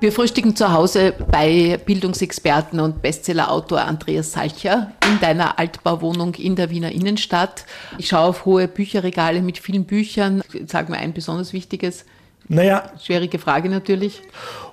Wir 0.00 0.12
frühstücken 0.12 0.54
zu 0.54 0.72
Hause 0.72 1.12
bei 1.32 1.80
Bildungsexperten 1.84 2.78
und 2.78 3.02
Bestsellerautor 3.02 3.80
Andreas 3.80 4.30
Salcher 4.30 4.92
in 5.04 5.18
deiner 5.18 5.58
Altbauwohnung 5.58 6.34
in 6.34 6.54
der 6.54 6.70
Wiener 6.70 6.92
Innenstadt. 6.92 7.66
Ich 7.98 8.06
schaue 8.06 8.28
auf 8.28 8.44
hohe 8.44 8.68
Bücherregale 8.68 9.42
mit 9.42 9.58
vielen 9.58 9.86
Büchern. 9.86 10.44
Sag 10.66 10.88
mir 10.88 10.98
ein 10.98 11.14
besonders 11.14 11.52
wichtiges. 11.52 12.04
Naja. 12.46 12.92
Schwierige 13.02 13.40
Frage 13.40 13.68
natürlich. 13.68 14.22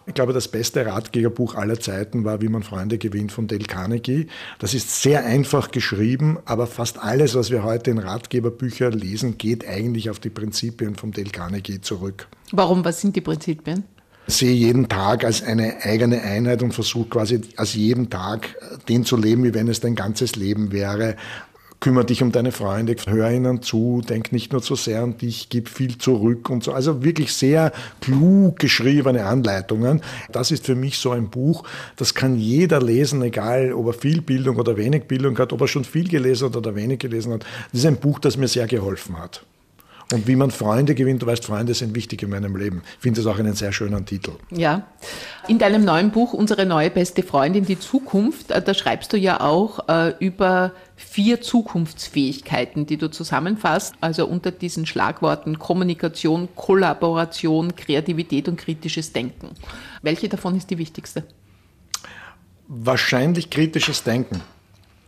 Ich 0.06 0.14
glaube, 0.14 0.32
das 0.32 0.48
beste 0.48 0.86
Ratgeberbuch 0.86 1.56
aller 1.56 1.80
Zeiten 1.80 2.24
war 2.24 2.40
Wie 2.42 2.48
man 2.48 2.62
Freunde 2.62 3.00
gewinnt 3.00 3.32
von 3.32 3.48
Dale 3.48 3.66
Carnegie. 3.66 4.28
Das 4.60 4.76
ist 4.76 5.02
sehr 5.02 5.26
einfach 5.26 5.72
geschrieben, 5.72 6.38
aber 6.46 6.68
fast 6.68 7.00
alles, 7.00 7.34
was 7.34 7.50
wir 7.50 7.64
heute 7.64 7.90
in 7.90 7.98
Ratgeberbüchern 7.98 8.94
lesen, 8.94 9.40
geht 9.40 9.68
eigentlich 9.68 10.12
auf 10.12 10.20
die 10.20 10.30
Prinzipien 10.30 10.96
von 10.96 11.12
Dale 11.12 11.32
Carnegie 11.32 11.82
zurück. 11.82 12.28
Warum? 12.52 12.86
Was 12.86 13.02
sind 13.02 13.16
die 13.16 13.22
Prinzipien? 13.22 13.86
Sehe 14.28 14.54
jeden 14.54 14.90
Tag 14.90 15.24
als 15.24 15.44
eine 15.44 15.84
eigene 15.84 16.22
Einheit 16.22 16.64
und 16.64 16.74
versuche 16.74 17.10
quasi 17.10 17.42
aus 17.58 17.74
jedem 17.74 18.10
Tag 18.10 18.56
äh, 18.62 18.78
den 18.90 19.06
zu 19.06 19.18
leben, 19.18 19.44
wie 19.44 19.54
wenn 19.54 19.68
es 19.68 19.80
dein 19.80 19.96
ganzes 19.96 20.36
Leben 20.36 20.72
wäre. 20.72 21.16
Kümmere 21.82 22.06
dich 22.06 22.24
um 22.24 22.32
deine 22.32 22.52
Freunde, 22.52 22.96
hör 23.06 23.30
ihnen 23.30 23.62
zu, 23.62 24.02
denk 24.08 24.32
nicht 24.32 24.54
nur 24.54 24.64
zu 24.64 24.76
sehr 24.76 25.04
an 25.04 25.18
dich, 25.18 25.50
gib 25.50 25.70
viel 25.70 25.98
zurück 25.98 26.50
und 26.50 26.64
so. 26.64 26.72
Also 26.72 27.04
wirklich 27.04 27.34
sehr 27.34 27.74
klug 28.02 28.58
geschriebene 28.58 29.26
Anleitungen. 29.26 30.02
Das 30.32 30.50
ist 30.50 30.66
für 30.66 30.74
mich 30.74 30.98
so 30.98 31.12
ein 31.12 31.30
Buch, 31.30 31.64
das 31.96 32.16
kann 32.16 32.38
jeder 32.38 32.82
lesen, 32.82 33.22
egal 33.22 33.74
ob 33.74 33.88
er 33.88 33.94
viel 33.94 34.22
Bildung 34.22 34.56
oder 34.56 34.78
wenig 34.78 35.04
Bildung 35.04 35.38
hat, 35.38 35.54
ob 35.54 35.62
er 35.62 35.68
schon 35.68 35.84
viel 35.84 36.08
gelesen 36.08 36.48
hat 36.48 36.56
oder 36.56 36.74
wenig 36.76 37.00
gelesen 37.00 37.34
hat. 37.34 37.46
Das 37.72 37.82
ist 37.82 37.86
ein 37.86 37.98
Buch, 37.98 38.18
das 38.20 38.38
mir 38.38 38.48
sehr 38.48 38.68
geholfen 38.68 39.20
hat. 39.20 39.46
Und 40.14 40.28
wie 40.28 40.36
man 40.36 40.52
Freunde 40.52 40.94
gewinnt, 40.94 41.24
du 41.24 41.26
weißt, 41.26 41.46
Freunde 41.46 41.74
sind 41.74 41.96
wichtig 41.96 42.22
in 42.22 42.30
meinem 42.30 42.56
Leben. 42.56 42.84
Ich 42.98 43.02
finde 43.02 43.22
das 43.22 43.32
auch 43.32 43.40
einen 43.40 43.54
sehr 43.54 43.72
schönen 43.72 44.06
Titel. 44.06 44.34
Ja. 44.52 44.84
In 45.48 45.58
deinem 45.58 45.84
neuen 45.84 46.12
Buch, 46.12 46.34
Unsere 46.34 46.66
neue 46.66 46.92
beste 46.92 47.24
Freundin, 47.24 47.66
die 47.66 47.80
Zukunft, 47.80 48.52
äh, 48.52 48.62
da 48.62 48.74
schreibst 48.74 49.12
du 49.14 49.18
ja 49.18 49.42
auch 49.42 49.90
äh, 49.90 50.14
über 50.20 50.74
vier 50.96 51.42
Zukunftsfähigkeiten, 51.42 52.86
die 52.86 52.98
du 52.98 53.10
zusammenfasst, 53.10 53.96
also 54.00 54.28
unter 54.28 54.52
diesen 54.52 54.86
Schlagworten 54.86 55.58
Kommunikation, 55.58 56.50
Kollaboration, 56.56 57.76
Kreativität 57.76 58.48
und 58.48 58.58
kritisches 58.58 59.12
Denken. 59.12 59.52
Welche 60.04 60.30
davon 60.30 60.56
ist 60.56 60.70
die 60.70 60.78
wichtigste? 60.78 61.24
Wahrscheinlich 62.68 63.50
kritisches 63.50 64.04
Denken. 64.04 64.42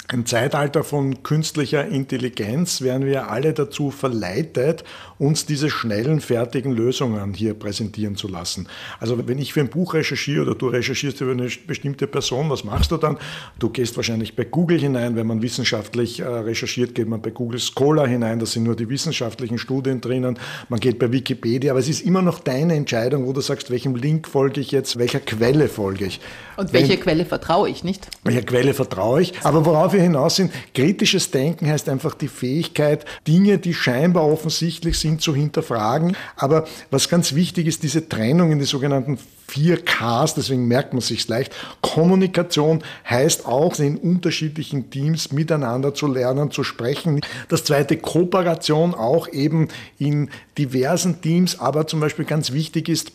Im 0.10 0.26
Zeitalter 0.26 0.86
von 0.86 1.22
künstlicher 1.22 1.86
Intelligenz 1.86 2.80
werden 2.80 3.06
wir 3.06 3.30
alle 3.30 3.52
dazu 3.52 3.92
verleitet, 3.92 4.86
uns 5.20 5.46
diese 5.46 5.70
schnellen, 5.70 6.22
fertigen 6.22 6.72
Lösungen 6.72 7.34
hier 7.34 7.54
präsentieren 7.56 8.16
zu 8.16 8.30
lassen. 8.30 8.70
Also 9.02 9.28
wenn 9.28 9.38
ich 9.38 9.52
für 9.52 9.60
ein 9.60 9.68
Buch 9.68 9.96
recherchiere 9.96 10.44
oder 10.44 10.56
du 10.56 10.70
recherchierst 10.70 11.20
über 11.20 11.34
eine 11.34 11.50
bestimmte 11.68 12.08
Person, 12.08 12.50
was 12.50 12.64
machst 12.64 12.92
du 12.92 12.98
dann? 12.98 13.18
Du 13.60 13.68
gehst 13.70 13.98
wahrscheinlich 13.98 14.38
bei 14.38 14.46
Google 14.46 14.80
hinein, 14.80 15.18
wenn 15.18 15.28
man 15.28 15.42
wissenschaftlich 15.42 16.22
äh, 16.22 16.26
recherchiert, 16.26 16.96
geht 16.96 17.10
man 17.10 17.22
bei 17.22 17.32
Google 17.32 17.60
Scholar 17.60 18.08
hinein, 18.08 18.40
da 18.40 18.46
sind 18.46 18.64
nur 18.64 18.78
die 18.78 18.88
wissenschaftlichen 18.88 19.58
Studien 19.58 20.00
drinnen, 20.00 20.40
man 20.70 20.80
geht 20.80 21.00
bei 21.00 21.12
Wikipedia, 21.12 21.72
aber 21.72 21.82
es 21.82 21.90
ist 21.90 22.00
immer 22.00 22.22
noch 22.22 22.40
deine 22.40 22.76
Entscheidung, 22.76 23.28
wo 23.28 23.34
du 23.34 23.42
sagst, 23.42 23.72
welchem 23.72 23.98
Link 23.98 24.30
folge 24.30 24.62
ich 24.62 24.72
jetzt, 24.72 24.98
welcher 24.98 25.20
Quelle 25.20 25.68
folge 25.68 26.06
ich. 26.06 26.22
Und 26.56 26.72
welcher 26.72 26.96
Quelle 26.96 27.26
vertraue 27.26 27.70
ich, 27.70 27.84
nicht? 27.84 28.08
Welcher 28.24 28.44
Quelle 28.44 28.74
vertraue 28.74 29.22
ich? 29.22 29.34
Aber 29.44 29.66
worauf 29.66 29.97
wir 29.98 30.04
hinaus 30.04 30.36
sind, 30.36 30.52
kritisches 30.76 31.32
Denken 31.32 31.68
heißt 31.68 31.90
einfach 31.90 32.14
die 32.14 32.28
Fähigkeit, 32.28 33.04
Dinge, 33.28 33.58
die 33.58 33.74
scheinbar 33.74 34.26
offensichtlich 34.26 35.00
sind, 35.00 35.22
zu 35.22 35.36
hinterfragen. 35.36 36.16
Aber 36.36 36.68
was 36.92 37.10
ganz 37.10 37.34
wichtig 37.34 37.66
ist, 37.66 37.82
diese 37.82 38.08
Trennung 38.08 38.52
in 38.52 38.60
die 38.60 38.66
sogenannten 38.66 39.18
vier 39.48 39.84
Ks, 39.84 40.36
deswegen 40.36 40.68
merkt 40.68 40.94
man 40.94 41.02
sich 41.02 41.28
leicht. 41.28 41.56
Kommunikation 41.82 42.84
heißt 43.10 43.46
auch, 43.48 43.80
in 43.80 43.98
unterschiedlichen 43.98 44.92
Teams 44.92 45.32
miteinander 45.32 45.94
zu 45.94 46.08
lernen, 46.08 46.52
zu 46.52 46.64
sprechen. 46.64 47.22
Das 47.50 47.64
zweite, 47.64 47.98
Kooperation 47.98 48.94
auch 48.94 49.28
eben 49.30 49.70
in 49.98 50.30
diversen 50.58 51.22
Teams, 51.22 51.60
aber 51.60 51.88
zum 51.88 52.00
Beispiel 52.00 52.26
ganz 52.26 52.52
wichtig 52.52 52.88
ist, 52.90 53.14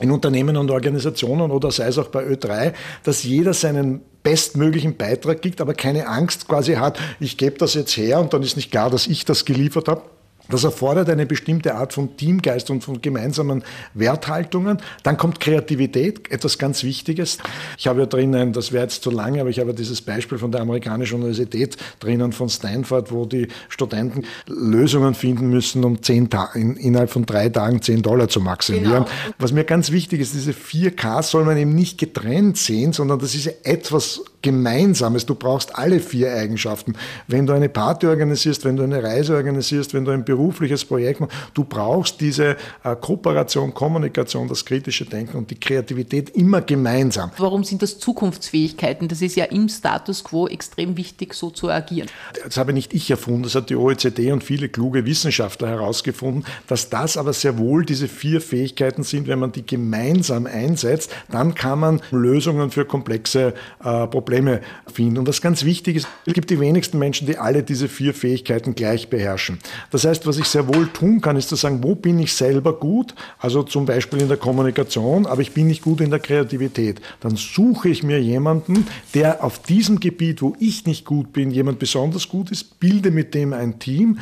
in 0.00 0.10
Unternehmen 0.10 0.56
und 0.56 0.70
Organisationen 0.70 1.50
oder 1.50 1.70
sei 1.70 1.88
es 1.88 1.98
auch 1.98 2.08
bei 2.08 2.24
Ö3, 2.24 2.72
dass 3.02 3.24
jeder 3.24 3.54
seinen 3.54 4.02
bestmöglichen 4.22 4.96
Beitrag 4.96 5.40
gibt, 5.40 5.60
aber 5.60 5.74
keine 5.74 6.08
Angst 6.08 6.48
quasi 6.48 6.74
hat, 6.74 6.98
ich 7.20 7.36
gebe 7.36 7.58
das 7.58 7.74
jetzt 7.74 7.96
her 7.96 8.20
und 8.20 8.32
dann 8.32 8.42
ist 8.42 8.56
nicht 8.56 8.70
klar, 8.70 8.90
dass 8.90 9.06
ich 9.06 9.24
das 9.24 9.44
geliefert 9.44 9.88
habe 9.88 10.02
das 10.48 10.64
erfordert 10.64 11.10
eine 11.10 11.26
bestimmte 11.26 11.74
Art 11.74 11.92
von 11.92 12.16
Teamgeist 12.16 12.70
und 12.70 12.82
von 12.82 13.00
gemeinsamen 13.02 13.64
Werthaltungen. 13.94 14.78
Dann 15.02 15.16
kommt 15.16 15.40
Kreativität, 15.40 16.30
etwas 16.30 16.58
ganz 16.58 16.84
Wichtiges. 16.84 17.38
Ich 17.78 17.86
habe 17.86 18.00
ja 18.00 18.06
drinnen, 18.06 18.52
das 18.52 18.72
wäre 18.72 18.84
jetzt 18.84 19.02
zu 19.02 19.10
lange, 19.10 19.40
aber 19.40 19.50
ich 19.50 19.58
habe 19.58 19.74
dieses 19.74 20.00
Beispiel 20.00 20.38
von 20.38 20.52
der 20.52 20.60
amerikanischen 20.60 21.16
Universität 21.16 21.76
drinnen 22.00 22.32
von 22.32 22.48
Stanford, 22.48 23.12
wo 23.12 23.26
die 23.26 23.48
Studenten 23.68 24.24
Lösungen 24.46 25.14
finden 25.14 25.48
müssen, 25.48 25.84
um 25.84 26.02
zehn 26.02 26.28
in, 26.54 26.76
innerhalb 26.76 27.10
von 27.10 27.26
drei 27.26 27.48
Tagen 27.48 27.82
zehn 27.82 28.02
Dollar 28.02 28.28
zu 28.28 28.40
maximieren. 28.40 29.04
Genau. 29.04 29.06
Was 29.38 29.52
mir 29.52 29.64
ganz 29.64 29.90
wichtig 29.90 30.20
ist, 30.20 30.34
diese 30.34 30.52
vier 30.52 30.94
K 30.94 31.22
soll 31.22 31.44
man 31.44 31.56
eben 31.56 31.74
nicht 31.74 31.98
getrennt 31.98 32.56
sehen, 32.56 32.92
sondern 32.92 33.18
das 33.18 33.34
ist 33.34 33.46
etwas 33.64 34.22
Gemeinsames. 34.42 35.26
Du 35.26 35.34
brauchst 35.34 35.76
alle 35.76 35.98
vier 35.98 36.32
Eigenschaften. 36.32 36.94
Wenn 37.26 37.46
du 37.46 37.52
eine 37.52 37.68
Party 37.68 38.06
organisierst, 38.06 38.64
wenn 38.64 38.76
du 38.76 38.84
eine 38.84 39.02
Reise 39.02 39.34
organisierst, 39.34 39.92
wenn 39.92 40.04
du 40.04 40.12
ein 40.12 40.24
berufliches 40.36 40.84
Projekt 40.84 41.20
machst, 41.20 41.36
du 41.54 41.64
brauchst 41.64 42.20
diese 42.20 42.56
äh, 42.84 42.96
Kooperation, 43.00 43.72
Kommunikation, 43.72 44.48
das 44.48 44.64
kritische 44.64 45.04
Denken 45.04 45.38
und 45.38 45.50
die 45.50 45.58
Kreativität 45.58 46.30
immer 46.30 46.60
gemeinsam. 46.60 47.30
Warum 47.38 47.64
sind 47.64 47.82
das 47.82 47.98
Zukunftsfähigkeiten? 47.98 49.08
Das 49.08 49.22
ist 49.22 49.36
ja 49.36 49.46
im 49.46 49.68
Status 49.68 50.24
quo 50.24 50.46
extrem 50.46 50.96
wichtig, 50.96 51.34
so 51.34 51.50
zu 51.50 51.70
agieren. 51.70 52.08
Das 52.44 52.56
habe 52.56 52.72
nicht 52.72 52.94
ich 52.94 53.10
erfunden, 53.10 53.44
das 53.44 53.54
hat 53.54 53.70
die 53.70 53.76
OECD 53.76 54.32
und 54.32 54.44
viele 54.44 54.68
kluge 54.68 55.04
Wissenschaftler 55.06 55.68
herausgefunden, 55.68 56.44
dass 56.66 56.90
das 56.90 57.16
aber 57.16 57.32
sehr 57.32 57.58
wohl 57.58 57.84
diese 57.84 58.08
vier 58.08 58.40
Fähigkeiten 58.40 59.02
sind, 59.02 59.26
wenn 59.26 59.38
man 59.38 59.52
die 59.52 59.64
gemeinsam 59.66 60.46
einsetzt, 60.46 61.10
dann 61.30 61.54
kann 61.54 61.78
man 61.78 62.00
Lösungen 62.10 62.70
für 62.70 62.84
komplexe 62.84 63.54
äh, 63.82 64.06
Probleme 64.06 64.60
finden. 64.92 65.18
Und 65.18 65.28
was 65.28 65.40
ganz 65.40 65.64
wichtig 65.64 65.96
ist, 65.96 66.08
es 66.26 66.34
gibt 66.34 66.50
die 66.50 66.60
wenigsten 66.60 66.98
Menschen, 66.98 67.26
die 67.26 67.38
alle 67.38 67.62
diese 67.62 67.88
vier 67.88 68.14
Fähigkeiten 68.14 68.74
gleich 68.74 69.08
beherrschen. 69.08 69.58
Das 69.90 70.04
heißt, 70.04 70.25
was 70.26 70.38
ich 70.38 70.46
sehr 70.46 70.66
wohl 70.68 70.88
tun 70.88 71.20
kann, 71.20 71.36
ist 71.36 71.48
zu 71.48 71.56
sagen, 71.56 71.82
wo 71.82 71.94
bin 71.94 72.18
ich 72.18 72.32
selber 72.32 72.72
gut? 72.72 73.14
Also 73.38 73.62
zum 73.62 73.86
Beispiel 73.86 74.20
in 74.20 74.28
der 74.28 74.36
Kommunikation, 74.36 75.26
aber 75.26 75.42
ich 75.42 75.52
bin 75.52 75.66
nicht 75.66 75.82
gut 75.82 76.00
in 76.00 76.10
der 76.10 76.18
Kreativität. 76.18 77.00
Dann 77.20 77.36
suche 77.36 77.88
ich 77.88 78.02
mir 78.02 78.20
jemanden, 78.20 78.86
der 79.14 79.44
auf 79.44 79.60
diesem 79.60 80.00
Gebiet, 80.00 80.42
wo 80.42 80.54
ich 80.58 80.86
nicht 80.86 81.04
gut 81.04 81.32
bin, 81.32 81.50
jemand 81.50 81.78
besonders 81.78 82.28
gut 82.28 82.50
ist, 82.50 82.80
bilde 82.80 83.10
mit 83.10 83.34
dem 83.34 83.52
ein 83.52 83.78
Team. 83.78 84.18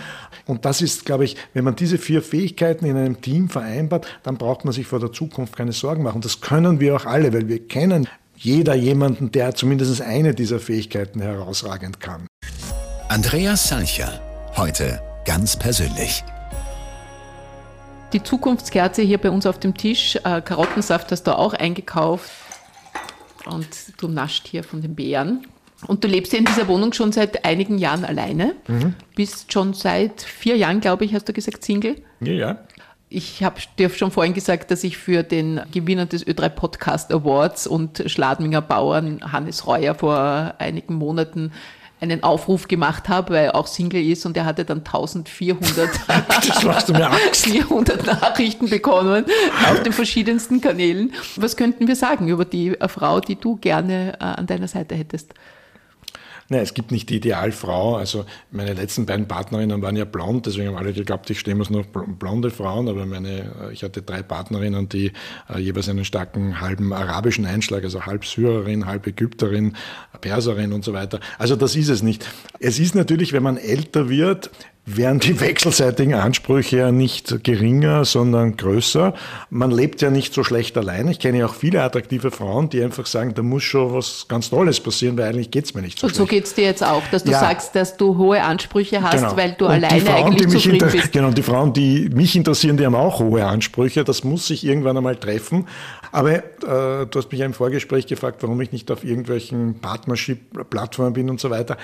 Und 0.47 0.65
das 0.65 0.83
ist, 0.83 1.05
glaube 1.05 1.25
ich, 1.25 1.37
wenn 1.53 1.65
man 1.65 1.77
diese 1.77 1.99
vier 1.99 2.23
Fähigkeiten 2.23 2.87
in 2.87 2.97
einem 2.97 3.21
Team 3.21 3.49
vereinbart, 3.49 4.07
dann 4.23 4.37
braucht 4.37 4.65
man 4.65 4.73
sich 4.73 4.87
vor 4.87 5.01
der 5.01 5.13
Zukunft 5.13 5.57
keine 5.57 5.73
Sorgen 5.73 6.03
machen. 6.03 6.21
Das 6.21 6.41
können 6.41 6.81
wir 6.81 6.97
auch 6.97 7.07
alle, 7.07 7.33
weil 7.33 7.49
wir 7.49 7.67
kennen 7.67 8.09
jeder 8.37 8.75
jemanden, 8.75 9.33
der 9.33 9.55
zumindest 9.55 10.03
eine 10.03 10.35
dieser 10.35 10.61
Fähigkeiten 10.61 11.21
herausragend 11.21 12.01
kann. 12.01 12.27
Andreas 13.09 13.69
Salcher, 13.69 14.21
heute 14.57 15.01
ganz 15.25 15.57
persönlich. 15.57 16.25
Die 18.13 18.23
Zukunftskerze 18.23 19.03
hier 19.03 19.19
bei 19.19 19.31
uns 19.31 19.47
auf 19.47 19.59
dem 19.59 19.77
Tisch, 19.77 20.17
äh, 20.17 20.41
Karottensaft 20.41 21.11
hast 21.11 21.25
du 21.25 21.37
auch 21.37 21.53
eingekauft 21.53 22.31
und 23.47 23.67
du 23.99 24.09
nascht 24.09 24.47
hier 24.47 24.63
von 24.63 24.83
den 24.83 24.95
Beeren. 24.95 25.47
Und 25.87 26.05
du 26.05 26.09
lebst 26.09 26.33
ja 26.33 26.39
in 26.39 26.45
dieser 26.45 26.69
Wohnung 26.69 26.93
schon 26.93 27.13
seit 27.13 27.45
einigen 27.45 27.79
Jahren 27.79 28.05
alleine. 28.05 28.55
Mhm. 28.69 28.95
Bist 29.17 29.53
schon 29.53 29.75
seit 29.75 30.23
vier 30.23 30.57
Jahren, 30.57 30.81
glaube 30.81 31.05
ich, 31.05 31.15
hast 31.15 31.29
du 31.29 31.33
gesagt, 31.33 31.65
Single. 31.65 31.97
Ja, 32.21 32.33
ja. 32.33 32.59
Ich 33.11 33.43
habe 33.43 33.61
dir 33.79 33.91
schon 33.91 34.11
vorhin 34.11 34.35
gesagt, 34.35 34.71
dass 34.71 34.83
ich 34.83 34.97
für 34.97 35.23
den 35.23 35.61
Gewinner 35.73 36.07
des 36.07 36.27
Ö3 36.27 36.49
Podcast 36.49 37.13
Awards 37.13 37.67
und 37.67 38.03
Schladminger 38.07 38.63
Bauern 38.63 39.21
Hannes 39.31 39.67
Reuer 39.67 39.95
vor 39.95 40.55
einigen 40.59 40.95
Monaten 40.95 41.53
einen 42.05 42.23
Aufruf 42.23 42.69
gemacht 42.69 43.09
habe, 43.09 43.35
weil 43.35 43.45
er 43.47 43.55
auch 43.57 43.67
Single 43.67 44.03
ist 44.03 44.25
und 44.27 44.37
er 44.37 44.45
hatte 44.45 44.65
dann 44.65 44.79
1400 44.79 45.91
400 47.35 48.07
Nachrichten 48.23 48.71
bekommen 48.71 49.25
auf 49.71 49.83
den 49.83 49.93
verschiedensten 49.93 50.61
Kanälen. 50.61 51.13
Was 51.37 51.57
könnten 51.57 51.89
wir 51.89 51.97
sagen 51.97 52.29
über 52.29 52.45
die 52.45 52.77
Frau, 52.87 53.21
die 53.21 53.37
du 53.37 53.57
gerne 53.57 54.15
äh, 54.21 54.25
an 54.25 54.47
deiner 54.47 54.69
Seite 54.69 54.95
hättest? 54.95 55.35
Nein, 56.49 56.61
es 56.61 56.75
gibt 56.75 56.91
nicht 56.93 57.09
die 57.09 57.17
Idealfrau. 57.17 57.97
Also 57.97 58.27
meine 58.51 58.75
letzten 58.75 59.07
beiden 59.07 59.27
Partnerinnen 59.27 59.81
waren 59.81 59.97
ja 59.97 60.05
blond, 60.05 60.47
deswegen 60.47 60.69
haben 60.69 60.77
alle 60.77 60.93
geglaubt, 60.93 61.31
ich 61.31 61.41
stehe 61.41 61.57
nur 61.57 61.85
blonde 61.85 62.51
Frauen, 62.51 62.89
aber 62.89 63.07
meine, 63.07 63.71
ich 63.73 63.83
hatte 63.83 64.03
drei 64.03 64.23
Partnerinnen, 64.23 64.89
die 64.89 65.13
äh, 65.49 65.59
jeweils 65.59 65.89
einen 65.89 66.05
starken 66.05 66.61
halben 66.61 66.93
arabischen 66.93 67.47
Einschlag, 67.47 67.85
also 67.85 68.05
halb 68.05 68.27
Syrerin, 68.27 68.87
halb 68.87 69.07
Ägypterin, 69.07 69.75
Perserin 70.21 70.73
und 70.73 70.85
so 70.85 70.93
weiter. 70.93 71.21
Also 71.39 71.57
das 71.57 71.77
ist 71.77 71.89
es 71.89 72.03
nicht. 72.03 72.27
Es 72.61 72.79
ist 72.79 72.95
natürlich, 72.95 73.33
wenn 73.33 73.43
man 73.43 73.57
älter 73.57 74.09
wird, 74.09 74.51
wären 74.87 75.19
die 75.19 75.41
wechselseitigen 75.41 76.15
Ansprüche 76.15 76.77
ja 76.79 76.93
nicht 76.93 77.43
geringer, 77.43 78.05
sondern 78.05 78.57
größer. 78.57 79.15
Man 79.51 79.71
lebt 79.71 80.03
ja 80.03 80.11
nicht 80.11 80.35
so 80.35 80.45
schlecht 80.45 80.77
allein. 80.77 81.09
Ich 81.09 81.19
kenne 81.19 81.39
ja 81.39 81.47
auch 81.47 81.55
viele 81.55 81.83
attraktive 81.83 82.31
Frauen, 82.31 82.69
die 82.69 82.83
einfach 82.83 83.07
sagen, 83.07 83.35
da 83.35 83.43
muss 83.43 83.63
schon 83.63 83.95
was 83.95 84.27
ganz 84.29 84.51
Tolles 84.51 84.81
passieren, 84.81 85.17
weil 85.17 85.31
eigentlich 85.31 85.51
geht's 85.51 85.75
mir 85.75 85.83
nicht 85.83 85.99
so 85.99 86.07
Und 86.07 86.15
so 86.15 86.27
geht's 86.27 86.55
dir 86.55 86.65
jetzt 86.65 86.85
auch, 86.85 87.03
dass 87.11 87.25
du 87.25 87.33
ja. 87.33 87.41
sagst, 87.41 87.75
dass 87.75 87.97
du 87.97 88.19
hohe 88.19 88.43
Ansprüche 88.43 89.03
hast, 89.03 89.17
genau. 89.17 89.37
weil 89.37 89.53
du 89.53 89.67
Und 89.67 89.73
alleine 89.73 90.01
Frauen, 90.01 90.25
eigentlich 90.25 90.49
zufrieden 90.49 90.91
bist. 90.91 91.13
Genau, 91.13 91.31
die 91.31 91.43
Frauen, 91.43 91.73
die 91.73 92.11
mich 92.13 92.37
interessieren, 92.37 92.77
die 92.77 92.85
haben 92.85 92.95
auch 92.95 93.21
hohe 93.21 93.45
Ansprüche. 93.45 94.05
Das 94.05 94.25
muss 94.25 94.47
sich 94.47 94.65
irgendwann 94.65 94.97
einmal 94.97 95.17
treffen. 95.17 95.67
Aber 96.15 96.33
äh, 96.33 96.43
du 96.61 97.11
hast 97.17 97.33
mich 97.33 97.41
ja 97.41 97.47
im 97.47 97.55
Vorgespräch 97.55 98.07
gefragt, 98.07 98.41
warum 98.45 98.61
ich 98.61 98.71
nicht 98.71 98.89
auf 98.93 99.03
irgendwelchen 99.03 99.81
Partnership-Plattformen 99.81 101.13
bin 101.13 101.29
und 101.29 101.41
so 101.41 101.51
weiter. 101.51 101.77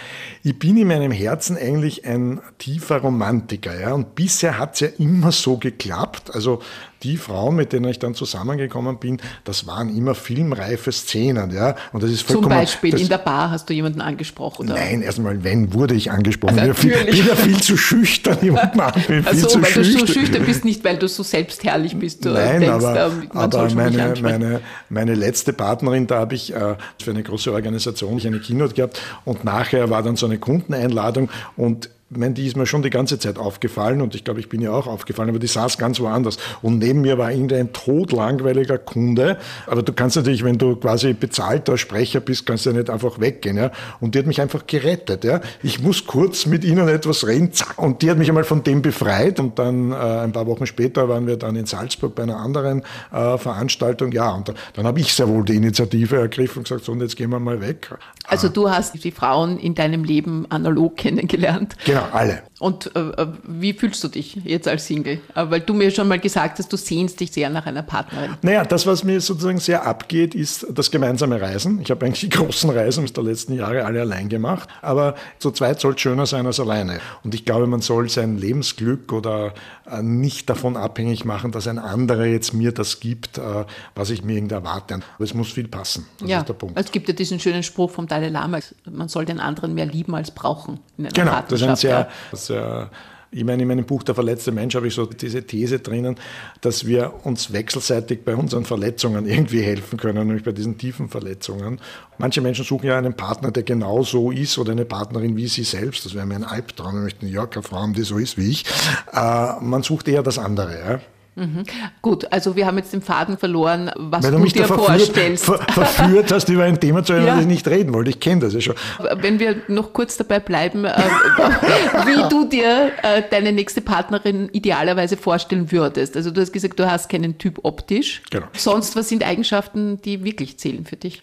Ich 0.45 0.57
bin 0.57 0.77
in 0.77 0.87
meinem 0.87 1.11
Herzen 1.11 1.57
eigentlich 1.57 2.07
ein 2.07 2.41
tiefer 2.59 2.99
Romantiker. 2.99 3.81
Ja? 3.81 3.93
Und 3.93 4.15
bisher 4.15 4.57
hat 4.57 4.75
es 4.75 4.81
ja 4.81 4.89
immer 4.99 5.33
so 5.33 5.57
geklappt. 5.57 6.33
Also 6.33 6.63
die 7.03 7.17
Frauen, 7.17 7.57
mit 7.57 7.73
denen 7.73 7.89
ich 7.89 7.99
dann 7.99 8.15
zusammengekommen 8.15 8.99
bin, 8.99 9.19
das 9.45 9.67
waren 9.67 9.95
immer 9.97 10.15
filmreife 10.15 10.93
Szenen. 10.93 11.51
Ja? 11.51 11.75
Und 11.93 12.03
das 12.03 12.11
ist 12.11 12.29
Zum 12.29 12.49
Beispiel 12.49 12.93
das, 12.93 13.01
in 13.01 13.09
der 13.09 13.19
Bar 13.19 13.51
hast 13.51 13.69
du 13.69 13.75
jemanden 13.75 14.01
angesprochen? 14.01 14.67
Oder? 14.67 14.75
Nein, 14.75 15.03
erstmal, 15.03 15.43
wenn 15.43 15.73
wurde 15.73 15.95
ich 15.95 16.11
angesprochen? 16.11 16.59
Also 16.59 16.73
ich 16.73 16.79
bin 16.79 17.27
ja 17.27 17.35
viel 17.37 17.61
zu 17.61 17.77
schüchtern, 17.77 18.39
jemanden 18.43 18.81
an, 18.81 18.93
bin 19.07 19.27
also, 19.27 19.41
viel 19.41 19.49
zu 19.49 19.63
weil 19.63 19.71
schüchtern. 19.71 20.01
du 20.01 20.07
so 20.07 20.13
schüchtern 20.13 20.45
bist, 20.45 20.65
nicht 20.65 20.85
weil 20.85 20.97
du 20.97 21.09
so 21.09 21.23
selbstherrlich 21.23 21.97
bist. 21.97 22.25
Du 22.25 22.31
Nein, 22.31 22.61
denkst, 22.61 22.85
aber, 22.85 23.13
aber 23.31 23.75
meine, 23.75 24.15
meine, 24.23 24.61
meine 24.89 25.15
letzte 25.15 25.53
Partnerin, 25.53 26.07
da 26.07 26.21
habe 26.21 26.35
ich 26.35 26.55
äh, 26.55 26.77
für 27.03 27.11
eine 27.11 27.23
große 27.23 27.53
Organisation 27.53 28.21
eine 28.31 28.41
Keynote 28.41 28.75
gehabt 28.75 29.01
und 29.25 29.45
nachher 29.45 29.91
war 29.91 30.03
dann 30.03 30.17
so 30.17 30.27
eine 30.27 30.39
Kundeneinladung 30.39 31.31
und 31.57 31.91
meine, 32.19 32.35
die 32.35 32.47
ist 32.47 32.57
mir 32.57 32.67
schon 32.67 32.83
die 32.83 32.91
ganze 32.91 33.19
Zeit 33.19 33.39
aufgefallen 33.39 34.01
und 34.01 34.17
ich 34.17 34.25
glaube, 34.25 34.41
ich 34.41 34.49
bin 34.49 34.61
ja 34.61 34.73
auch 34.73 34.89
aufgefallen, 34.89 35.29
aber 35.29 35.39
die 35.39 35.47
saß 35.47 35.79
ganz 35.79 36.01
woanders. 36.01 36.39
Und 36.61 36.79
neben 36.79 37.03
mir 37.03 37.19
war 37.19 37.31
irgendein 37.31 37.73
todlangweiliger 37.73 38.79
Kunde. 38.79 39.39
Aber 39.67 39.83
du 39.83 39.93
kannst 39.93 40.17
natürlich, 40.17 40.43
wenn 40.43 40.59
du 40.59 40.75
quasi 40.77 41.13
bezahlter 41.13 41.79
Sprecher 41.79 42.21
bist, 42.21 42.47
kannst 42.47 42.67
du 42.67 42.71
ja 42.71 42.77
nicht 42.77 42.91
einfach 42.91 43.21
weggehen. 43.21 43.57
Ja? 43.57 43.71
Und 44.01 44.15
die 44.15 44.19
hat 44.19 44.27
mich 44.27 44.41
einfach 44.41 44.67
gerettet. 44.67 45.23
Ja? 45.23 45.41
Ich 45.63 45.81
muss 45.81 46.05
kurz 46.05 46.47
mit 46.47 46.65
ihnen 46.65 46.89
etwas 46.89 47.27
reden. 47.27 47.53
Und 47.77 48.03
die 48.03 48.11
hat 48.11 48.19
mich 48.19 48.29
einmal 48.29 48.45
von 48.45 48.65
dem 48.65 48.83
befreit. 48.83 49.39
Und 49.39 49.59
dann 49.59 49.93
äh, 49.93 49.95
ein 49.95 50.33
paar 50.33 50.47
Wochen 50.47 50.67
später 50.67 51.09
waren 51.09 51.29
wir 51.29 51.37
dann 51.37 51.55
in 51.55 51.67
Salzburg 51.67 52.17
bei 52.17 52.25
einer 52.25 52.39
anderen 52.39 52.83
äh, 53.13 53.39
Veranstaltung. 53.39 54.11
Ja, 54.11 54.33
und 54.33 54.49
dann, 54.49 54.57
dann 54.75 54.87
habe 54.87 54.99
ich 54.99 55.15
sehr 55.15 55.29
wohl 55.29 55.45
die 55.45 55.55
Initiative 55.55 56.17
ergriffen 56.17 56.59
und 56.59 56.65
gesagt, 56.65 56.85
so, 56.85 56.93
und 56.93 57.01
jetzt 57.01 57.17
gehen 57.17 57.31
wir 57.31 57.39
mal 57.39 57.61
weg. 57.61 57.91
Also 58.31 58.49
du 58.49 58.71
hast 58.71 59.03
die 59.03 59.11
Frauen 59.11 59.59
in 59.59 59.75
deinem 59.75 60.05
Leben 60.05 60.47
analog 60.51 60.97
kennengelernt. 60.97 61.77
Genau, 61.85 62.05
alle. 62.13 62.43
Und 62.61 62.95
äh, 62.95 63.01
äh, 63.01 63.27
wie 63.45 63.73
fühlst 63.73 64.05
du 64.05 64.09
dich 64.09 64.37
jetzt 64.45 64.69
als 64.69 64.87
Single? 64.87 65.21
Äh, 65.35 65.47
weil 65.49 65.61
du 65.61 65.73
mir 65.73 65.91
schon 65.91 66.07
mal 66.07 66.19
gesagt 66.19 66.59
hast, 66.59 66.71
du 66.71 66.77
sehnst 66.77 67.19
dich 67.19 67.33
sehr 67.33 67.49
nach 67.49 67.65
einer 67.65 67.83
Partnerin. 67.83 68.37
Naja, 68.43 68.65
das, 68.65 68.87
was 68.87 69.03
mir 69.03 69.19
sozusagen 69.23 69.59
sehr 69.59 69.87
abgeht, 69.87 70.35
ist 70.35 70.67
das 70.69 70.91
gemeinsame 70.91 71.41
Reisen. 71.41 71.81
Ich 71.81 71.91
habe 71.91 72.05
eigentlich 72.05 72.21
die 72.21 72.29
großen 72.29 72.69
Reisen 72.69 73.07
der 73.07 73.25
letzten 73.25 73.55
Jahre 73.55 73.87
alle 73.87 74.03
allein 74.03 74.29
gemacht. 74.29 74.69
Aber 74.83 75.15
zu 75.39 75.51
zweit 75.53 75.81
soll 75.81 75.95
es 75.95 76.03
schöner 76.03 76.27
sein 76.27 76.47
als 76.47 76.61
alleine. 76.61 77.01
Und 77.25 77.35
ich 77.35 77.47
glaube, 77.47 77.67
man 77.67 77.81
soll 77.81 78.11
sein 78.11 78.37
Lebensglück 78.37 79.11
oder 79.15 79.55
äh, 79.91 80.03
nicht 80.03 80.51
davon 80.51 80.77
abhängig 80.77 81.25
machen, 81.25 81.53
dass 81.53 81.67
ein 81.67 81.79
anderer 81.79 82.27
jetzt 82.27 82.53
mir 82.53 82.73
das 82.73 83.01
gibt, 83.01 83.39
äh, 83.39 83.65
was 83.95 84.11
ich 84.11 84.23
mir 84.23 84.37
irgendwie 84.37 84.55
erwarte. 84.55 84.97
Aber 85.15 85.25
es 85.25 85.33
muss 85.33 85.51
viel 85.51 85.67
passen. 85.69 86.07
Das 86.19 86.29
ja, 86.29 86.39
ist 86.41 86.49
der 86.49 86.55
Punkt. 86.55 86.79
Es 86.79 86.93
gibt 86.93 87.09
ja 87.09 87.15
diesen 87.15 87.41
schönen 87.41 87.63
Spruch 87.63 87.91
vom 87.91 88.07
Dalai 88.07 88.29
Lama, 88.29 88.59
man 88.85 89.09
soll 89.09 89.25
den 89.25 89.41
anderen 89.41 89.75
mehr 89.75 89.87
lieben 89.87 90.15
als 90.15 90.31
brauchen. 90.31 90.79
In 90.99 91.07
einer 91.07 91.15
genau, 91.15 91.43
das 91.49 91.61
ist 91.61 91.67
ein 91.67 91.77
sehr, 91.77 92.09
sehr 92.51 92.91
ich 93.33 93.45
meine, 93.45 93.63
in 93.63 93.69
meinem 93.69 93.85
Buch 93.85 94.03
Der 94.03 94.15
verletzte 94.17 94.51
Mensch 94.51 94.75
habe 94.75 94.89
ich 94.89 94.95
so 94.95 95.07
diese 95.07 95.47
These 95.47 95.79
drinnen, 95.79 96.17
dass 96.63 96.85
wir 96.85 97.25
uns 97.25 97.53
wechselseitig 97.53 98.25
bei 98.25 98.35
unseren 98.35 98.65
Verletzungen 98.65 99.27
irgendwie 99.27 99.63
helfen 99.63 99.99
können, 99.99 100.27
nämlich 100.27 100.45
bei 100.45 100.51
diesen 100.51 100.79
tiefen 100.79 101.09
Verletzungen. 101.09 101.81
Manche 102.19 102.41
Menschen 102.41 102.65
suchen 102.65 102.87
ja 102.87 102.99
einen 102.99 103.15
Partner, 103.15 103.53
der 103.53 103.63
genau 103.63 104.03
so 104.03 104.33
ist 104.33 104.59
oder 104.59 104.73
eine 104.73 104.85
Partnerin 104.85 105.37
wie 105.37 105.47
sie 105.47 105.63
selbst. 105.63 106.05
Das 106.05 106.15
wäre 106.15 106.27
mir 106.27 106.35
ein 106.35 106.45
Albtraum. 106.45 106.97
Ich 106.97 107.03
möchte 107.03 107.23
eine 107.23 107.31
Yorker 107.31 107.63
Frau 107.63 107.77
haben, 107.77 107.95
die 107.95 108.03
so 108.03 108.19
ist 108.19 108.37
wie 108.37 108.51
ich. 108.51 108.65
Äh, 109.13 109.61
man 109.61 109.85
sucht 109.85 110.09
eher 110.09 110.25
das 110.25 110.39
andere. 110.39 110.79
Ja? 110.79 111.01
Mhm. 111.37 111.65
Gut, 112.03 112.31
also 112.33 112.57
wir 112.57 112.67
haben 112.67 112.77
jetzt 112.77 112.93
den 112.93 113.03
Faden 113.03 113.39
verloren, 113.39 113.91
was 113.97 114.25
Weil 114.25 114.33
du, 114.33 114.39
du 114.39 114.45
dir 114.47 114.65
verführt, 114.65 114.87
vorstellst. 114.87 115.45
Ver, 115.45 115.59
verführt 115.59 116.33
hast, 116.33 116.49
über 116.49 116.65
ein 116.65 116.81
Thema 116.81 117.05
zu 117.05 117.13
reden, 117.13 117.27
ja. 117.27 117.35
das 117.35 117.43
ich 117.43 117.49
nicht 117.49 117.69
reden 117.69 117.95
wollte. 117.95 118.11
Ich 118.11 118.21
kenne 118.21 118.41
das 118.41 118.55
ja 118.55 118.61
schon. 118.61 118.75
Wenn 119.17 119.39
wir 119.39 119.57
noch 119.69 119.93
kurz 119.93 120.17
dabei 120.17 120.41
bleiben, 120.41 120.85
äh, 120.85 120.91
wie 122.07 122.29
du 122.29 122.47
dir 122.47 122.93
äh, 123.03 123.23
deine 123.31 123.53
nächste 123.53 123.81
Partnerin 123.81 124.49
idealerweise 124.53 125.17
vorstellen 125.17 125.71
würdest. 125.73 126.17
Also 126.17 126.31
du 126.31 126.41
hast 126.41 126.53
gesagt, 126.53 126.79
du 126.79 126.91
hast 126.91 127.09
keinen 127.09 127.39
Typ 127.39 127.61
optisch. 127.63 128.23
Genau. 128.31 128.47
Sonst, 128.57 128.97
was 128.97 129.09
sind 129.09 129.25
Eigenschaften, 129.25 130.03
die 130.03 130.25
wirklich 130.25 130.59
zählen 130.59 130.85
für 130.85 130.97
dich? 130.97 131.23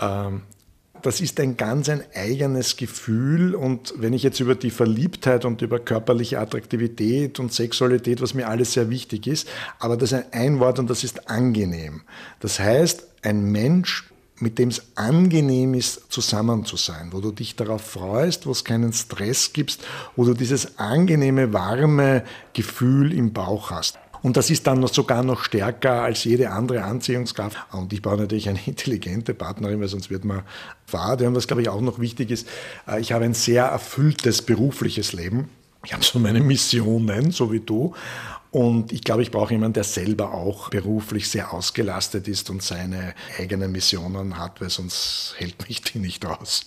Ähm, 0.00 0.42
das 1.02 1.20
ist 1.20 1.38
ein 1.40 1.56
ganz 1.56 1.88
ein 1.88 2.02
eigenes 2.14 2.76
Gefühl 2.76 3.54
und 3.54 3.94
wenn 3.96 4.12
ich 4.12 4.22
jetzt 4.22 4.40
über 4.40 4.54
die 4.54 4.70
Verliebtheit 4.70 5.44
und 5.44 5.62
über 5.62 5.78
körperliche 5.78 6.38
Attraktivität 6.38 7.38
und 7.40 7.52
Sexualität, 7.52 8.20
was 8.20 8.34
mir 8.34 8.48
alles 8.48 8.72
sehr 8.72 8.90
wichtig 8.90 9.26
ist, 9.26 9.48
aber 9.78 9.96
das 9.96 10.12
ist 10.12 10.24
ein 10.32 10.60
Wort 10.60 10.78
und 10.78 10.90
das 10.90 11.04
ist 11.04 11.30
angenehm. 11.30 12.02
Das 12.40 12.60
heißt, 12.60 13.06
ein 13.22 13.44
Mensch, 13.50 14.10
mit 14.40 14.58
dem 14.58 14.68
es 14.68 14.82
angenehm 14.94 15.74
ist, 15.74 16.12
zusammen 16.12 16.64
zu 16.64 16.76
sein, 16.76 17.08
wo 17.12 17.20
du 17.20 17.32
dich 17.32 17.56
darauf 17.56 17.82
freust, 17.82 18.46
wo 18.46 18.52
es 18.52 18.64
keinen 18.64 18.92
Stress 18.92 19.52
gibt, 19.52 19.78
wo 20.16 20.24
du 20.24 20.34
dieses 20.34 20.78
angenehme, 20.78 21.52
warme 21.52 22.24
Gefühl 22.52 23.12
im 23.12 23.32
Bauch 23.32 23.70
hast. 23.70 23.98
Und 24.22 24.36
das 24.36 24.50
ist 24.50 24.66
dann 24.66 24.86
sogar 24.86 25.22
noch 25.22 25.44
stärker 25.44 26.02
als 26.02 26.24
jede 26.24 26.50
andere 26.50 26.84
Anziehungskraft. 26.84 27.56
Und 27.72 27.92
ich 27.92 28.02
brauche 28.02 28.18
natürlich 28.18 28.48
eine 28.48 28.60
intelligente 28.66 29.34
Partnerin, 29.34 29.80
weil 29.80 29.88
sonst 29.88 30.10
wird 30.10 30.24
man 30.24 30.42
fad. 30.86 31.22
Und 31.22 31.34
was, 31.34 31.46
glaube 31.46 31.62
ich, 31.62 31.68
auch 31.68 31.80
noch 31.80 31.98
wichtig 31.98 32.30
ist, 32.30 32.48
äh, 32.86 33.00
ich 33.00 33.12
habe 33.12 33.24
ein 33.24 33.34
sehr 33.34 33.64
erfülltes 33.64 34.42
berufliches 34.42 35.12
Leben. 35.12 35.50
Ich 35.84 35.92
habe 35.92 36.04
so 36.04 36.18
meine 36.18 36.40
Missionen, 36.40 37.30
so 37.30 37.52
wie 37.52 37.60
du. 37.60 37.94
Und 38.50 38.92
ich 38.92 39.04
glaube, 39.04 39.22
ich 39.22 39.30
brauche 39.30 39.52
jemanden, 39.52 39.74
der 39.74 39.84
selber 39.84 40.32
auch 40.32 40.70
beruflich 40.70 41.28
sehr 41.28 41.52
ausgelastet 41.52 42.28
ist 42.28 42.48
und 42.50 42.62
seine 42.62 43.14
eigenen 43.38 43.72
Missionen 43.72 44.38
hat, 44.38 44.60
weil 44.60 44.70
sonst 44.70 45.34
hält 45.36 45.68
mich 45.68 45.82
die 45.82 45.98
nicht 45.98 46.24
aus. 46.24 46.66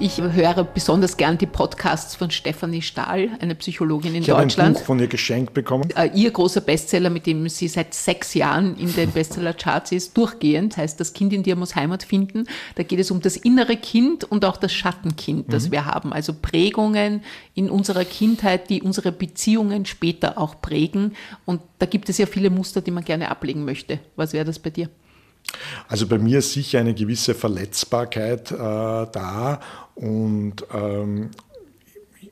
Ich 0.00 0.20
höre 0.20 0.62
besonders 0.62 1.16
gern 1.16 1.38
die 1.38 1.46
Podcasts 1.46 2.14
von 2.14 2.30
Stefanie 2.30 2.82
Stahl, 2.82 3.30
eine 3.40 3.56
Psychologin 3.56 4.14
in 4.14 4.22
ich 4.22 4.28
Deutschland. 4.28 4.52
Ich 4.52 4.58
habe 4.58 4.68
ein 4.68 4.74
Buch 4.74 4.82
von 4.82 5.00
ihr 5.00 5.08
geschenkt 5.08 5.54
bekommen. 5.54 5.90
Äh, 5.96 6.10
ihr 6.14 6.30
großer 6.30 6.60
Bestseller, 6.60 7.10
mit 7.10 7.26
dem 7.26 7.48
sie 7.48 7.66
seit 7.66 7.94
sechs 7.94 8.34
Jahren 8.34 8.76
in 8.76 8.94
den 8.94 9.10
Bestseller-Charts 9.10 9.90
ist, 9.90 10.16
durchgehend, 10.16 10.76
heißt 10.76 11.00
Das 11.00 11.14
Kind 11.14 11.32
in 11.32 11.42
dir 11.42 11.56
muss 11.56 11.74
Heimat 11.74 12.04
finden. 12.04 12.44
Da 12.76 12.84
geht 12.84 13.00
es 13.00 13.10
um 13.10 13.20
das 13.20 13.36
innere 13.36 13.76
Kind 13.76 14.22
und 14.22 14.44
auch 14.44 14.56
das 14.56 14.72
Schattenkind, 14.72 15.52
das 15.52 15.66
mhm. 15.66 15.72
wir 15.72 15.86
haben. 15.86 16.12
Also 16.12 16.32
Prägungen 16.32 17.24
in 17.54 17.68
unserer 17.68 18.04
Kindheit, 18.04 18.70
die 18.70 18.82
unsere 18.82 19.10
Beziehungen 19.10 19.84
später 19.84 20.38
auch 20.38 20.60
prägen. 20.60 21.16
Und 21.44 21.60
da 21.80 21.86
gibt 21.86 22.08
es 22.08 22.18
ja 22.18 22.26
viele 22.26 22.50
Muster, 22.50 22.82
die 22.82 22.92
man 22.92 23.02
gerne 23.02 23.32
ablegen 23.32 23.64
möchte. 23.64 23.98
Was 24.14 24.32
wäre 24.32 24.44
das 24.44 24.60
bei 24.60 24.70
dir? 24.70 24.88
Also 25.88 26.06
bei 26.06 26.18
mir 26.18 26.40
ist 26.40 26.52
sicher 26.52 26.80
eine 26.80 26.94
gewisse 26.94 27.34
Verletzbarkeit 27.34 28.50
äh, 28.52 28.56
da 28.56 29.60
und 30.00 30.64
ähm, 30.72 31.30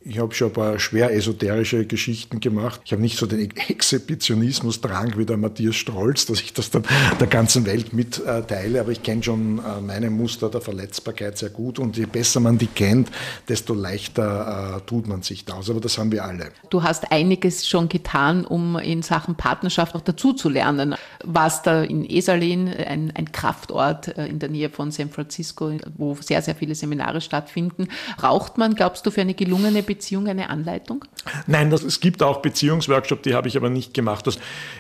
ich 0.09 0.21
habe 0.21 0.33
schon 0.35 0.49
ein 0.49 0.53
paar 0.53 0.79
schwer 0.79 1.13
esoterische 1.13 1.85
Geschichten 1.85 2.39
gemacht. 2.39 2.81
Ich 2.85 2.93
habe 2.93 3.03
nicht 3.03 3.19
so 3.19 3.27
den 3.27 3.51
Exhibitionismus-Drang 3.51 5.19
wie 5.19 5.27
der 5.27 5.37
Matthias 5.37 5.75
Strolz, 5.75 6.27
dass 6.27 6.41
ich 6.41 6.53
das 6.53 6.71
dann 6.71 6.85
der 7.19 7.27
ganzen 7.27 7.67
Welt 7.67 7.93
mitteile, 7.93 8.81
aber 8.81 8.93
ich 8.93 9.03
kenne 9.03 9.25
schon 9.25 9.59
äh, 9.59 9.81
meine 9.81 10.11
Muster 10.11 10.49
der 10.49 10.61
Verletzbarkeit 10.61 11.39
sehr 11.39 11.51
gut 11.51 11.81
und 11.81 11.97
je 11.97 12.07
besser 12.07 12.39
man 12.39 12.57
die 12.57 12.69
kennt, 12.69 13.11
desto 13.49 13.75
leichter 13.75 14.77
äh, 14.77 14.81
tut 14.87 15.09
man 15.09 15.23
sich 15.23 15.45
das. 15.45 15.69
Aber 15.71 15.81
das 15.81 15.99
haben 15.99 16.13
wir 16.13 16.25
alle. 16.25 16.51
Du 16.71 16.85
hast 16.85 17.11
einiges 17.11 17.67
schon 17.67 17.89
getan, 17.89 18.45
um 18.45 18.79
in 18.79 19.03
Sachen 19.03 19.35
Partnerschaft 19.35 19.97
auch 19.97 20.03
dazu 20.03 20.33
zu 20.33 20.49
lernen. 20.49 20.95
Warst 21.25 21.67
da 21.67 21.83
in 21.83 22.09
Esalin, 22.09 22.69
ein, 22.69 23.13
ein 23.13 23.33
Kraftort 23.33 24.17
äh, 24.17 24.27
in 24.27 24.39
der 24.39 24.51
Nähe 24.51 24.71
von 24.71 24.93
San 24.93 25.11
Francisco, 25.11 25.73
wo 25.97 26.17
sehr, 26.21 26.43
sehr 26.43 26.55
viele 26.55 26.77
Seminare 26.77 27.21
stattfinden. 27.21 27.89
Braucht 28.17 28.57
man, 28.57 28.77
glaubst 28.77 29.05
du, 29.05 29.11
für 29.11 29.23
eine 29.23 29.35
gelungene 29.35 29.83
Beziehung 29.83 29.96
Beziehung 29.97 30.29
eine 30.29 30.51
Anleitung? 30.51 31.05
Nein, 31.47 31.71
das, 31.71 31.83
es 31.83 32.01
gibt 32.01 32.23
auch 32.23 32.43
Beziehungsworkshops, 32.43 33.23
die 33.23 33.35
habe 33.35 33.49
ich 33.49 33.57
aber 33.57 33.71
nicht 33.71 33.95
gemacht. 33.95 34.27
Das, 34.27 34.39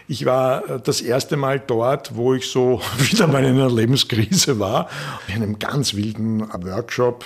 ich 0.09 0.27
war 0.27 0.69
äh, 0.69 0.81
das 0.81 1.01
erste 1.01 1.37
Mal 1.37 1.59
dort, 1.59 2.15
wo 2.15 2.35
ich 2.35 2.51
so 2.51 2.81
wieder 2.99 3.27
mal 3.27 3.45
in 3.45 3.55
einer 3.55 3.71
Lebenskrise 3.71 4.59
war, 4.59 4.89
in 5.29 5.43
einem 5.43 5.59
ganz 5.59 5.95
wilden 5.95 6.41
Workshop 6.41 7.25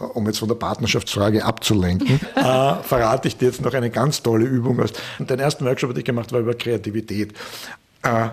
äh, 0.00 0.04
um 0.04 0.26
jetzt 0.26 0.38
von 0.38 0.48
der 0.48 0.54
Partnerschaftsfrage 0.54 1.44
abzulenken, 1.44 2.20
äh, 2.36 2.74
verrate 2.82 3.28
ich 3.28 3.36
dir 3.36 3.46
jetzt 3.46 3.60
noch 3.60 3.74
eine 3.74 3.90
ganz 3.90 4.22
tolle 4.22 4.44
Übung. 4.44 4.78
Und 4.78 5.30
den 5.30 5.40
ersten 5.40 5.64
Workshop, 5.64 5.90
den 5.90 5.98
ich 5.98 6.04
gemacht 6.04 6.32
war 6.32 6.40
über 6.40 6.54
Kreativität. 6.54 7.32
Äh, 8.02 8.28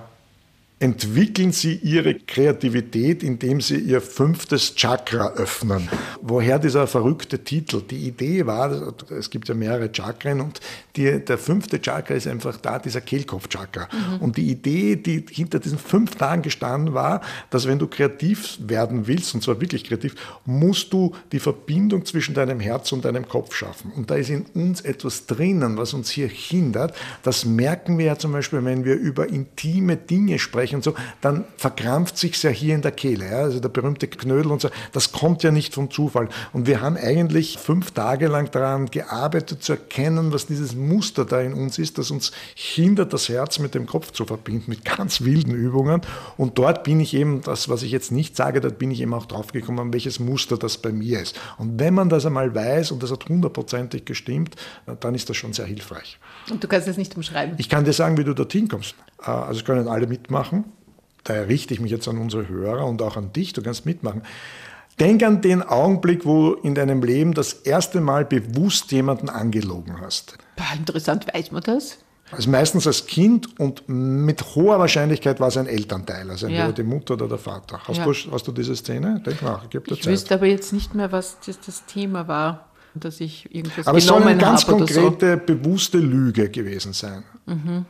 entwickeln 0.80 1.52
Sie 1.52 1.76
Ihre 1.76 2.16
Kreativität, 2.16 3.22
indem 3.22 3.60
Sie 3.60 3.78
Ihr 3.78 4.00
fünftes 4.00 4.76
Chakra 4.76 5.34
öffnen. 5.34 5.90
Woher 6.22 6.58
dieser 6.58 6.88
verrückte 6.88 7.44
Titel? 7.44 7.82
Die 7.82 8.08
Idee 8.08 8.46
war, 8.46 8.94
es 9.10 9.30
gibt 9.30 9.50
ja 9.50 9.56
mehrere 9.56 9.90
Chakren 9.94 10.40
und 10.40 10.62
die, 10.96 11.20
der 11.20 11.38
fünfte 11.38 11.82
Chakra 11.82 12.16
ist 12.16 12.28
einfach 12.28 12.56
da, 12.58 12.80
dieser 12.80 13.02
Kehlkopfchakra. 13.02 13.90
Mhm. 13.92 14.22
Und 14.22 14.38
die 14.38 14.50
Idee, 14.50 14.96
die 14.96 15.26
hinter 15.30 15.60
diesen 15.60 15.78
fünf 15.78 16.16
Tagen 16.16 16.42
gestanden 16.42 16.94
war, 16.94 17.22
dass 17.50 17.68
wenn 17.68 17.80
du 17.80 17.88
kreativ 17.88 18.58
werden 18.62 19.06
willst, 19.08 19.36
und 19.36 19.44
zwar 19.44 19.60
wirklich 19.60 19.84
kreativ, 19.84 20.16
musst 20.46 20.94
du 20.94 21.14
die 21.34 21.40
Verbindung 21.40 22.06
zwischen 22.06 22.36
deinem 22.36 22.62
Herz 22.62 22.94
und 22.94 23.04
deinem 23.04 23.28
Kopf 23.28 23.54
schaffen. 23.54 23.92
Und 23.96 24.10
da 24.10 24.16
ist 24.16 24.30
in 24.30 24.46
uns 24.54 24.82
etwas 24.82 25.26
drinnen, 25.26 25.76
was 25.76 25.94
uns 25.94 26.10
hier 26.10 26.30
hindert. 26.30 26.96
Das 27.24 27.44
merken 27.44 27.98
wir 27.98 28.06
ja 28.06 28.18
zum 28.18 28.32
Beispiel, 28.32 28.64
wenn 28.64 28.86
wir 28.86 28.96
über 28.96 29.28
intime 29.28 29.98
Dinge 29.98 30.40
sprechen 30.40 30.69
und 30.76 30.84
so, 30.84 30.94
dann 31.22 31.46
verkrampft 31.58 32.18
sich 32.18 32.42
ja 32.44 32.50
hier 32.50 32.76
in 32.76 32.82
der 32.82 32.92
Kehle. 32.92 33.26
Ja? 33.26 33.40
Also 33.40 33.60
der 33.60 33.70
berühmte 33.70 34.08
Knödel 34.08 34.52
und 34.52 34.62
so, 34.62 34.70
das 34.92 35.12
kommt 35.12 35.44
ja 35.44 35.52
nicht 35.52 35.74
vom 35.74 35.92
Zufall. 35.92 36.30
Und 36.54 36.68
wir 36.68 36.82
haben 36.82 36.98
eigentlich 36.98 37.58
fünf 37.58 37.92
Tage 37.92 38.28
lang 38.28 38.52
daran 38.52 38.88
gearbeitet, 38.88 39.64
zu 39.64 39.74
erkennen, 39.74 40.34
was 40.34 40.48
dieses 40.48 40.76
Muster 40.76 41.26
da 41.26 41.42
in 41.42 41.54
uns 41.54 41.78
ist, 41.78 41.98
das 41.98 42.12
uns 42.12 42.32
hindert, 42.56 43.14
das 43.14 43.30
Herz 43.30 43.60
mit 43.60 43.76
dem 43.76 43.86
Kopf 43.86 44.12
zu 44.12 44.26
verbinden, 44.26 44.66
mit 44.68 44.86
ganz 44.86 45.22
wilden 45.22 45.54
Übungen. 45.54 46.02
Und 46.38 46.58
dort 46.58 46.84
bin 46.84 47.00
ich 47.00 47.14
eben, 47.14 47.42
das, 47.42 47.70
was 47.70 47.84
ich 47.84 47.92
jetzt 47.92 48.12
nicht 48.12 48.36
sage, 48.36 48.62
dort 48.62 48.78
bin 48.78 48.92
ich 48.92 49.02
eben 49.02 49.14
auch 49.14 49.26
draufgekommen, 49.26 49.94
welches 49.94 50.20
Muster 50.20 50.58
das 50.58 50.78
bei 50.78 50.92
mir 50.92 51.22
ist. 51.22 51.40
Und 51.58 51.80
wenn 51.80 51.94
man 51.94 52.10
das 52.10 52.26
einmal 52.26 52.54
weiß 52.54 52.92
und 52.92 53.04
das 53.04 53.12
hat 53.12 53.28
hundertprozentig 53.28 54.06
gestimmt, 54.06 54.56
dann 55.00 55.16
ist 55.16 55.30
das 55.30 55.38
schon 55.38 55.54
sehr 55.54 55.66
hilfreich. 55.66 56.20
Und 56.50 56.64
du 56.64 56.68
kannst 56.68 56.88
es 56.88 56.98
nicht 56.98 57.16
umschreiben? 57.16 57.56
Ich 57.58 57.70
kann 57.70 57.86
dir 57.86 57.94
sagen, 57.94 58.18
wie 58.18 58.24
du 58.24 58.34
dorthin 58.34 58.68
kommst. 58.68 58.96
Äh, 59.22 59.30
also 59.30 59.64
können 59.64 59.88
alle 59.88 60.08
mitmachen. 60.08 60.66
Daher 61.24 61.48
richte 61.48 61.74
ich 61.74 61.80
mich 61.80 61.92
jetzt 61.92 62.08
an 62.08 62.18
unsere 62.18 62.48
Hörer 62.48 62.86
und 62.86 63.02
auch 63.02 63.18
an 63.18 63.34
dich, 63.34 63.54
du 63.54 63.62
kannst 63.62 63.86
mitmachen. 63.86 64.24
Denk 65.00 65.24
an 65.24 65.42
den 65.42 65.62
Augenblick, 65.62 66.26
wo 66.26 66.56
du 66.56 66.62
in 66.62 66.76
deinem 66.76 67.02
Leben 67.04 67.34
das 67.34 67.54
erste 67.54 68.02
Mal 68.02 68.26
bewusst 68.26 68.92
jemanden 68.92 69.30
angelogen 69.30 70.02
hast. 70.02 70.38
Interessant, 70.76 71.26
weiß 71.34 71.52
man 71.52 71.64
das? 71.64 72.00
Also 72.32 72.50
meistens 72.50 72.86
als 72.86 73.08
Kind 73.08 73.60
und 73.60 73.84
mit 73.88 74.56
hoher 74.56 74.78
Wahrscheinlichkeit 74.78 75.40
war 75.40 75.48
es 75.48 75.58
ein 75.58 75.66
Elternteil, 75.66 76.30
also 76.30 76.46
entweder 76.46 76.68
ja. 76.68 76.72
die 76.72 76.84
Mutter 76.84 77.16
oder 77.16 77.28
der 77.28 77.40
Vater. 77.40 77.80
Hast, 77.84 77.98
ja. 77.98 78.06
du, 78.06 78.14
hast 78.32 78.48
du 78.48 78.52
diese 78.52 78.76
Szene? 78.76 79.22
Denk 79.26 79.42
nach, 79.42 79.66
ich, 79.66 79.92
ich 79.92 80.06
wüsste 80.06 80.36
aber 80.36 80.46
jetzt 80.46 80.72
nicht 80.72 80.94
mehr, 80.94 81.12
was 81.12 81.38
das, 81.46 81.60
das 81.60 81.86
Thema 81.86 82.28
war, 82.28 82.70
dass 82.94 83.20
ich 83.20 83.54
irgendwas 83.54 83.88
Aber 83.88 83.98
es 83.98 84.06
soll 84.06 84.22
eine 84.22 84.40
ganz 84.40 84.66
konkrete, 84.66 85.40
so. 85.40 85.54
bewusste 85.56 85.98
Lüge 85.98 86.50
gewesen 86.50 86.94
sein. 86.94 87.24
Mhm. 87.48 87.86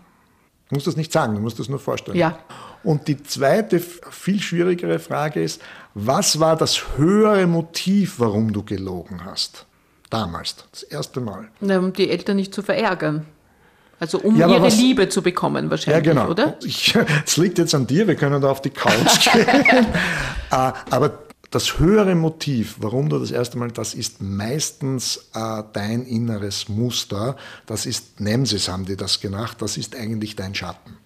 Du 0.69 0.75
musst 0.75 0.87
das 0.87 0.95
nicht 0.95 1.11
sagen, 1.11 1.35
du 1.35 1.41
musst 1.41 1.59
das 1.59 1.67
nur 1.67 1.79
vorstellen. 1.79 2.17
Ja. 2.17 2.37
Und 2.83 3.07
die 3.07 3.21
zweite, 3.23 3.79
viel 3.79 4.39
schwierigere 4.41 4.99
Frage 4.99 5.41
ist, 5.41 5.61
was 5.95 6.39
war 6.39 6.55
das 6.55 6.97
höhere 6.97 7.47
Motiv, 7.47 8.15
warum 8.19 8.53
du 8.53 8.63
gelogen 8.63 9.25
hast? 9.25 9.65
Damals, 10.09 10.55
das 10.71 10.83
erste 10.83 11.19
Mal. 11.21 11.49
Um 11.59 11.93
die 11.93 12.09
Eltern 12.09 12.37
nicht 12.37 12.53
zu 12.53 12.61
verärgern. 12.61 13.25
Also 13.99 14.19
um 14.19 14.37
Ja, 14.37 14.47
ihre 14.47 14.61
was- 14.61 14.77
Liebe 14.77 15.09
zu 15.09 15.21
bekommen 15.21 15.69
wahrscheinlich, 15.69 16.05
Ja, 16.05 16.13
genau. 16.13 16.29
oder? 16.29 16.57
Es 17.25 17.35
liegt 17.37 17.57
jetzt 17.57 17.75
an 17.75 17.85
dir, 17.85 18.07
wir 18.07 18.15
können 18.15 18.41
da 18.41 18.49
auf 18.49 18.61
die 18.61 18.69
Couch 18.69 19.31
gehen. 19.33 19.45
Äh, 20.51 20.71
Aber 20.89 21.19
das 21.51 21.79
höhere 21.79 22.15
Motiv, 22.15 22.77
warum 22.79 23.09
du 23.09 23.17
das 23.17 23.31
erste 23.31 23.57
Mal, 23.57 23.71
das 23.71 23.93
ist 23.93 24.21
meistens 24.21 25.29
äh, 25.33 25.63
dein 25.73 26.05
inneres 26.05 26.69
Muster. 26.69 27.35
Das 27.65 27.85
ist, 27.85 28.19
Nemesis 28.19 28.69
haben 28.69 28.85
die 28.85 28.95
das 28.95 29.19
gemacht, 29.19 29.61
das 29.61 29.77
ist 29.77 29.95
eigentlich 29.95 30.35
dein 30.35 30.53
Schatten. 30.53 30.97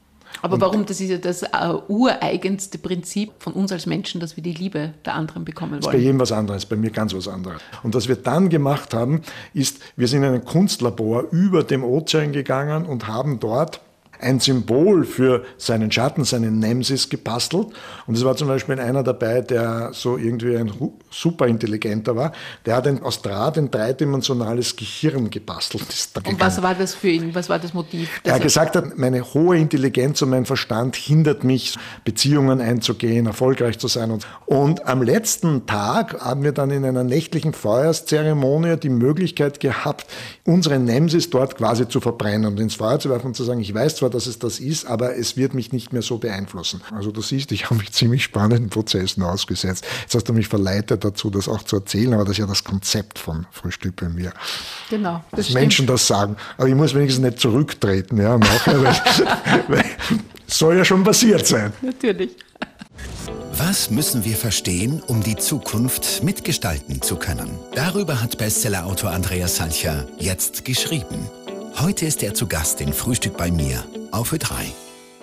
Aber 0.42 0.60
warum? 0.60 0.86
Das 0.86 1.00
ist 1.00 1.10
ja 1.10 1.18
das 1.18 1.44
äh, 1.44 1.48
ureigenste 1.88 2.78
Prinzip 2.78 3.32
von 3.40 3.54
uns 3.54 3.72
als 3.72 3.86
Menschen, 3.86 4.20
dass 4.20 4.36
wir 4.36 4.44
die 4.44 4.54
Liebe 4.54 4.94
der 5.06 5.14
anderen 5.14 5.46
bekommen 5.46 5.80
Bei 5.80 5.94
wollen. 5.94 6.02
jedem 6.02 6.20
was 6.20 6.32
anderes, 6.32 6.66
bei 6.66 6.76
mir 6.76 6.90
ganz 6.90 7.14
was 7.14 7.28
anderes. 7.28 7.62
Und 7.84 7.96
was 7.96 8.08
wir 8.08 8.16
dann 8.16 8.50
gemacht 8.50 8.94
haben, 8.94 9.22
ist, 9.54 9.80
wir 9.96 10.08
sind 10.08 10.24
in 10.24 10.34
ein 10.34 10.44
Kunstlabor 10.44 11.28
über 11.32 11.64
dem 11.64 11.84
Ozean 11.84 12.34
gegangen 12.34 12.86
und 12.86 13.08
haben 13.08 13.40
dort 13.40 13.80
ein 14.24 14.40
Symbol 14.40 15.04
für 15.04 15.44
seinen 15.58 15.92
Schatten, 15.92 16.24
seinen 16.24 16.60
Nemesis 16.60 17.10
gebastelt. 17.10 17.68
Und 18.08 18.16
es 18.16 18.24
war 18.24 18.36
zum 18.36 18.48
Beispiel 18.48 18.80
einer 18.80 19.04
dabei, 19.04 19.42
der 19.42 19.92
so 19.94 20.18
irgendwie 20.18 20.58
ein 20.58 20.72
superintelligenter 21.12 22.16
war. 22.16 22.32
Der 22.66 22.76
hat 22.76 22.88
ein, 22.88 23.04
aus 23.04 23.22
Draht 23.22 23.58
ein 23.58 23.70
dreidimensionales 23.70 24.76
Gehirn 24.76 25.30
gebastelt. 25.30 25.84
Und 26.26 26.40
was 26.40 26.62
war 26.62 26.74
das 26.74 26.96
für 26.96 27.10
ihn? 27.10 27.36
Was 27.36 27.50
war 27.50 27.60
das 27.60 27.74
Motiv? 27.74 28.10
Er 28.24 28.36
hat 28.36 28.42
gesagt 28.42 28.76
hat, 28.76 28.98
meine 28.98 29.22
hohe 29.34 29.58
Intelligenz 29.58 30.22
und 30.22 30.30
mein 30.30 30.46
Verstand 30.46 30.96
hindert 30.96 31.44
mich, 31.44 31.76
Beziehungen 32.06 32.62
einzugehen, 32.62 33.26
erfolgreich 33.26 33.78
zu 33.78 33.88
sein. 33.88 34.12
Und, 34.12 34.26
und 34.46 34.88
am 34.88 35.02
letzten 35.02 35.66
Tag 35.66 36.22
haben 36.22 36.44
wir 36.44 36.54
dann 36.54 36.72
in 36.72 36.86
einer 36.86 37.04
nächtlichen 37.04 37.54
Feuerzeremonie 37.54 38.78
die 38.78 38.90
Möglichkeit 38.90 39.60
gehabt, 39.60 40.08
unsere 40.46 40.80
Nemesis 40.80 41.30
dort 41.30 41.58
quasi 41.58 41.88
zu 41.88 42.00
verbrennen 42.00 42.46
und 42.46 42.60
ins 42.60 42.76
Feuer 42.76 43.00
zu 43.00 43.10
werfen 43.10 43.28
und 43.28 43.36
zu 43.36 43.44
sagen, 43.44 43.60
ich 43.60 43.74
weiß 43.74 43.98
zwar, 43.98 44.10
dass 44.14 44.28
es 44.28 44.40
das 44.40 44.60
ist, 44.60 44.86
aber 44.86 45.16
es 45.16 45.38
wird 45.38 45.54
mich 45.54 45.72
nicht 45.72 45.94
mehr 45.94 46.02
so 46.02 46.18
beeinflussen. 46.18 46.82
Also 46.92 47.12
du 47.12 47.22
siehst, 47.22 47.52
ich 47.52 47.66
habe 47.66 47.76
mich 47.76 47.92
ziemlich 47.92 48.24
spannenden 48.24 48.70
Prozessen 48.70 49.24
ausgesetzt. 49.24 49.86
Jetzt 50.02 50.16
hast 50.16 50.30
du 50.30 50.34
mich 50.34 50.48
verleitet 50.48 51.04
dazu, 51.04 51.30
das 51.30 51.48
auch 51.48 51.64
zu 51.64 51.78
erzählen, 51.78 52.14
aber 52.14 52.24
das 52.24 52.34
ist 52.34 52.38
ja 52.40 52.46
das 52.46 52.64
Konzept 52.64 53.20
von 53.20 53.46
Frühstück 53.52 53.96
bei 53.96 54.10
mir 54.10 54.34
genau. 54.90 55.24
Das 55.32 55.38
dass 55.38 55.46
stimmt. 55.48 55.62
Menschen 55.62 55.88
das 55.88 56.08
sagen. 56.08 56.36
Aber 56.58 56.68
ich 56.68 56.76
muss 56.76 56.94
wenigstens 56.94 57.24
nicht 57.24 57.40
zurücktreten. 57.40 58.18
Ja, 58.18 58.38
nachher, 58.38 58.84
weil, 58.84 58.96
weil, 59.68 59.86
soll 60.48 60.78
ja 60.78 60.86
schon 60.86 61.04
passiert 61.04 61.46
sein. 61.48 61.74
Natürlich. 61.82 62.32
Was 63.56 63.92
müssen 63.92 64.26
wir 64.26 64.36
verstehen, 64.36 65.02
um 65.08 65.22
die 65.24 65.36
Zukunft 65.36 66.24
mitgestalten 66.24 67.02
zu 67.02 67.18
können? 67.18 67.50
Darüber 67.76 68.22
hat 68.22 68.38
Bestsellerautor 68.38 69.12
Andreas 69.12 69.58
Salcher 69.58 70.08
jetzt 70.18 70.66
geschrieben. 70.66 71.30
Heute 71.80 72.06
ist 72.06 72.24
er 72.24 72.34
zu 72.34 72.48
Gast 72.48 72.82
in 72.82 72.94
Frühstück 72.94 73.38
bei 73.38 73.52
mir 73.52 73.84
auf 74.12 74.32
Ö3. 74.34 74.54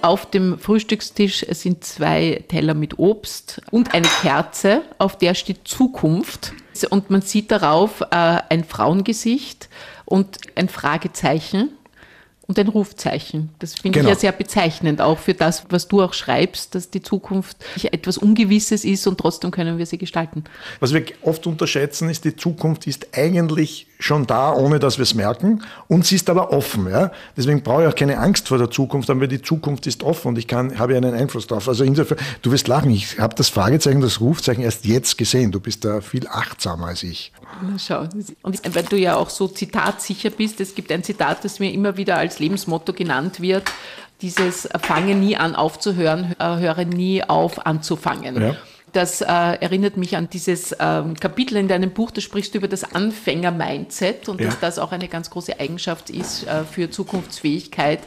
Auf 0.03 0.27
dem 0.31 0.59
Frühstückstisch 0.59 1.45
sind 1.51 1.85
zwei 1.85 2.43
Teller 2.49 2.75
mit 2.75 2.99
Obst 2.99 3.61
und 3.71 3.93
eine 3.95 4.09
Kerze, 4.23 4.83
auf 4.99 5.17
der 5.19 5.35
steht 5.35 5.67
Zukunft. 5.69 6.53
Und 6.89 7.11
man 7.11 7.21
sieht 7.21 7.51
darauf 7.51 8.01
äh, 8.01 8.07
ein 8.49 8.65
Frauengesicht 8.65 9.69
und 10.07 10.39
ein 10.55 10.69
Fragezeichen 10.71 11.69
und 12.47 12.59
ein 12.59 12.69
Rufzeichen. 12.69 13.51
Das 13.59 13.75
finde 13.75 13.99
Genau. 13.99 14.11
ich 14.11 14.15
ja 14.17 14.21
sehr 14.21 14.33
bezeichnend, 14.33 15.01
auch 15.03 15.19
für 15.19 15.35
das, 15.35 15.65
was 15.69 15.89
du 15.89 16.03
auch 16.03 16.15
schreibst, 16.15 16.75
dass 16.75 16.89
die 16.91 17.03
Zukunft 17.03 17.59
etwas 17.83 18.17
Ungewisses 18.17 18.85
ist 18.85 19.07
und 19.07 19.19
trotzdem 19.19 19.51
können 19.51 19.77
wir 19.77 19.85
sie 19.87 19.99
gestalten. 19.99 20.45
Was 20.81 20.95
wir 20.95 21.05
oft 21.23 21.47
unterschätzen, 21.47 22.09
ist, 22.09 22.25
die 22.25 22.35
Zukunft 22.35 22.87
ist 22.87 23.09
eigentlich 23.17 23.87
schon 24.01 24.27
da, 24.27 24.53
ohne 24.53 24.79
dass 24.79 24.99
wir 24.99 25.05
es 25.05 25.15
merken. 25.15 25.63
Und 25.87 26.07
sie 26.07 26.17
ist 26.17 26.29
aber 26.29 26.53
offen. 26.53 26.91
Ja? 26.91 27.13
Deswegen 27.37 27.63
brauche 27.63 27.83
ich 27.83 27.89
auch 27.89 27.95
keine 27.95 28.19
Angst 28.19 28.49
vor 28.49 28.59
der 28.59 28.71
Zukunft, 28.71 29.09
aber 29.11 29.27
die 29.27 29.43
Zukunft 29.43 29.87
ist 29.87 30.03
offen 30.03 30.29
und 30.29 30.39
ich 30.39 30.49
kann, 30.49 30.79
habe 30.79 30.93
ja 30.93 30.99
einen 30.99 31.15
Einfluss 31.15 31.47
drauf. 31.47 31.69
Also 31.69 31.85
insofern, 31.85 32.19
du 32.43 32.51
wirst 32.51 32.67
lachen, 32.67 32.91
ich 32.91 33.19
habe 33.19 33.35
das 33.35 33.49
Fragezeichen, 33.49 34.01
das 34.01 34.21
Rufzeichen 34.21 34.63
erst 34.63 34.85
jetzt 34.87 35.19
gesehen. 35.19 35.53
Du 35.53 35.61
bist 35.61 35.85
da 35.85 36.01
viel 36.01 36.27
achtsamer 36.27 36.89
als 36.89 37.03
ich. 37.03 37.33
Na 37.63 37.79
schau. 37.79 38.09
Und 38.43 38.75
weil 38.75 38.85
du 38.85 38.97
ja 38.97 39.17
auch 39.17 39.31
so 39.31 39.49
zitatsicher 39.49 40.31
bist, 40.31 40.61
es 40.61 40.75
gibt 40.75 40.91
ein 40.91 41.05
Zitat, 41.05 41.45
das 41.45 41.61
mir 41.61 41.73
immer 41.73 41.97
wieder 41.97 42.17
als 42.17 42.39
Lebensmotto 42.39 42.93
genannt 42.93 43.41
wird. 43.41 43.65
Dieses 44.23 44.69
Fange 44.83 45.15
nie 45.15 45.37
an 45.37 45.55
aufzuhören, 45.55 46.35
äh, 46.39 46.59
höre 46.59 46.85
nie 46.85 47.23
auf 47.25 47.65
anzufangen. 47.67 48.41
Ja. 48.41 48.57
Das 48.93 49.21
äh, 49.21 49.27
erinnert 49.27 49.97
mich 49.97 50.17
an 50.17 50.29
dieses 50.31 50.75
ähm, 50.81 51.15
Kapitel 51.15 51.57
in 51.57 51.69
deinem 51.69 51.91
Buch, 51.91 52.11
da 52.11 52.21
sprichst 52.21 52.55
du 52.55 52.59
über 52.59 52.69
das 52.69 52.83
Anfänger-Mindset 52.95 54.29
und 54.29 54.41
Ja. 54.41 54.47
dass 54.47 54.59
das 54.61 54.79
auch 54.79 54.93
eine 54.93 55.07
ganz 55.09 55.31
große 55.31 55.61
Eigenschaft 55.61 56.11
ist 56.11 56.47
äh, 56.47 56.65
für 56.65 56.91
Zukunftsfähigkeit, 56.91 58.01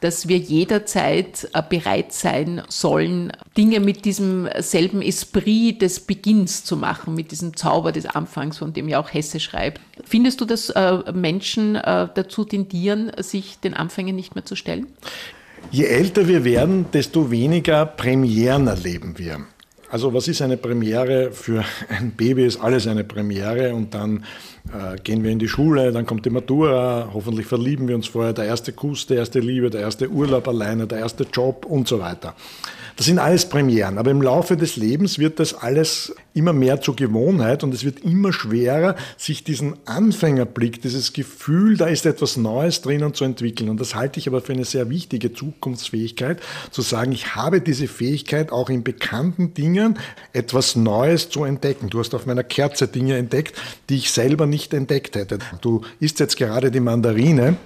dass 0.00 0.28
wir 0.28 0.36
jederzeit 0.36 1.48
äh, 1.54 1.62
bereit 1.68 2.12
sein 2.12 2.62
sollen, 2.68 3.32
Dinge 3.56 3.80
mit 3.80 4.04
diesem 4.04 4.48
selben 4.58 5.00
Esprit 5.02 5.80
des 5.80 6.00
Beginns 6.00 6.64
zu 6.64 6.76
machen, 6.76 7.14
mit 7.14 7.30
diesem 7.30 7.56
Zauber 7.56 7.92
des 7.92 8.06
Anfangs, 8.06 8.58
von 8.58 8.72
dem 8.72 8.88
ja 8.88 8.98
auch 8.98 9.14
Hesse 9.14 9.40
schreibt. 9.40 9.80
Findest 10.04 10.40
du, 10.40 10.44
dass 10.44 10.68
äh, 10.70 11.12
Menschen 11.12 11.76
äh, 11.76 12.08
dazu 12.14 12.44
tendieren, 12.44 13.12
sich 13.18 13.60
den 13.60 13.72
Anfängen 13.74 14.16
nicht 14.16 14.34
mehr 14.34 14.44
zu 14.44 14.56
stellen? 14.56 14.88
Je 15.70 15.84
älter 15.84 16.28
wir 16.28 16.44
werden, 16.44 16.86
desto 16.92 17.30
weniger 17.30 17.86
Premieren 17.86 18.66
erleben 18.66 19.16
wir. 19.16 19.40
Also 19.94 20.12
was 20.12 20.26
ist 20.26 20.42
eine 20.42 20.56
Premiere 20.56 21.30
für 21.30 21.64
ein 21.88 22.10
Baby? 22.10 22.46
Ist 22.46 22.60
alles 22.60 22.88
eine 22.88 23.04
Premiere 23.04 23.72
und 23.76 23.94
dann 23.94 24.24
äh, 24.72 24.96
gehen 25.00 25.22
wir 25.22 25.30
in 25.30 25.38
die 25.38 25.46
Schule, 25.46 25.92
dann 25.92 26.04
kommt 26.04 26.26
die 26.26 26.30
Matura, 26.30 27.10
hoffentlich 27.14 27.46
verlieben 27.46 27.86
wir 27.86 27.94
uns 27.94 28.08
vorher, 28.08 28.32
der 28.32 28.46
erste 28.46 28.72
Kuss, 28.72 29.06
die 29.06 29.14
erste 29.14 29.38
Liebe, 29.38 29.70
der 29.70 29.82
erste 29.82 30.10
Urlaub 30.10 30.48
alleine, 30.48 30.88
der 30.88 30.98
erste 30.98 31.24
Job 31.32 31.64
und 31.64 31.86
so 31.86 32.00
weiter. 32.00 32.34
Das 32.96 33.06
sind 33.06 33.18
alles 33.18 33.48
Premieren, 33.48 33.98
aber 33.98 34.12
im 34.12 34.22
Laufe 34.22 34.56
des 34.56 34.76
Lebens 34.76 35.18
wird 35.18 35.40
das 35.40 35.52
alles 35.52 36.14
immer 36.32 36.52
mehr 36.52 36.80
zur 36.80 36.94
Gewohnheit 36.94 37.64
und 37.64 37.74
es 37.74 37.84
wird 37.84 38.00
immer 38.00 38.32
schwerer, 38.32 38.94
sich 39.16 39.42
diesen 39.42 39.74
Anfängerblick, 39.84 40.80
dieses 40.80 41.12
Gefühl, 41.12 41.76
da 41.76 41.86
ist 41.86 42.06
etwas 42.06 42.36
Neues 42.36 42.82
drinnen 42.82 43.12
zu 43.12 43.24
entwickeln. 43.24 43.68
Und 43.68 43.80
das 43.80 43.96
halte 43.96 44.20
ich 44.20 44.28
aber 44.28 44.40
für 44.40 44.52
eine 44.52 44.64
sehr 44.64 44.90
wichtige 44.90 45.32
Zukunftsfähigkeit, 45.32 46.40
zu 46.70 46.82
sagen, 46.82 47.10
ich 47.10 47.34
habe 47.34 47.60
diese 47.60 47.88
Fähigkeit, 47.88 48.52
auch 48.52 48.70
in 48.70 48.84
bekannten 48.84 49.54
Dingen 49.54 49.98
etwas 50.32 50.76
Neues 50.76 51.30
zu 51.30 51.42
entdecken. 51.42 51.90
Du 51.90 51.98
hast 51.98 52.14
auf 52.14 52.26
meiner 52.26 52.44
Kerze 52.44 52.86
Dinge 52.86 53.16
entdeckt, 53.16 53.56
die 53.88 53.96
ich 53.96 54.12
selber 54.12 54.46
nicht 54.46 54.72
entdeckt 54.72 55.16
hätte. 55.16 55.38
Du 55.62 55.82
isst 55.98 56.20
jetzt 56.20 56.36
gerade 56.36 56.70
die 56.70 56.80
Mandarine. 56.80 57.56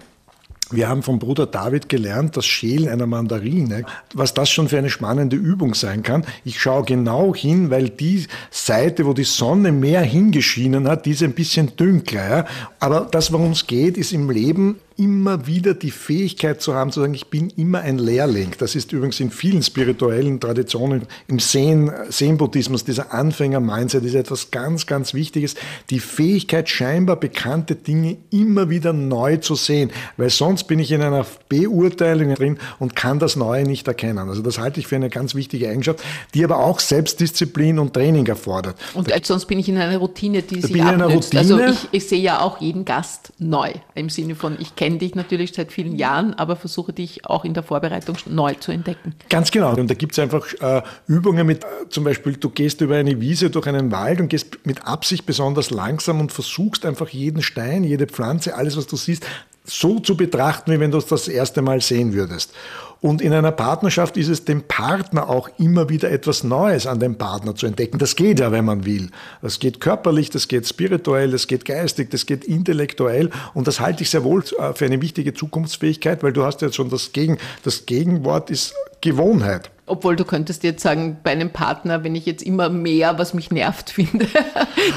Wir 0.71 0.89
haben 0.89 1.03
vom 1.03 1.19
Bruder 1.19 1.47
David 1.47 1.89
gelernt, 1.89 2.37
das 2.37 2.45
Schälen 2.45 2.89
einer 2.89 3.07
Mandarine, 3.07 3.85
was 4.12 4.35
das 4.35 4.51
schon 4.51 4.69
für 4.69 4.77
eine 4.77 4.91
spannende 4.91 5.37
Übung 5.37 5.75
sein 5.75 6.03
kann. 6.03 6.27
Ich 6.45 6.61
schaue 6.61 6.85
genau 6.85 7.35
hin, 7.35 7.71
weil 7.71 7.89
die 7.89 8.27
Seite, 8.51 9.07
wo 9.07 9.14
die 9.14 9.25
Sonne 9.25 9.73
mehr 9.73 10.03
hingeschienen 10.03 10.87
hat, 10.87 11.07
die 11.07 11.12
ist 11.12 11.23
ein 11.23 11.33
bisschen 11.33 11.75
dünkler. 11.77 12.29
Ja? 12.29 12.45
Aber 12.81 13.09
das, 13.11 13.33
worum 13.33 13.53
es 13.53 13.66
geht, 13.66 13.97
ist 13.97 14.12
im 14.12 14.29
Leben 14.29 14.79
immer 14.99 15.46
wieder 15.46 15.74
die 15.74 15.92
Fähigkeit 15.92 16.61
zu 16.61 16.74
haben, 16.74 16.90
zu 16.90 17.01
sagen, 17.01 17.14
ich 17.14 17.28
bin 17.28 17.51
immer 17.51 17.80
ein 17.80 17.99
Lehrling. 17.99 18.51
Das 18.59 18.74
ist 18.74 18.92
übrigens 18.92 19.20
in 19.20 19.30
vielen 19.30 19.62
spirituellen 19.62 20.40
Traditionen, 20.40 21.03
im 21.28 21.38
Zen, 21.38 21.90
Zen-Buddhismus, 22.11 22.84
dieser 22.84 23.14
Anfänger-Mindset 23.14 24.05
ist 24.05 24.14
etwas 24.14 24.51
ganz, 24.51 24.86
ganz 24.86 25.14
Wichtiges. 25.14 25.55
Die 25.90 26.01
Fähigkeit, 26.01 26.68
scheinbar 26.68 27.14
bekannte 27.14 27.76
Dinge 27.76 28.16
immer 28.30 28.70
wieder 28.70 28.92
neu 28.92 29.36
zu 29.36 29.55
sehen, 29.55 29.90
weil 30.16 30.30
sonst 30.30 30.64
bin 30.64 30.80
ich 30.80 30.90
in 30.90 31.01
einer 31.01 31.24
Beurteilung 31.49 32.34
drin 32.34 32.59
und 32.80 32.96
kann 32.96 33.20
das 33.20 33.36
Neue 33.36 33.62
nicht 33.62 33.86
erkennen. 33.86 34.28
Also 34.28 34.42
das 34.42 34.59
halte 34.59 34.80
ich 34.80 34.88
für 34.88 34.96
eine 34.96 35.11
ganz 35.11 35.36
wichtige 35.36 35.68
Eigenschaft, 35.68 36.03
die 36.34 36.42
aber 36.42 36.59
auch 36.59 36.80
Selbstdisziplin 36.80 37.78
und 37.78 37.94
Training 37.94 38.26
erfordert. 38.26 38.76
Und 38.94 39.12
äh, 39.12 39.20
sonst 39.22 39.44
bin 39.44 39.61
ich 39.61 39.68
in 39.68 39.78
einer 39.78 39.99
Routine, 39.99 40.42
die 40.42 40.61
sich 40.61 40.72
bin 40.72 40.82
ich 40.82 40.88
in 40.88 40.94
einer 40.94 41.05
abnützt. 41.05 41.32
Routine. 41.36 41.64
Also 41.64 41.86
ich, 41.92 42.03
ich 42.03 42.09
sehe 42.09 42.20
ja 42.20 42.40
auch 42.40 42.61
jeden 42.61 42.84
Gast 42.84 43.32
neu, 43.38 43.70
im 43.94 44.11
Sinne 44.11 44.34
von, 44.34 44.57
ich 44.59 44.74
kenne 44.74 44.88
dich 44.97 45.14
natürlich 45.14 45.53
seit 45.53 45.72
vielen 45.72 45.97
Jahren, 45.97 46.32
aber 46.34 46.57
versuche 46.57 46.95
dich 46.95 47.26
auch 47.26 47.45
in 47.45 47.53
der 47.53 47.62
Vorbereitung 47.62 48.16
neu 48.26 48.55
zu 48.55 48.72
entdecken. 48.72 49.14
Ganz 49.28 49.51
genau. 49.51 49.74
Und 49.74 49.91
da 49.91 49.95
gibt 49.95 50.12
es 50.12 50.18
einfach 50.18 50.47
äh, 50.61 50.82
Übungen 51.07 51.47
mit, 51.47 51.64
äh, 51.64 51.66
zum 51.91 52.05
Beispiel, 52.05 52.36
du 52.36 52.49
gehst 52.49 52.80
über 52.80 52.97
eine 52.97 53.20
Wiese 53.20 53.51
durch 53.51 53.66
einen 53.66 53.91
Wald 53.91 54.20
und 54.20 54.28
gehst 54.28 54.64
mit 54.64 54.86
Absicht 54.86 55.26
besonders 55.26 55.70
langsam 55.70 56.20
und 56.20 56.32
versuchst 56.32 56.86
einfach 56.86 57.09
jeden 57.09 57.43
Stein, 57.43 57.84
jede 57.84 58.07
Pflanze, 58.07 58.55
alles, 58.55 58.76
was 58.76 58.86
du 58.86 58.97
siehst, 58.97 59.26
so 59.69 59.99
zu 60.01 60.16
betrachten, 60.16 60.73
wie 60.73 60.81
wenn 60.81 60.91
du 60.91 60.99
es 60.99 61.07
das 61.07 61.29
erste 61.29 61.62
Mal 61.62 61.81
sehen 61.81 62.12
würdest. 62.12 62.53
Und 63.01 63.23
in 63.23 63.33
einer 63.33 63.53
Partnerschaft 63.53 64.16
ist 64.16 64.29
es 64.29 64.45
dem 64.45 64.62
Partner 64.62 65.29
auch 65.29 65.49
immer 65.59 65.89
wieder 65.89 66.11
etwas 66.11 66.43
Neues 66.43 66.87
an 66.87 66.99
dem 66.99 67.14
Partner 67.14 67.55
zu 67.55 67.66
entdecken. 67.66 67.99
Das 67.99 68.16
geht 68.16 68.41
ja, 68.41 68.51
wenn 68.51 68.64
man 68.64 68.85
will. 68.85 69.11
Das 69.41 69.61
geht 69.61 69.81
körperlich, 69.81 70.31
das 70.31 70.49
geht 70.49 70.66
spirituell, 70.66 71.31
das 71.31 71.47
geht 71.47 71.64
geistig, 71.64 72.11
das 72.11 72.27
geht 72.27 72.45
intellektuell. 72.45 73.31
Und 73.55 73.69
das 73.69 73.79
halte 73.79 74.03
ich 74.03 74.11
sehr 74.11 74.25
wohl 74.25 74.43
äh, 74.59 74.73
für 74.73 74.87
eine 74.87 75.01
wichtige 75.01 75.33
Zukunftsfähigkeit, 75.33 76.25
weil 76.25 76.33
du 76.33 76.43
hast 76.43 76.61
ja 76.61 76.73
schon 76.73 76.91
das 76.91 77.12
Gegen, 77.12 77.39
das 77.62 77.87
Gegenwort 77.87 78.51
ist 78.51 78.75
Gewohnheit. 79.01 79.71
Obwohl 79.89 80.16
du 80.16 80.24
könntest 80.24 80.64
jetzt 80.64 80.82
sagen, 80.82 81.18
bei 81.22 81.30
einem 81.30 81.51
Partner, 81.51 82.05
wenn 82.05 82.14
ich 82.14 82.26
jetzt 82.26 82.43
immer 82.43 82.68
mehr, 82.68 83.18
was 83.18 83.34
mich 83.34 83.51
nervt, 83.51 83.91
finde, 83.99 84.26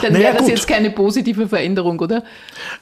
dann 0.02 0.14
naja, 0.14 0.26
wäre 0.26 0.34
das 0.34 0.44
gut. 0.44 0.52
jetzt 0.52 0.68
keine 0.68 0.92
positive 0.92 1.48
Veränderung, 1.48 2.00
oder? 2.00 2.24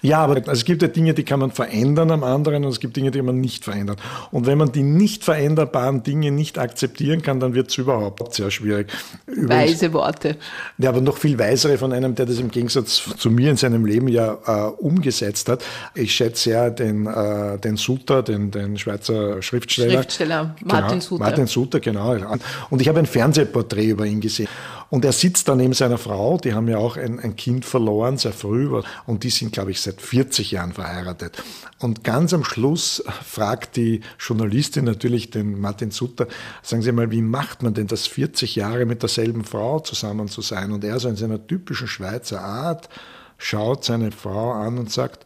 Ja, 0.01 0.20
aber 0.20 0.47
es 0.47 0.66
gibt 0.66 0.82
ja 0.82 0.88
Dinge, 0.88 1.14
die 1.14 1.24
kann 1.24 1.39
man 1.39 1.51
verändern 1.51 2.12
am 2.12 2.24
anderen 2.24 2.66
und 2.66 2.72
es 2.72 2.80
gibt 2.80 2.95
Dinge, 2.95 3.12
die 3.12 3.22
man 3.22 3.39
nicht 3.39 3.64
verändern. 3.66 3.97
Und 4.32 4.45
wenn 4.45 4.57
man 4.57 4.72
die 4.72 4.84
nicht 4.84 5.24
veränderbaren 5.24 6.03
Dinge 6.03 6.32
nicht 6.32 6.57
akzeptieren 6.57 7.22
kann, 7.22 7.39
dann 7.39 7.53
wird 7.53 7.70
es 7.70 7.78
überhaupt 7.78 8.34
sehr 8.34 8.51
schwierig. 8.51 8.88
Übrigens, 9.26 9.49
Weise 9.49 9.93
Worte. 9.93 10.38
Ja, 10.78 10.89
aber 10.89 11.01
noch 11.01 11.18
viel 11.18 11.38
weisere 11.38 11.78
von 11.78 11.93
einem, 11.93 12.16
der 12.16 12.26
das 12.26 12.39
im 12.39 12.49
Gegensatz 12.49 13.03
zu 13.18 13.30
mir 13.30 13.51
in 13.51 13.57
seinem 13.57 13.86
Leben 13.86 14.07
ja 14.07 14.38
äh, 14.45 14.72
umgesetzt 14.72 15.49
hat. 15.49 15.64
Ich 15.95 16.14
schätze 16.14 16.51
ja 16.51 16.70
den, 16.70 17.07
äh, 17.07 17.57
den 17.60 17.78
Suter, 17.78 18.24
den, 18.24 18.51
den 18.51 18.78
Schweizer 18.78 19.41
Schriftsteller. 19.41 19.93
Schriftsteller, 19.93 20.55
Martin 20.64 20.89
genau, 20.89 21.01
Suter. 21.01 21.24
Martin 21.24 21.47
Suter, 21.47 21.80
genau 21.80 21.99
genau. 22.00 22.36
Und 22.70 22.82
ich 22.82 22.88
habe 22.88 23.00
ein 23.00 23.06
Fernsehporträt 23.06 23.88
über 23.88 24.06
ihn 24.06 24.22
gesehen. 24.22 24.47
Und 24.89 25.06
er 25.06 25.12
sitzt 25.12 25.47
da 25.47 25.56
neben 25.56 25.74
seiner 25.74 26.00
Frau, 26.00 26.38
die 26.38 26.54
haben 26.54 26.68
ja 26.68 26.78
auch 26.80 26.97
ein, 26.97 27.20
ein 27.20 27.36
Kind 27.36 27.64
verloren, 27.64 28.18
sehr 28.18 28.34
früh, 28.34 28.82
und 29.06 29.24
die 29.24 29.30
sind, 29.30 29.52
glaube 29.52 29.70
ich, 29.70 29.82
seit 29.82 30.02
40 30.02 30.52
Jahren 30.52 30.74
verheiratet. 30.74 31.43
Und 31.78 32.04
ganz 32.04 32.34
am 32.34 32.43
Schluss 32.43 33.04
fragt 33.24 33.76
die 33.76 34.02
Journalistin 34.20 34.86
natürlich 34.86 35.30
den 35.30 35.62
Martin 35.62 35.91
Sutter, 35.91 36.28
sagen 36.64 36.82
Sie 36.82 36.91
mal, 36.91 37.12
wie 37.12 37.22
macht 37.22 37.62
man 37.62 37.76
denn 37.76 37.86
das 37.86 38.08
40 38.08 38.56
Jahre 38.56 38.86
mit 38.86 39.04
derselben 39.04 39.43
Frau 39.43 39.80
zusammen 39.80 40.28
zu 40.28 40.41
sein? 40.41 40.72
Und 40.72 40.84
er 40.84 41.00
so 41.00 41.08
in 41.08 41.16
seiner 41.16 41.45
typischen 41.45 41.88
Schweizer 41.88 42.41
Art 42.41 42.89
schaut 43.38 43.86
seine 43.86 44.12
Frau 44.12 44.54
an 44.54 44.80
und 44.80 44.91
sagt, 44.91 45.26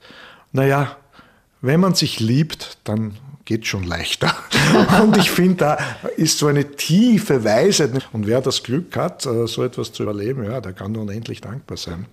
naja, 0.51 0.97
wenn 1.61 1.79
man 1.79 1.95
sich 1.95 2.19
liebt, 2.19 2.77
dann 2.83 3.15
geht 3.45 3.67
schon 3.67 3.83
leichter. 3.83 4.35
Und 5.01 5.17
ich 5.17 5.31
finde, 5.31 5.55
da 5.55 5.77
ist 6.17 6.37
so 6.37 6.47
eine 6.47 6.75
tiefe 6.75 7.43
Weisheit. 7.43 7.91
Und 8.13 8.27
wer 8.27 8.41
das 8.41 8.63
Glück 8.63 8.95
hat, 8.95 9.25
äh, 9.25 9.47
so 9.47 9.63
etwas 9.63 9.91
zu 9.91 10.03
überleben, 10.03 10.43
ja, 10.43 10.61
der 10.61 10.73
kann 10.73 10.95
unendlich 10.95 11.41
dankbar 11.41 11.77
sein. 11.77 12.05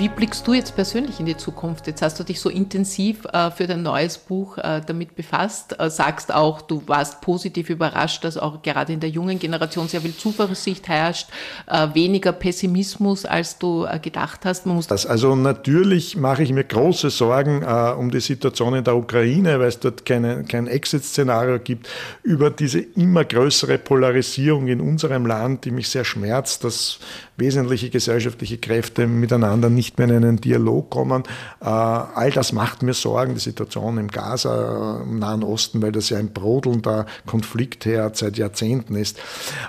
Wie 0.00 0.08
blickst 0.08 0.46
du 0.46 0.54
jetzt 0.54 0.74
persönlich 0.74 1.20
in 1.20 1.26
die 1.26 1.36
Zukunft? 1.36 1.86
Jetzt 1.86 2.00
hast 2.00 2.18
du 2.18 2.24
dich 2.24 2.40
so 2.40 2.48
intensiv 2.48 3.26
äh, 3.34 3.50
für 3.50 3.66
dein 3.66 3.82
neues 3.82 4.16
Buch 4.16 4.56
äh, 4.56 4.80
damit 4.86 5.14
befasst, 5.14 5.78
äh, 5.78 5.90
sagst 5.90 6.32
auch, 6.32 6.62
du 6.62 6.82
warst 6.86 7.20
positiv 7.20 7.68
überrascht, 7.68 8.24
dass 8.24 8.38
auch 8.38 8.62
gerade 8.62 8.94
in 8.94 9.00
der 9.00 9.10
jungen 9.10 9.38
Generation 9.38 9.88
sehr 9.88 10.00
viel 10.00 10.16
Zuversicht 10.16 10.88
herrscht, 10.88 11.28
äh, 11.66 11.88
weniger 11.92 12.32
Pessimismus, 12.32 13.26
als 13.26 13.58
du 13.58 13.84
äh, 13.84 13.98
gedacht 13.98 14.46
hast. 14.46 14.64
Man 14.64 14.76
muss 14.76 14.86
das, 14.86 15.04
also 15.04 15.36
natürlich 15.36 16.16
mache 16.16 16.44
ich 16.44 16.52
mir 16.54 16.64
große 16.64 17.10
Sorgen 17.10 17.60
äh, 17.62 17.92
um 17.92 18.10
die 18.10 18.20
Situation 18.20 18.76
in 18.76 18.84
der 18.84 18.96
Ukraine, 18.96 19.60
weil 19.60 19.68
es 19.68 19.80
dort 19.80 20.06
keine, 20.06 20.44
kein 20.44 20.66
Exit-Szenario 20.66 21.58
gibt, 21.58 21.90
über 22.22 22.48
diese 22.48 22.80
immer 22.80 23.26
größere 23.26 23.76
Polarisierung 23.76 24.66
in 24.66 24.80
unserem 24.80 25.26
Land, 25.26 25.66
die 25.66 25.70
mich 25.70 25.90
sehr 25.90 26.06
schmerzt, 26.06 26.64
dass 26.64 27.00
wesentliche 27.40 27.90
gesellschaftliche 27.90 28.58
Kräfte 28.58 29.06
miteinander 29.06 29.70
nicht 29.70 29.98
mehr 29.98 30.08
in 30.08 30.14
einen 30.14 30.40
Dialog 30.40 30.90
kommen. 30.90 31.24
Äh, 31.60 31.64
all 31.64 32.30
das 32.32 32.52
macht 32.52 32.82
mir 32.82 32.94
Sorgen, 32.94 33.34
die 33.34 33.40
Situation 33.40 33.98
im 33.98 34.08
Gaza, 34.08 35.00
im 35.02 35.18
Nahen 35.18 35.42
Osten, 35.42 35.82
weil 35.82 35.92
das 35.92 36.10
ja 36.10 36.18
ein 36.18 36.32
brodelnder 36.32 37.06
Konfliktherd 37.26 38.16
seit 38.16 38.38
Jahrzehnten 38.38 38.94
ist. 38.94 39.18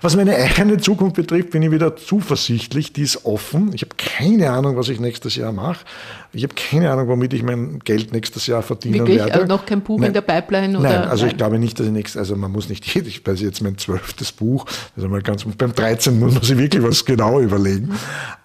Was 0.01 0.15
meine 0.15 0.36
eigene 0.36 0.78
Zukunft 0.78 1.15
betrifft, 1.15 1.51
bin 1.51 1.63
ich 1.63 1.72
wieder 1.72 1.95
zuversichtlich, 1.95 2.93
die 2.93 3.03
ist 3.03 3.26
offen. 3.26 3.72
Ich 3.74 3.82
habe 3.82 3.95
keine 3.97 4.51
Ahnung, 4.51 4.76
was 4.76 4.89
ich 4.89 4.99
nächstes 4.99 5.36
Jahr 5.36 5.51
mache. 5.51 5.86
Ich 6.34 6.43
habe 6.43 6.55
keine 6.55 6.91
Ahnung, 6.91 7.09
womit 7.09 7.34
ich 7.34 7.43
mein 7.43 7.80
Geld 7.80 8.13
nächstes 8.13 8.47
Jahr 8.47 8.61
verdienen 8.61 8.99
Wirklich? 8.99 9.17
werde. 9.17 9.34
Also 9.34 9.47
noch 9.47 9.65
kein 9.65 9.82
Buch 9.82 9.99
Nein. 9.99 10.09
in 10.09 10.13
der 10.13 10.22
Pipeline? 10.22 10.80
Oder? 10.80 10.89
Nein, 10.89 11.07
also 11.09 11.24
Nein. 11.24 11.32
ich 11.32 11.38
glaube 11.38 11.59
nicht, 11.59 11.78
dass 11.78 11.88
ich 11.88 11.91
nächstes, 11.91 12.17
also 12.19 12.36
man 12.38 12.51
muss 12.51 12.69
nicht 12.69 12.86
jedes, 12.93 13.09
ich 13.09 13.26
weiß 13.26 13.41
jetzt 13.41 13.61
mein 13.61 13.78
zwölftes 13.78 14.32
Buch, 14.32 14.65
also 14.95 15.09
mal 15.09 15.22
ganz, 15.22 15.45
beim 15.57 15.74
13 15.74 16.19
muss 16.19 16.34
man 16.34 16.43
sich 16.43 16.57
wirklich 16.57 16.84
was 16.84 17.03
genau 17.03 17.39
überlegen. 17.39 17.61
Mhm. 17.64 17.95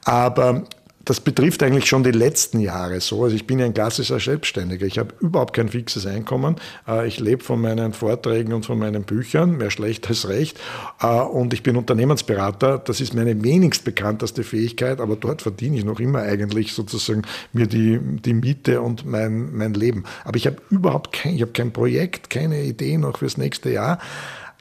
Aber 0.04 0.64
das 1.06 1.20
betrifft 1.20 1.62
eigentlich 1.62 1.86
schon 1.86 2.02
die 2.02 2.10
letzten 2.10 2.58
Jahre 2.58 3.00
so. 3.00 3.22
Also 3.22 3.36
ich 3.36 3.46
bin 3.46 3.60
ja 3.60 3.64
ein 3.64 3.72
klassischer 3.72 4.18
Selbstständiger. 4.18 4.86
Ich 4.86 4.98
habe 4.98 5.14
überhaupt 5.20 5.54
kein 5.54 5.68
fixes 5.68 6.04
Einkommen. 6.04 6.56
Äh, 6.86 7.06
ich 7.06 7.20
lebe 7.20 7.44
von 7.44 7.60
meinen 7.60 7.92
Vorträgen 7.92 8.52
und 8.52 8.66
von 8.66 8.76
meinen 8.76 9.04
Büchern, 9.04 9.56
mehr 9.56 9.70
schlecht 9.70 10.08
als 10.08 10.28
recht. 10.28 10.58
Äh, 11.00 11.06
und 11.06 11.54
ich 11.54 11.62
bin 11.62 11.76
Unternehmensberater. 11.76 12.78
Das 12.78 13.00
ist 13.00 13.14
meine 13.14 13.40
wenigst 13.44 13.84
bekannteste 13.84 14.42
Fähigkeit, 14.42 15.00
aber 15.00 15.14
dort 15.14 15.42
verdiene 15.42 15.78
ich 15.78 15.84
noch 15.84 16.00
immer 16.00 16.22
eigentlich 16.22 16.72
sozusagen 16.72 17.22
mir 17.52 17.68
die, 17.68 18.00
die 18.00 18.34
Miete 18.34 18.80
und 18.80 19.06
mein, 19.06 19.54
mein 19.54 19.74
Leben. 19.74 20.04
Aber 20.24 20.36
ich 20.36 20.46
habe 20.48 20.56
überhaupt 20.70 21.12
kein, 21.12 21.36
ich 21.36 21.42
habe 21.42 21.52
kein 21.52 21.72
Projekt, 21.72 22.30
keine 22.30 22.64
Idee 22.64 22.98
noch 22.98 23.18
fürs 23.18 23.36
nächste 23.36 23.70
Jahr. 23.70 24.00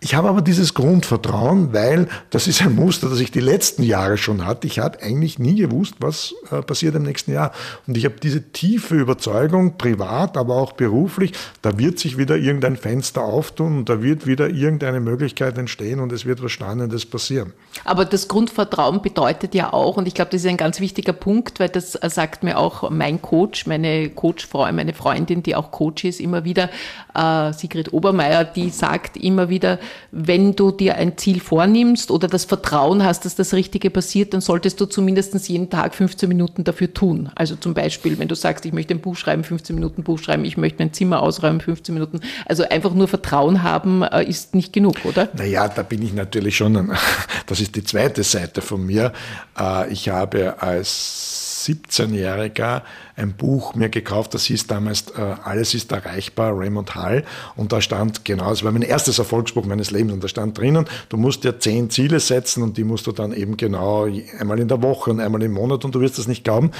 Ich 0.05 0.13
habe 0.13 0.29
aber 0.29 0.43
dieses 0.43 0.75
Grundvertrauen, 0.75 1.73
weil 1.73 2.07
das 2.29 2.45
ist 2.45 2.61
ein 2.61 2.75
Muster, 2.75 3.09
das 3.09 3.19
ich 3.19 3.31
die 3.31 3.39
letzten 3.39 3.81
Jahre 3.81 4.19
schon 4.19 4.45
hatte. 4.45 4.67
Ich 4.67 4.77
habe 4.77 5.01
eigentlich 5.01 5.39
nie 5.39 5.55
gewusst, 5.55 5.95
was 5.97 6.35
äh, 6.51 6.61
passiert 6.61 6.93
im 6.93 7.01
nächsten 7.01 7.33
Jahr. 7.33 7.51
Und 7.87 7.97
ich 7.97 8.05
habe 8.05 8.13
diese 8.21 8.51
tiefe 8.51 8.93
Überzeugung, 8.93 9.79
privat, 9.79 10.37
aber 10.37 10.57
auch 10.57 10.73
beruflich, 10.73 11.31
da 11.63 11.79
wird 11.79 11.97
sich 11.97 12.19
wieder 12.19 12.37
irgendein 12.37 12.75
Fenster 12.75 13.23
auftun 13.23 13.79
und 13.79 13.89
da 13.89 14.03
wird 14.03 14.27
wieder 14.27 14.47
irgendeine 14.47 14.99
Möglichkeit 14.99 15.57
entstehen 15.57 15.99
und 15.99 16.11
es 16.11 16.23
wird 16.27 16.43
was 16.43 16.51
Spannendes 16.51 17.07
passieren. 17.07 17.53
Aber 17.83 18.05
das 18.05 18.27
Grundvertrauen 18.27 19.01
bedeutet 19.01 19.55
ja 19.55 19.73
auch, 19.73 19.97
und 19.97 20.07
ich 20.07 20.13
glaube, 20.13 20.29
das 20.29 20.41
ist 20.41 20.47
ein 20.47 20.57
ganz 20.57 20.79
wichtiger 20.81 21.13
Punkt, 21.13 21.59
weil 21.59 21.69
das 21.69 21.95
äh, 21.95 22.11
sagt 22.11 22.43
mir 22.43 22.59
auch 22.59 22.91
mein 22.91 23.23
Coach, 23.23 23.65
meine 23.65 24.11
Coachfrau, 24.11 24.71
meine 24.71 24.93
Freundin, 24.93 25.41
die 25.41 25.55
auch 25.55 25.71
Coach 25.71 26.03
ist, 26.03 26.19
immer 26.19 26.43
wieder, 26.43 26.69
äh, 27.15 27.51
Sigrid 27.53 27.91
Obermeier, 27.91 28.43
die 28.45 28.69
sagt 28.69 29.17
immer 29.17 29.49
wieder, 29.49 29.79
wenn 30.11 30.55
du 30.55 30.71
dir 30.71 30.95
ein 30.95 31.17
Ziel 31.17 31.39
vornimmst 31.39 32.11
oder 32.11 32.27
das 32.27 32.45
Vertrauen 32.45 33.03
hast, 33.03 33.25
dass 33.25 33.35
das 33.35 33.53
Richtige 33.53 33.89
passiert, 33.89 34.33
dann 34.33 34.41
solltest 34.41 34.79
du 34.79 34.85
zumindest 34.85 35.35
jeden 35.49 35.69
Tag 35.69 35.95
15 35.95 36.29
Minuten 36.29 36.63
dafür 36.63 36.93
tun. 36.93 37.29
Also 37.35 37.55
zum 37.55 37.73
Beispiel, 37.73 38.17
wenn 38.19 38.27
du 38.27 38.35
sagst, 38.35 38.65
ich 38.65 38.73
möchte 38.73 38.93
ein 38.93 39.01
Buch 39.01 39.15
schreiben, 39.15 39.43
15 39.43 39.75
Minuten 39.75 40.03
Buch 40.03 40.19
schreiben, 40.19 40.45
ich 40.45 40.57
möchte 40.57 40.79
mein 40.79 40.93
Zimmer 40.93 41.21
ausräumen, 41.21 41.61
15 41.61 41.93
Minuten. 41.93 42.21
Also 42.45 42.63
einfach 42.67 42.93
nur 42.93 43.07
Vertrauen 43.07 43.63
haben 43.63 44.03
äh, 44.03 44.23
ist 44.23 44.55
nicht 44.55 44.73
genug, 44.73 44.97
oder? 45.03 45.29
Naja, 45.35 45.67
da 45.67 45.83
bin 45.83 46.01
ich 46.01 46.13
natürlich 46.13 46.57
schon, 46.57 46.95
das 47.45 47.59
ist 47.59 47.75
die 47.75 47.83
zweite 47.83 48.23
Seite 48.23 48.61
von 48.61 48.85
mir. 48.85 49.13
Äh, 49.59 49.91
ich 49.91 50.09
habe 50.09 50.61
als 50.61 51.65
17-Jähriger 51.67 52.81
ein 53.15 53.33
Buch 53.33 53.75
mir 53.75 53.89
gekauft, 53.89 54.33
das 54.33 54.45
hieß 54.45 54.67
damals 54.67 55.11
äh, 55.11 55.21
Alles 55.43 55.73
ist 55.73 55.91
erreichbar, 55.91 56.57
Raymond 56.57 56.95
Hall. 56.95 57.23
Und 57.55 57.71
da 57.71 57.81
stand 57.81 58.25
genau, 58.25 58.51
es 58.51 58.63
war 58.63 58.71
mein 58.71 58.81
erstes 58.81 59.19
Erfolgsbuch 59.19 59.65
meines 59.65 59.91
Lebens 59.91 60.13
und 60.13 60.23
da 60.23 60.27
stand 60.27 60.57
drinnen, 60.57 60.85
du 61.09 61.17
musst 61.17 61.43
dir 61.43 61.59
zehn 61.59 61.89
Ziele 61.89 62.19
setzen 62.19 62.63
und 62.63 62.77
die 62.77 62.83
musst 62.83 63.07
du 63.07 63.11
dann 63.11 63.33
eben 63.33 63.57
genau 63.57 64.07
einmal 64.39 64.59
in 64.59 64.67
der 64.67 64.81
Woche 64.81 65.11
und 65.11 65.19
einmal 65.19 65.43
im 65.43 65.53
Monat 65.53 65.85
und 65.85 65.95
du 65.95 66.01
wirst 66.01 66.17
das 66.17 66.27
nicht 66.27 66.43
glauben. 66.43 66.71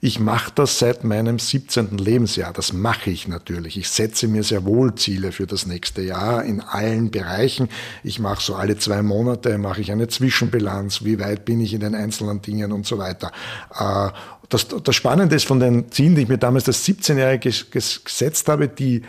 Ich 0.00 0.18
mache 0.18 0.52
das 0.54 0.78
seit 0.78 1.04
meinem 1.04 1.38
17. 1.38 1.98
Lebensjahr. 1.98 2.52
Das 2.52 2.72
mache 2.72 3.10
ich 3.10 3.28
natürlich. 3.28 3.76
Ich 3.76 3.90
setze 3.90 4.28
mir 4.28 4.42
sehr 4.42 4.64
wohl 4.64 4.94
Ziele 4.94 5.32
für 5.32 5.46
das 5.46 5.66
nächste 5.66 6.00
Jahr 6.00 6.42
in 6.44 6.60
allen 6.60 7.10
Bereichen. 7.10 7.68
Ich 8.02 8.18
mache 8.18 8.42
so 8.42 8.54
alle 8.54 8.78
zwei 8.78 9.02
Monate 9.02 9.58
mache 9.58 9.82
ich 9.82 9.92
eine 9.92 10.08
Zwischenbilanz. 10.08 11.04
Wie 11.04 11.18
weit 11.18 11.44
bin 11.44 11.60
ich 11.60 11.74
in 11.74 11.80
den 11.80 11.94
einzelnen 11.94 12.40
Dingen 12.40 12.72
und 12.72 12.86
so 12.86 12.96
weiter. 12.96 13.30
Äh, 13.78 14.10
das, 14.50 14.68
das 14.68 14.94
Spannende 14.94 15.36
ist 15.36 15.46
von 15.46 15.60
den 15.60 15.90
Zielen, 15.90 16.14
die 16.14 16.22
ich 16.22 16.28
mir 16.28 16.38
damals 16.38 16.66
als 16.66 16.86
17-Jährige 16.86 17.50
gesetzt 17.70 18.48
habe, 18.48 18.68
die 18.68 19.02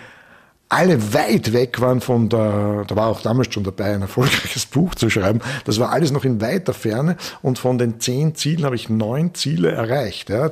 alle 0.71 1.13
weit 1.13 1.51
weg 1.51 1.81
waren 1.81 1.99
von 1.99 2.29
der, 2.29 2.85
da 2.87 2.95
war 2.95 3.07
auch 3.07 3.21
damals 3.21 3.53
schon 3.53 3.65
dabei, 3.65 3.93
ein 3.93 4.03
erfolgreiches 4.03 4.65
Buch 4.67 4.95
zu 4.95 5.09
schreiben. 5.09 5.41
Das 5.65 5.79
war 5.81 5.91
alles 5.91 6.13
noch 6.13 6.23
in 6.23 6.39
weiter 6.39 6.73
Ferne 6.73 7.17
und 7.41 7.59
von 7.59 7.77
den 7.77 7.99
zehn 7.99 8.35
Zielen 8.35 8.63
habe 8.63 8.77
ich 8.77 8.87
neun 8.87 9.35
Ziele 9.35 9.71
erreicht. 9.71 10.29
Ja. 10.29 10.49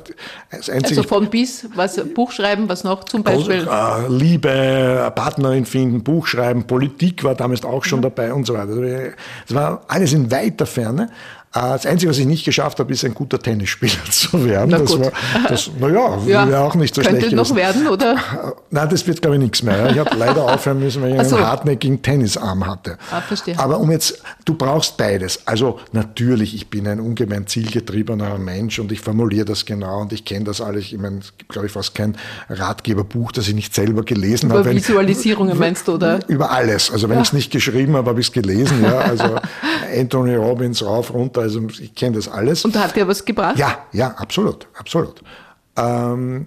also 0.50 1.02
von 1.04 1.30
bis, 1.30 1.68
was 1.74 1.98
Buch 2.14 2.32
schreiben, 2.32 2.68
was 2.68 2.84
noch 2.84 3.04
zum 3.04 3.22
Beispiel? 3.22 3.66
Äh, 3.66 4.08
Liebe, 4.08 5.10
Partnerin 5.14 5.64
finden, 5.64 6.02
Buch 6.02 6.26
schreiben, 6.26 6.66
Politik 6.66 7.24
war 7.24 7.34
damals 7.34 7.64
auch 7.64 7.84
schon 7.84 8.00
mhm. 8.00 8.04
dabei 8.04 8.34
und 8.34 8.46
so 8.46 8.52
weiter. 8.52 8.72
Also, 8.72 8.82
das 8.82 9.54
war 9.54 9.82
alles 9.88 10.12
in 10.12 10.30
weiter 10.30 10.66
Ferne. 10.66 11.08
Das 11.52 11.84
Einzige, 11.84 12.10
was 12.10 12.18
ich 12.18 12.26
nicht 12.26 12.44
geschafft 12.44 12.78
habe, 12.78 12.92
ist 12.92 13.04
ein 13.04 13.12
guter 13.12 13.40
Tennisspieler 13.40 14.04
zu 14.10 14.44
werden. 14.44 14.70
Na 14.70 14.78
das 14.78 14.92
gut. 14.92 15.00
war, 15.06 15.12
das, 15.48 15.70
naja, 15.80 16.18
ja, 16.26 16.48
wäre 16.48 16.60
auch 16.60 16.76
nicht 16.76 16.94
so 16.94 17.02
Könnte 17.02 17.22
schlecht 17.22 17.34
noch 17.34 17.54
werden, 17.56 17.88
oder? 17.88 18.16
Nein, 18.70 18.88
das 18.88 19.04
wird, 19.06 19.20
glaube 19.20 19.36
ich, 19.36 19.42
nichts 19.42 19.62
mehr. 19.64 19.90
Ich 19.90 19.98
habe 19.98 20.16
leider 20.16 20.44
aufhören 20.44 20.78
müssen, 20.78 21.02
weil 21.02 21.20
ich 21.20 21.26
so. 21.26 21.36
einen 21.36 21.46
hartnäckigen 21.46 22.02
Tennisarm 22.02 22.66
hatte. 22.66 22.98
Ah, 23.10 23.20
verstehe. 23.20 23.58
Aber 23.58 23.80
um 23.80 23.90
jetzt, 23.90 24.22
du 24.44 24.54
brauchst 24.54 24.96
beides. 24.96 25.46
Also 25.46 25.80
natürlich, 25.90 26.54
ich 26.54 26.70
bin 26.70 26.86
ein 26.86 27.00
ungemein 27.00 27.48
zielgetriebener 27.48 28.38
Mensch 28.38 28.78
und 28.78 28.92
ich 28.92 29.00
formuliere 29.00 29.44
das 29.44 29.66
genau 29.66 30.02
und 30.02 30.12
ich 30.12 30.24
kenne 30.24 30.44
das 30.44 30.60
alles. 30.60 30.84
Ich 30.84 30.98
meine, 30.98 31.18
es 31.18 31.36
gibt, 31.36 31.50
glaube 31.50 31.66
ich, 31.66 31.72
fast 31.72 31.96
kein 31.96 32.16
Ratgeberbuch, 32.48 33.32
das 33.32 33.48
ich 33.48 33.54
nicht 33.54 33.74
selber 33.74 34.04
gelesen 34.04 34.46
über 34.46 34.60
habe. 34.60 34.70
Über 34.70 34.76
Visualisierungen 34.78 35.58
meinst 35.58 35.88
du, 35.88 35.94
oder? 35.94 36.20
Über 36.28 36.52
alles. 36.52 36.92
Also 36.92 37.08
wenn 37.08 37.16
ja. 37.16 37.22
ich 37.22 37.28
es 37.28 37.32
nicht 37.32 37.50
geschrieben 37.50 37.96
habe, 37.96 38.08
habe 38.08 38.20
ich 38.20 38.28
es 38.28 38.32
gelesen. 38.32 38.84
Ja. 38.84 38.98
Also 38.98 39.34
Anthony 39.98 40.36
Robbins 40.36 40.84
rauf, 40.84 41.12
runter, 41.12 41.39
also 41.40 41.66
ich 41.80 41.94
kenne 41.94 42.16
das 42.16 42.28
alles. 42.28 42.64
Und 42.64 42.76
hat 42.76 42.96
dir 42.96 43.08
was 43.08 43.24
gebracht? 43.24 43.58
Ja, 43.58 43.86
ja, 43.92 44.08
absolut, 44.12 44.68
absolut. 44.78 45.22
Ähm, 45.76 46.46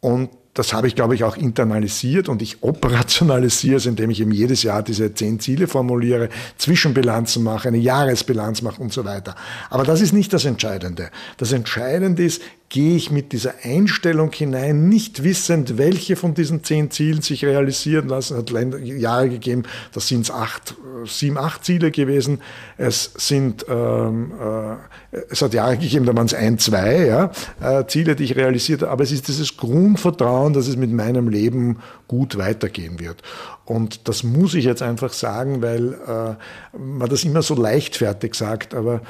und 0.00 0.30
das 0.54 0.74
habe 0.74 0.86
ich, 0.86 0.94
glaube 0.94 1.14
ich, 1.14 1.24
auch 1.24 1.36
internalisiert 1.36 2.28
und 2.28 2.42
ich 2.42 2.62
operationalisiere 2.62 3.76
es, 3.76 3.86
indem 3.86 4.10
ich 4.10 4.20
eben 4.20 4.32
jedes 4.32 4.62
Jahr 4.62 4.82
diese 4.82 5.14
zehn 5.14 5.40
Ziele 5.40 5.66
formuliere, 5.66 6.28
Zwischenbilanzen 6.58 7.42
mache, 7.42 7.68
eine 7.68 7.78
Jahresbilanz 7.78 8.60
mache 8.60 8.82
und 8.82 8.92
so 8.92 9.04
weiter. 9.04 9.34
Aber 9.70 9.84
das 9.84 10.02
ist 10.02 10.12
nicht 10.12 10.32
das 10.32 10.44
Entscheidende. 10.44 11.10
Das 11.38 11.52
Entscheidende 11.52 12.22
ist, 12.24 12.42
gehe 12.72 12.96
ich 12.96 13.10
mit 13.10 13.32
dieser 13.32 13.52
Einstellung 13.64 14.32
hinein, 14.32 14.88
nicht 14.88 15.22
wissend, 15.22 15.76
welche 15.76 16.16
von 16.16 16.32
diesen 16.32 16.64
zehn 16.64 16.90
Zielen 16.90 17.20
sich 17.20 17.44
realisieren 17.44 18.08
lassen. 18.08 18.38
Hat 18.38 18.50
Jahre 18.50 19.28
gegeben, 19.28 19.64
da 19.92 20.00
sind 20.00 20.22
es 20.22 20.30
acht, 20.30 20.74
sieben, 21.04 21.36
acht 21.36 21.66
Ziele 21.66 21.90
gewesen. 21.90 22.40
Es 22.78 23.12
sind, 23.14 23.66
ähm, 23.68 24.32
äh, 24.40 25.18
es 25.28 25.42
hat 25.42 25.52
Jahre 25.52 25.76
gegeben, 25.76 26.06
da 26.06 26.16
waren 26.16 26.24
es 26.24 26.32
ein, 26.32 26.58
zwei 26.58 27.04
ja, 27.04 27.30
äh, 27.60 27.86
Ziele, 27.88 28.16
die 28.16 28.24
ich 28.24 28.36
realisiert 28.36 28.80
habe. 28.80 28.90
Aber 28.90 29.04
es 29.04 29.12
ist 29.12 29.28
dieses 29.28 29.58
Grundvertrauen, 29.58 30.54
dass 30.54 30.66
es 30.66 30.76
mit 30.76 30.92
meinem 30.92 31.28
Leben 31.28 31.76
gut 32.08 32.38
weitergehen 32.38 32.98
wird. 32.98 33.20
Und 33.66 34.08
das 34.08 34.22
muss 34.22 34.54
ich 34.54 34.64
jetzt 34.64 34.80
einfach 34.80 35.12
sagen, 35.12 35.60
weil 35.60 35.92
äh, 35.92 36.78
man 36.78 37.10
das 37.10 37.24
immer 37.24 37.42
so 37.42 37.54
leichtfertig 37.54 38.34
sagt, 38.34 38.72
aber 38.74 39.02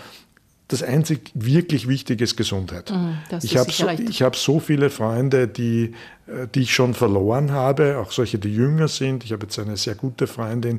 das 0.72 0.82
einzig 0.82 1.30
wirklich 1.34 1.86
Wichtige 1.86 2.24
ist 2.24 2.36
Gesundheit. 2.36 2.90
Mhm, 2.90 3.18
ich 3.42 3.56
habe 3.56 3.70
so, 3.70 3.86
hab 3.88 4.36
so 4.36 4.58
viele 4.58 4.88
Freunde, 4.88 5.46
die, 5.46 5.92
äh, 6.26 6.46
die 6.54 6.62
ich 6.62 6.74
schon 6.74 6.94
verloren 6.94 7.52
habe, 7.52 7.98
auch 7.98 8.10
solche, 8.10 8.38
die 8.38 8.54
jünger 8.54 8.88
sind. 8.88 9.24
Ich 9.24 9.32
habe 9.32 9.42
jetzt 9.44 9.58
eine 9.58 9.76
sehr 9.76 9.94
gute 9.94 10.26
Freundin, 10.26 10.78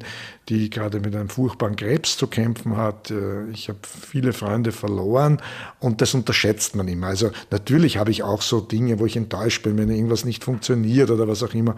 die 0.50 0.70
gerade 0.70 1.00
mit 1.00 1.16
einem 1.16 1.30
furchtbaren 1.30 1.76
Krebs 1.76 2.18
zu 2.18 2.28
kämpfen 2.28 2.76
hat. 2.76 3.12
Äh, 3.12 3.50
ich 3.52 3.70
habe 3.70 3.80
viele 3.84 4.34
Freunde 4.34 4.72
verloren 4.72 5.40
und 5.80 6.02
das 6.02 6.14
unterschätzt 6.16 6.76
man 6.76 6.88
immer. 6.88 7.08
Also 7.08 7.30
natürlich 7.52 7.98
habe 7.98 8.10
ich 8.10 8.24
auch 8.24 8.42
so 8.42 8.62
Dinge, 8.62 9.00
wo 9.00 9.06
ich 9.06 9.16
enttäuscht 9.16 9.62
bin, 9.62 9.78
wenn 9.78 9.90
irgendwas 9.90 10.26
nicht 10.26 10.44
funktioniert 10.44 11.12
oder 11.12 11.28
was 11.28 11.44
auch 11.44 11.54
immer. 11.54 11.76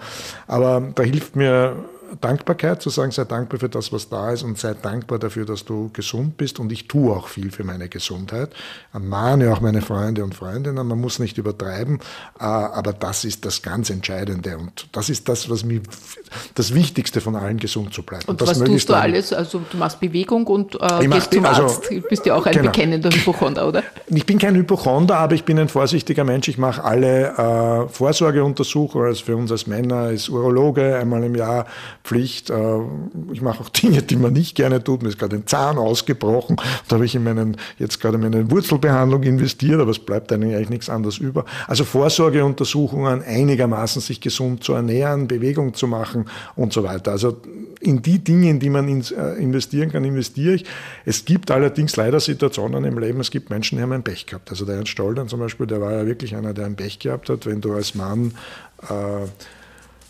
Aber 0.48 0.82
da 0.96 1.04
hilft 1.04 1.36
mir 1.36 1.76
Dankbarkeit, 2.22 2.82
zu 2.82 2.90
sagen, 2.90 3.12
sei 3.12 3.26
dankbar 3.26 3.60
für 3.60 3.70
das, 3.70 3.92
was 3.92 4.10
da 4.10 4.32
ist 4.32 4.44
und 4.44 4.58
sei 4.58 4.74
dankbar 4.74 5.20
dafür, 5.20 5.46
dass 5.46 5.66
du 5.66 5.90
gesund 5.94 6.38
bist. 6.38 6.60
Und 6.60 6.72
ich 6.72 6.88
tue 6.88 7.16
auch 7.16 7.28
viel 7.28 7.52
für 7.52 7.64
meine 7.64 7.90
Gesundheit. 7.90 8.50
Mahne 8.94 9.52
auch 9.52 9.62
meine 9.62 9.82
Freunde 9.82 10.24
und 10.24 10.36
Freundinnen, 10.36 10.88
man 10.88 11.00
muss 11.00 11.20
nicht 11.20 11.38
übertreiben, 11.38 12.00
äh, 12.40 12.44
aber 12.44 12.94
das 12.94 13.26
ist 13.26 13.46
das 13.46 13.62
ganz 13.62 13.90
Entscheidende 13.90 14.58
und 14.58 14.88
das 14.92 15.10
ist 15.10 15.28
das, 15.30 15.50
was 15.50 15.64
mir 15.64 15.82
das 16.56 16.74
Wichtigste 16.74 17.22
von 17.22 17.36
allen, 17.36 17.58
gesund 17.58 17.94
zu 17.94 18.04
bleiben. 18.04 18.26
Und, 18.28 18.42
und 18.42 18.48
was 18.48 18.60
tust 18.60 18.90
du 18.90 18.94
alles? 18.94 19.34
Also 19.34 19.62
du 19.70 19.78
machst 19.78 20.00
Bewegung 20.00 20.48
und 20.48 20.76
äh, 20.76 21.08
gehst 21.08 21.34
zum 21.34 21.46
also, 21.46 21.64
Arzt. 21.64 21.90
Du 21.90 22.02
bist 22.02 22.26
ja 22.26 22.36
auch 22.36 22.46
ein 22.46 22.54
genau. 22.54 22.72
bekennender 22.72 23.10
Hypochonder, 23.10 23.68
oder? 23.68 23.84
Ich 24.08 24.26
bin 24.26 24.38
kein 24.38 24.56
Hypochonder, 24.56 25.18
aber 25.18 25.36
ich 25.36 25.44
bin 25.44 25.60
ein 25.60 25.70
vorsichtiger 25.70 26.24
Mensch. 26.24 26.48
Ich 26.48 26.58
mache 26.58 26.84
alle 26.84 27.86
äh, 27.86 27.90
Vorsorgeuntersuchungen. 27.90 29.08
Also 29.08 29.26
für 29.26 29.36
uns 29.36 29.52
als 29.52 29.68
Männer 29.68 30.12
ist 30.12 30.30
Urologe 30.30 30.98
einmal 30.98 31.24
im 31.24 31.36
Jahr 31.36 31.66
Pflicht. 32.06 32.52
Äh, 32.52 32.80
ich 33.34 33.42
mache 33.42 33.62
auch 33.62 33.70
Dinge, 33.70 34.02
die 34.04 34.16
man 34.16 34.34
nicht 34.34 34.56
gerne 34.56 34.84
tut. 34.84 35.02
Mir 35.02 35.10
ist 35.10 35.20
gerade 35.20 35.36
ein 35.36 35.48
Zahn 35.48 35.78
ausgebrochen. 35.78 36.58
Da 36.88 36.96
habe 36.96 37.06
ich 37.06 37.16
in 37.16 37.24
meinen, 37.24 37.58
jetzt 37.80 38.00
gerade 38.00 38.16
in 38.16 38.22
meine 38.22 38.50
Wurzelbehandlung 38.50 39.24
investiert, 39.24 39.82
aber 39.82 39.92
es 39.92 40.00
bleibt 40.00 40.32
eigentlich 40.32 40.70
nichts 40.70 40.90
anderes 40.90 41.18
über. 41.18 41.46
Also 41.68 41.84
Vorsorgeuntersuchungen, 41.84 43.24
einigermaßen 43.24 44.02
sich 44.02 44.22
gesund 44.22 44.64
zu 44.64 44.74
ernähren, 44.74 45.28
Bewegung 45.28 45.74
zu 45.74 45.88
machen 45.88 46.26
und 46.56 46.72
so 46.72 46.84
weiter. 46.84 47.12
Also 47.12 47.38
in 47.82 48.02
die 48.02 48.20
Dinge, 48.20 48.52
in 48.52 48.60
die 48.60 48.70
man 48.70 48.88
äh, 48.88 49.34
investieren 49.42 49.92
kann, 49.92 50.06
investiere 50.06 50.56
ich. 50.56 50.66
Es 51.06 51.26
gibt 51.26 51.50
allerdings 51.50 51.96
leider 51.96 52.20
Situationen 52.20 52.86
im 52.86 53.00
Leben, 53.00 53.20
es 53.20 53.32
gibt 53.32 53.50
Menschen, 53.50 53.78
die 53.78 53.82
haben 53.82 53.92
ein 53.92 54.04
Pech 54.04 54.28
gehabt. 54.28 54.50
Also 54.52 54.66
der 54.66 54.76
Ernst 54.76 54.92
Stoldern 54.92 55.28
zum 55.28 55.40
Beispiel, 55.40 55.66
der 55.66 55.82
war 55.82 55.92
ja 55.92 56.06
wirklich 56.06 56.36
einer, 56.36 56.54
der 56.54 56.68
ein 56.68 56.76
Pech 56.76 57.00
gehabt 57.00 57.30
hat, 57.30 57.46
wenn 57.46 57.62
du 57.62 57.74
als 57.74 57.96
Mann 57.96 58.34
äh, 58.84 59.28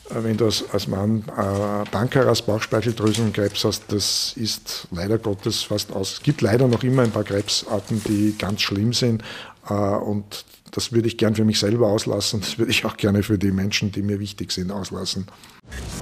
wenn 0.10 0.38
du 0.38 0.46
als, 0.46 0.88
Mann 0.88 1.24
äh, 1.30 1.90
Pankreas, 1.90 2.42
Bauchspeicheldrüsenkrebs 2.44 3.64
hast, 3.64 3.84
das 3.90 4.34
ist 4.36 4.88
leider 4.92 5.18
Gottes 5.18 5.64
fast 5.64 5.92
aus. 5.92 6.14
Es 6.14 6.24
gibt 6.24 6.42
leider 6.42 6.68
noch 6.68 6.84
immer 6.84 7.04
ein 7.04 7.12
paar 7.12 7.24
Krebsarten, 7.24 8.02
die 8.08 8.36
ganz 8.38 8.62
schlimm 8.62 8.94
sind. 8.94 9.24
Äh, 9.70 9.74
und 9.74 10.46
das 10.72 10.92
würde 10.92 11.08
ich 11.08 11.18
gern 11.18 11.36
für 11.36 11.46
mich 11.46 11.60
selber 11.60 11.88
auslassen. 11.88 12.42
Das 12.42 12.58
würde 12.58 12.72
ich 12.72 12.86
auch 12.86 12.98
gerne 12.98 13.24
für 13.24 13.38
die 13.38 13.52
Menschen, 13.52 13.92
die 13.92 14.02
mir 14.02 14.20
wichtig 14.20 14.52
sind, 14.52 14.72
auslassen. 14.72 15.28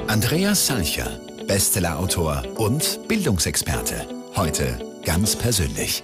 Andreas 0.07 0.67
Salcher, 0.67 1.19
Bestsellerautor 1.47 2.43
und 2.57 2.99
Bildungsexperte. 3.07 4.07
Heute 4.35 4.79
ganz 5.05 5.35
persönlich. 5.35 6.03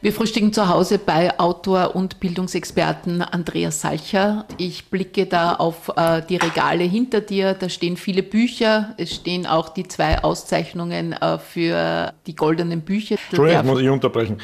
Wir 0.00 0.12
frühstücken 0.12 0.52
zu 0.52 0.68
Hause 0.68 0.98
bei 0.98 1.40
Autor 1.40 1.96
und 1.96 2.20
Bildungsexperten 2.20 3.20
Andreas 3.20 3.80
Salcher. 3.80 4.46
Ich 4.56 4.90
blicke 4.90 5.26
da 5.26 5.54
auf 5.54 5.90
äh, 5.96 6.22
die 6.28 6.36
Regale 6.36 6.84
hinter 6.84 7.20
dir. 7.20 7.54
Da 7.54 7.68
stehen 7.68 7.96
viele 7.96 8.22
Bücher. 8.22 8.94
Es 8.96 9.12
stehen 9.12 9.44
auch 9.44 9.70
die 9.70 9.88
zwei 9.88 10.22
Auszeichnungen 10.22 11.14
äh, 11.14 11.38
für 11.38 12.12
die 12.28 12.36
goldenen 12.36 12.82
Bücher. 12.82 13.16
Entschuldigung, 13.30 13.66
muss 13.66 13.80
ich 13.80 13.88
unterbrechen. 13.88 14.38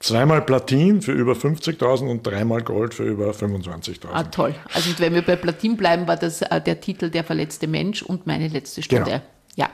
Zweimal 0.00 0.42
Platin 0.42 1.00
für 1.00 1.12
über 1.12 1.32
50.000 1.34 2.10
und 2.10 2.26
dreimal 2.26 2.62
Gold 2.62 2.92
für 2.92 3.04
über 3.04 3.30
25.000. 3.30 4.08
Ah, 4.12 4.24
toll. 4.24 4.54
Also 4.74 4.90
wenn 4.98 5.14
wir 5.14 5.22
bei 5.22 5.36
Platin 5.36 5.76
bleiben, 5.76 6.08
war 6.08 6.16
das 6.16 6.42
äh, 6.42 6.60
der 6.60 6.80
Titel 6.80 7.10
Der 7.10 7.22
verletzte 7.22 7.68
Mensch 7.68 8.02
und 8.02 8.26
meine 8.26 8.48
letzte 8.48 8.82
Stunde. 8.82 9.04
Genau. 9.04 9.22
Ja, 9.56 9.70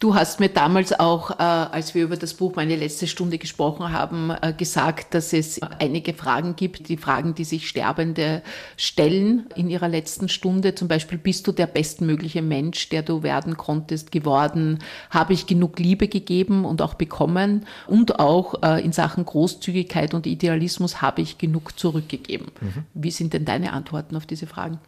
du 0.00 0.14
hast 0.14 0.40
mir 0.40 0.48
damals 0.48 0.98
auch, 0.98 1.32
äh, 1.32 1.42
als 1.42 1.94
wir 1.94 2.02
über 2.02 2.16
das 2.16 2.32
Buch 2.32 2.56
Meine 2.56 2.76
letzte 2.76 3.06
Stunde 3.06 3.36
gesprochen 3.36 3.92
haben, 3.92 4.30
äh, 4.30 4.54
gesagt, 4.56 5.12
dass 5.12 5.34
es 5.34 5.60
einige 5.62 6.14
Fragen 6.14 6.56
gibt, 6.56 6.88
die 6.88 6.96
Fragen, 6.96 7.34
die 7.34 7.44
sich 7.44 7.68
Sterbende 7.68 8.42
stellen 8.78 9.44
in 9.54 9.68
ihrer 9.68 9.88
letzten 9.88 10.30
Stunde. 10.30 10.74
Zum 10.74 10.88
Beispiel, 10.88 11.18
bist 11.18 11.46
du 11.46 11.52
der 11.52 11.66
bestmögliche 11.66 12.40
Mensch, 12.40 12.88
der 12.88 13.02
du 13.02 13.22
werden 13.22 13.58
konntest, 13.58 14.12
geworden? 14.12 14.78
Habe 15.10 15.34
ich 15.34 15.46
genug 15.46 15.78
Liebe 15.78 16.08
gegeben 16.08 16.64
und 16.64 16.80
auch 16.80 16.94
bekommen? 16.94 17.66
Und 17.86 18.20
auch 18.20 18.62
äh, 18.62 18.82
in 18.82 18.92
Sachen 18.92 19.26
Großzügigkeit 19.26 20.14
und 20.14 20.26
Idealismus 20.26 21.02
habe 21.02 21.20
ich 21.20 21.36
genug 21.36 21.78
zurückgegeben? 21.78 22.46
Mhm. 22.62 22.84
Wie 22.94 23.10
sind 23.10 23.34
denn 23.34 23.44
deine 23.44 23.74
Antworten 23.74 24.16
auf 24.16 24.24
diese 24.24 24.46
Fragen? 24.46 24.78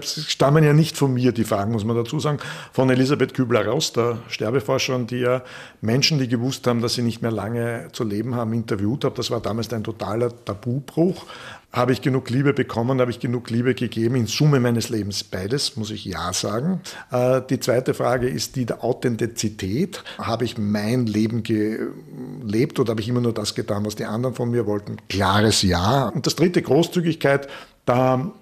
Stammen 0.00 0.64
ja 0.64 0.72
nicht 0.72 0.96
von 0.96 1.12
mir, 1.14 1.32
die 1.32 1.44
Fragen, 1.44 1.72
muss 1.72 1.84
man 1.84 1.96
dazu 1.96 2.18
sagen, 2.20 2.38
von 2.72 2.88
Elisabeth 2.90 3.34
Kübler-Raus, 3.34 3.92
der 3.92 4.18
Sterbeforscherin, 4.28 5.06
die 5.06 5.18
ja 5.18 5.42
Menschen, 5.80 6.18
die 6.18 6.28
gewusst 6.28 6.66
haben, 6.66 6.80
dass 6.80 6.94
sie 6.94 7.02
nicht 7.02 7.22
mehr 7.22 7.30
lange 7.32 7.88
zu 7.92 8.04
leben 8.04 8.34
haben, 8.34 8.52
interviewt 8.52 9.04
hat. 9.04 9.18
Das 9.18 9.30
war 9.30 9.40
damals 9.40 9.72
ein 9.72 9.84
totaler 9.84 10.32
Tabubruch. 10.44 11.26
Habe 11.72 11.92
ich 11.92 12.02
genug 12.02 12.28
Liebe 12.28 12.52
bekommen, 12.52 13.00
habe 13.00 13.10
ich 13.10 13.18
genug 13.18 13.48
Liebe 13.48 13.74
gegeben, 13.74 14.16
in 14.16 14.26
Summe 14.26 14.60
meines 14.60 14.90
Lebens 14.90 15.24
beides, 15.24 15.74
muss 15.76 15.90
ich 15.90 16.04
ja 16.04 16.30
sagen. 16.34 16.82
Äh, 17.10 17.40
die 17.48 17.60
zweite 17.60 17.94
Frage 17.94 18.28
ist 18.28 18.56
die 18.56 18.66
der 18.66 18.84
Authentizität. 18.84 20.04
Habe 20.18 20.44
ich 20.44 20.58
mein 20.58 21.06
Leben 21.06 21.42
gelebt 21.42 22.78
oder 22.78 22.90
habe 22.90 23.00
ich 23.00 23.08
immer 23.08 23.22
nur 23.22 23.32
das 23.32 23.54
getan, 23.54 23.86
was 23.86 23.96
die 23.96 24.04
anderen 24.04 24.34
von 24.34 24.50
mir 24.50 24.66
wollten? 24.66 24.98
Klares 25.08 25.62
Ja. 25.62 26.08
Und 26.08 26.26
das 26.26 26.36
dritte, 26.36 26.60
Großzügigkeit. 26.60 27.48
Da 27.86 28.32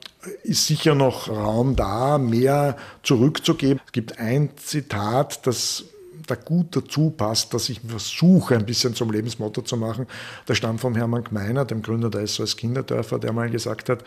ist 0.43 0.66
sicher 0.66 0.95
noch 0.95 1.29
Raum 1.29 1.77
da, 1.77 2.18
mehr 2.18 2.77
zurückzugeben. 3.03 3.81
Es 3.87 3.93
gibt 3.93 4.18
ein 4.18 4.51
Zitat, 4.57 5.47
das 5.47 5.85
da 6.27 6.35
gut 6.37 6.77
dazu 6.77 7.11
passt, 7.11 7.53
dass 7.55 7.68
ich 7.68 7.81
versuche, 7.81 8.55
ein 8.55 8.66
bisschen 8.66 8.95
zum 8.95 9.11
Lebensmotto 9.11 9.62
zu 9.62 9.77
machen. 9.77 10.07
Der 10.47 10.55
stammt 10.55 10.81
vom 10.81 10.95
Hermann 10.95 11.25
Gmeiner, 11.25 11.64
dem 11.64 11.83
Gründer 11.83 12.11
der 12.11 12.27
SOS 12.27 12.57
Kinderdörfer, 12.57 13.18
der 13.18 13.33
mal 13.33 13.51
gesagt 13.51 13.89
hat, 13.89 14.05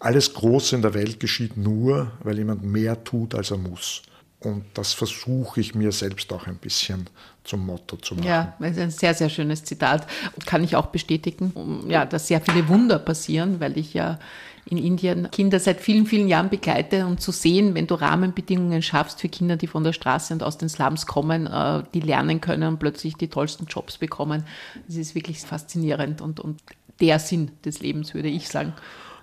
alles 0.00 0.34
Große 0.34 0.74
in 0.74 0.82
der 0.82 0.94
Welt 0.94 1.20
geschieht 1.20 1.56
nur, 1.56 2.10
weil 2.24 2.38
jemand 2.38 2.64
mehr 2.64 3.04
tut, 3.04 3.34
als 3.34 3.52
er 3.52 3.58
muss. 3.58 4.02
Und 4.40 4.64
das 4.74 4.92
versuche 4.92 5.60
ich 5.60 5.74
mir 5.74 5.92
selbst 5.92 6.32
auch 6.32 6.48
ein 6.48 6.56
bisschen 6.56 7.08
zum 7.44 7.66
Motto 7.66 7.96
zu 7.96 8.14
machen. 8.14 8.26
Ja, 8.26 8.54
das 8.58 8.72
ist 8.72 8.78
ein 8.78 8.90
sehr, 8.90 9.14
sehr 9.14 9.28
schönes 9.28 9.64
Zitat. 9.64 10.06
Kann 10.46 10.62
ich 10.62 10.76
auch 10.76 10.86
bestätigen, 10.86 11.84
ja, 11.88 12.04
dass 12.04 12.28
sehr 12.28 12.40
viele 12.40 12.68
Wunder 12.68 12.98
passieren, 12.98 13.60
weil 13.60 13.76
ich 13.76 13.94
ja 13.94 14.18
in 14.66 14.78
Indien 14.78 15.28
Kinder 15.30 15.58
seit 15.58 15.80
vielen, 15.80 16.06
vielen 16.06 16.28
Jahren 16.28 16.48
begleite 16.48 17.06
und 17.06 17.20
zu 17.20 17.32
sehen, 17.32 17.74
wenn 17.74 17.88
du 17.88 17.94
Rahmenbedingungen 17.94 18.80
schaffst 18.80 19.20
für 19.20 19.28
Kinder, 19.28 19.56
die 19.56 19.66
von 19.66 19.82
der 19.82 19.92
Straße 19.92 20.32
und 20.32 20.42
aus 20.42 20.56
den 20.56 20.68
Slums 20.68 21.06
kommen, 21.06 21.46
äh, 21.46 21.82
die 21.94 22.00
lernen 22.00 22.40
können 22.40 22.68
und 22.68 22.78
plötzlich 22.78 23.16
die 23.16 23.28
tollsten 23.28 23.66
Jobs 23.66 23.98
bekommen. 23.98 24.44
Das 24.86 24.96
ist 24.96 25.14
wirklich 25.14 25.40
faszinierend 25.40 26.20
und, 26.20 26.38
und 26.38 26.60
der 27.00 27.18
Sinn 27.18 27.50
des 27.64 27.80
Lebens, 27.80 28.14
würde 28.14 28.28
ich 28.28 28.48
sagen. 28.48 28.72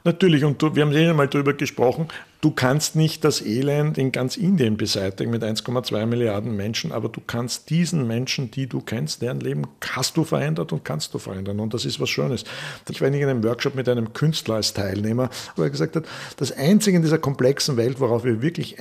Natürlich, 0.03 0.43
und 0.43 0.61
du, 0.61 0.75
wir 0.75 0.83
haben 0.83 0.91
ja 0.91 1.13
mal 1.13 1.27
darüber 1.27 1.53
gesprochen, 1.53 2.07
du 2.41 2.51
kannst 2.51 2.95
nicht 2.95 3.23
das 3.23 3.41
Elend 3.41 3.97
in 3.97 4.11
ganz 4.11 4.37
Indien 4.37 4.77
beseitigen 4.77 5.31
mit 5.31 5.43
1,2 5.43 6.05
Milliarden 6.05 6.55
Menschen, 6.55 6.91
aber 6.91 7.09
du 7.09 7.21
kannst 7.25 7.69
diesen 7.69 8.07
Menschen, 8.07 8.49
die 8.51 8.67
du 8.67 8.81
kennst, 8.81 9.21
deren 9.21 9.39
Leben 9.39 9.63
hast 9.89 10.15
du 10.15 10.23
verändert 10.23 10.71
und 10.71 10.85
kannst 10.85 11.13
du 11.13 11.19
verändern. 11.19 11.59
Und 11.59 11.73
das 11.73 11.85
ist 11.85 11.99
was 11.99 12.09
Schönes. 12.09 12.45
Ich 12.89 13.01
war 13.01 13.09
in 13.09 13.15
einem 13.15 13.43
Workshop 13.43 13.75
mit 13.75 13.89
einem 13.89 14.13
Künstler 14.13 14.55
als 14.55 14.73
Teilnehmer, 14.73 15.29
wo 15.55 15.63
er 15.63 15.69
gesagt 15.69 15.95
hat, 15.95 16.05
das 16.37 16.51
Einzige 16.51 16.97
in 16.97 17.03
dieser 17.03 17.17
komplexen 17.17 17.75
Welt, 17.77 17.99
worauf 17.99 18.23
wir 18.23 18.41
wirklich 18.41 18.77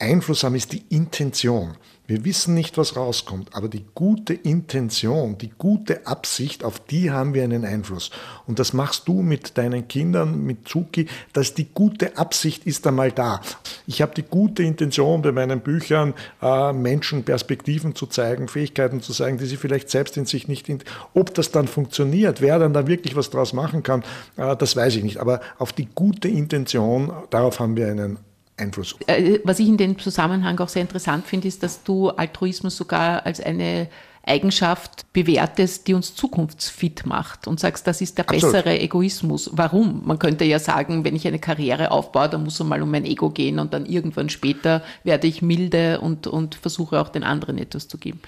Einfluss 0.00 0.44
haben, 0.44 0.54
ist 0.54 0.72
die 0.72 0.84
Intention. 0.88 1.76
Wir 2.10 2.24
wissen 2.24 2.54
nicht, 2.54 2.76
was 2.76 2.96
rauskommt, 2.96 3.54
aber 3.54 3.68
die 3.68 3.84
gute 3.94 4.34
Intention, 4.34 5.38
die 5.38 5.52
gute 5.56 6.08
Absicht, 6.08 6.64
auf 6.64 6.80
die 6.80 7.12
haben 7.12 7.34
wir 7.34 7.44
einen 7.44 7.64
Einfluss. 7.64 8.10
Und 8.48 8.58
das 8.58 8.72
machst 8.72 9.06
du 9.06 9.22
mit 9.22 9.56
deinen 9.56 9.86
Kindern, 9.86 10.42
mit 10.42 10.66
Zuki, 10.66 11.06
dass 11.32 11.54
die 11.54 11.68
gute 11.72 12.18
Absicht 12.18 12.66
ist 12.66 12.84
einmal 12.84 13.12
da. 13.12 13.40
Ich 13.86 14.02
habe 14.02 14.12
die 14.12 14.24
gute 14.24 14.64
Intention 14.64 15.22
bei 15.22 15.30
meinen 15.30 15.60
Büchern, 15.60 16.14
äh, 16.42 16.72
Menschen 16.72 17.22
Perspektiven 17.22 17.94
zu 17.94 18.06
zeigen, 18.08 18.48
Fähigkeiten 18.48 19.00
zu 19.00 19.12
zeigen, 19.12 19.38
die 19.38 19.46
sie 19.46 19.56
vielleicht 19.56 19.88
selbst 19.88 20.16
in 20.16 20.26
sich 20.26 20.48
nicht, 20.48 20.68
ob 21.14 21.32
das 21.34 21.52
dann 21.52 21.68
funktioniert, 21.68 22.40
wer 22.40 22.58
dann 22.58 22.72
da 22.72 22.88
wirklich 22.88 23.14
was 23.14 23.30
draus 23.30 23.52
machen 23.52 23.84
kann, 23.84 24.02
äh, 24.36 24.56
das 24.56 24.74
weiß 24.74 24.96
ich 24.96 25.04
nicht. 25.04 25.18
Aber 25.18 25.40
auf 25.58 25.72
die 25.72 25.86
gute 25.94 26.26
Intention, 26.26 27.12
darauf 27.30 27.60
haben 27.60 27.76
wir 27.76 27.86
einen 27.86 28.18
Einfluss. 28.60 28.96
Äh, 29.06 29.40
was 29.44 29.58
ich 29.58 29.68
in 29.68 29.76
dem 29.76 29.98
Zusammenhang 29.98 30.58
auch 30.60 30.68
sehr 30.68 30.82
interessant 30.82 31.26
finde, 31.26 31.48
ist, 31.48 31.62
dass 31.62 31.82
du 31.82 32.10
Altruismus 32.10 32.76
sogar 32.76 33.26
als 33.26 33.40
eine 33.40 33.88
Eigenschaft 34.26 35.12
bewertest, 35.12 35.88
die 35.88 35.94
uns 35.94 36.14
zukunftsfit 36.14 37.06
macht 37.06 37.46
und 37.46 37.58
sagst, 37.58 37.86
das 37.86 38.00
ist 38.00 38.18
der 38.18 38.28
Absolut. 38.28 38.52
bessere 38.52 38.78
Egoismus. 38.78 39.50
Warum? 39.52 40.02
Man 40.04 40.18
könnte 40.18 40.44
ja 40.44 40.58
sagen, 40.58 41.04
wenn 41.04 41.16
ich 41.16 41.26
eine 41.26 41.38
Karriere 41.38 41.90
aufbaue, 41.90 42.28
dann 42.28 42.44
muss 42.44 42.60
es 42.60 42.66
mal 42.66 42.82
um 42.82 42.90
mein 42.90 43.06
Ego 43.06 43.30
gehen 43.30 43.58
und 43.58 43.72
dann 43.72 43.86
irgendwann 43.86 44.28
später 44.28 44.82
werde 45.04 45.26
ich 45.26 45.40
milde 45.40 46.00
und, 46.00 46.26
und 46.26 46.54
versuche 46.54 47.00
auch 47.00 47.08
den 47.08 47.24
anderen 47.24 47.56
etwas 47.56 47.88
zu 47.88 47.96
geben. 47.96 48.20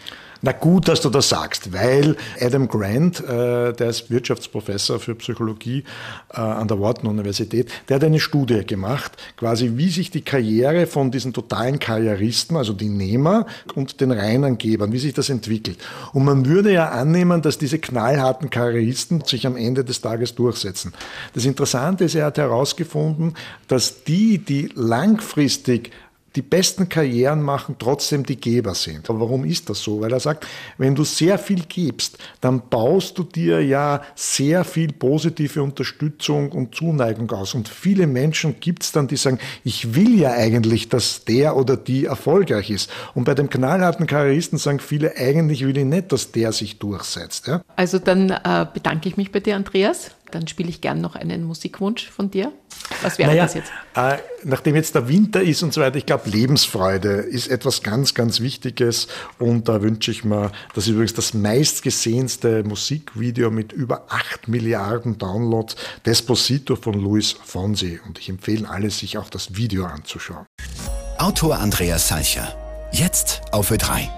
Na 0.44 0.50
gut, 0.50 0.88
dass 0.88 1.00
du 1.00 1.08
das 1.08 1.28
sagst, 1.28 1.72
weil 1.72 2.16
Adam 2.40 2.66
Grant, 2.66 3.20
äh, 3.20 3.72
der 3.72 3.90
ist 3.90 4.10
Wirtschaftsprofessor 4.10 4.98
für 4.98 5.14
Psychologie 5.14 5.84
äh, 6.34 6.40
an 6.40 6.66
der 6.66 6.80
Wharton-Universität, 6.80 7.70
der 7.88 7.96
hat 7.96 8.04
eine 8.04 8.18
Studie 8.18 8.66
gemacht, 8.66 9.12
quasi 9.36 9.74
wie 9.76 9.88
sich 9.88 10.10
die 10.10 10.22
Karriere 10.22 10.88
von 10.88 11.12
diesen 11.12 11.32
totalen 11.32 11.78
Karrieristen, 11.78 12.56
also 12.56 12.72
die 12.72 12.88
Nehmer 12.88 13.46
und 13.76 14.00
den 14.00 14.10
reinen 14.10 14.58
Gebern, 14.58 14.90
wie 14.90 14.98
sich 14.98 15.14
das 15.14 15.28
entwickelt. 15.28 15.78
Und 16.12 16.24
man 16.24 16.44
würde 16.44 16.72
ja 16.72 16.88
annehmen, 16.88 17.40
dass 17.40 17.56
diese 17.56 17.78
knallharten 17.78 18.50
Karrieristen 18.50 19.20
sich 19.20 19.46
am 19.46 19.56
Ende 19.56 19.84
des 19.84 20.00
Tages 20.00 20.34
durchsetzen. 20.34 20.92
Das 21.34 21.44
Interessante 21.44 22.02
ist, 22.02 22.16
er 22.16 22.26
hat 22.26 22.38
herausgefunden, 22.38 23.34
dass 23.68 24.02
die, 24.02 24.38
die 24.38 24.70
langfristig 24.74 25.92
die 26.36 26.42
besten 26.42 26.88
Karrieren 26.88 27.42
machen, 27.42 27.76
trotzdem 27.78 28.24
die 28.24 28.36
Geber 28.36 28.74
sind. 28.74 29.08
Aber 29.10 29.20
warum 29.20 29.44
ist 29.44 29.68
das 29.68 29.82
so? 29.82 30.00
Weil 30.00 30.12
er 30.12 30.20
sagt, 30.20 30.46
wenn 30.78 30.94
du 30.94 31.04
sehr 31.04 31.38
viel 31.38 31.62
gibst, 31.68 32.18
dann 32.40 32.68
baust 32.68 33.18
du 33.18 33.22
dir 33.22 33.62
ja 33.62 34.02
sehr 34.14 34.64
viel 34.64 34.92
positive 34.92 35.62
Unterstützung 35.62 36.52
und 36.52 36.74
Zuneigung 36.74 37.30
aus. 37.32 37.54
Und 37.54 37.68
viele 37.68 38.06
Menschen 38.06 38.60
gibt 38.60 38.84
es 38.84 38.92
dann, 38.92 39.08
die 39.08 39.16
sagen, 39.16 39.38
ich 39.64 39.94
will 39.94 40.18
ja 40.18 40.32
eigentlich, 40.32 40.88
dass 40.88 41.24
der 41.24 41.56
oder 41.56 41.76
die 41.76 42.06
erfolgreich 42.06 42.70
ist. 42.70 42.90
Und 43.14 43.24
bei 43.24 43.34
dem 43.34 43.50
knallharten 43.50 44.06
Karrieristen 44.06 44.58
sagen 44.58 44.80
viele, 44.80 45.16
eigentlich 45.16 45.66
will 45.66 45.76
ich 45.76 45.84
nicht, 45.84 46.12
dass 46.12 46.32
der 46.32 46.52
sich 46.52 46.78
durchsetzt. 46.78 47.46
Ja? 47.46 47.62
Also 47.76 47.98
dann 47.98 48.30
äh, 48.30 48.66
bedanke 48.72 49.08
ich 49.08 49.16
mich 49.16 49.32
bei 49.32 49.40
dir, 49.40 49.56
Andreas. 49.56 50.12
Dann 50.32 50.48
spiele 50.48 50.70
ich 50.70 50.80
gern 50.80 51.00
noch 51.00 51.14
einen 51.14 51.44
Musikwunsch 51.44 52.10
von 52.10 52.30
dir. 52.30 52.52
Was 53.02 53.18
wäre 53.18 53.30
naja, 53.30 53.44
das 53.44 53.54
jetzt? 53.54 53.70
Äh, 53.94 54.16
nachdem 54.44 54.74
jetzt 54.74 54.94
der 54.94 55.06
Winter 55.06 55.42
ist 55.42 55.62
und 55.62 55.74
so 55.74 55.80
weiter, 55.82 55.96
ich 55.96 56.06
glaube, 56.06 56.28
Lebensfreude 56.30 57.12
ist 57.12 57.48
etwas 57.48 57.82
ganz, 57.82 58.14
ganz 58.14 58.40
Wichtiges. 58.40 59.08
Und 59.38 59.68
da 59.68 59.82
wünsche 59.82 60.10
ich 60.10 60.24
mir, 60.24 60.50
das 60.74 60.84
ist 60.84 60.90
übrigens 60.90 61.14
das 61.14 61.34
meistgesehenste 61.34 62.64
Musikvideo 62.64 63.50
mit 63.50 63.72
über 63.72 64.06
8 64.08 64.48
Milliarden 64.48 65.18
Downloads, 65.18 65.76
Desposito 66.06 66.76
von 66.76 66.94
Luis 66.94 67.32
Fonsi. 67.44 68.00
Und 68.06 68.18
ich 68.18 68.30
empfehle 68.30 68.68
alle, 68.68 68.90
sich 68.90 69.18
auch 69.18 69.28
das 69.28 69.54
Video 69.54 69.84
anzuschauen. 69.84 70.46
Autor 71.18 71.58
Andreas 71.58 72.08
Salcher. 72.08 72.56
Jetzt 72.90 73.42
auf 73.52 73.70
Ö3. 73.70 74.08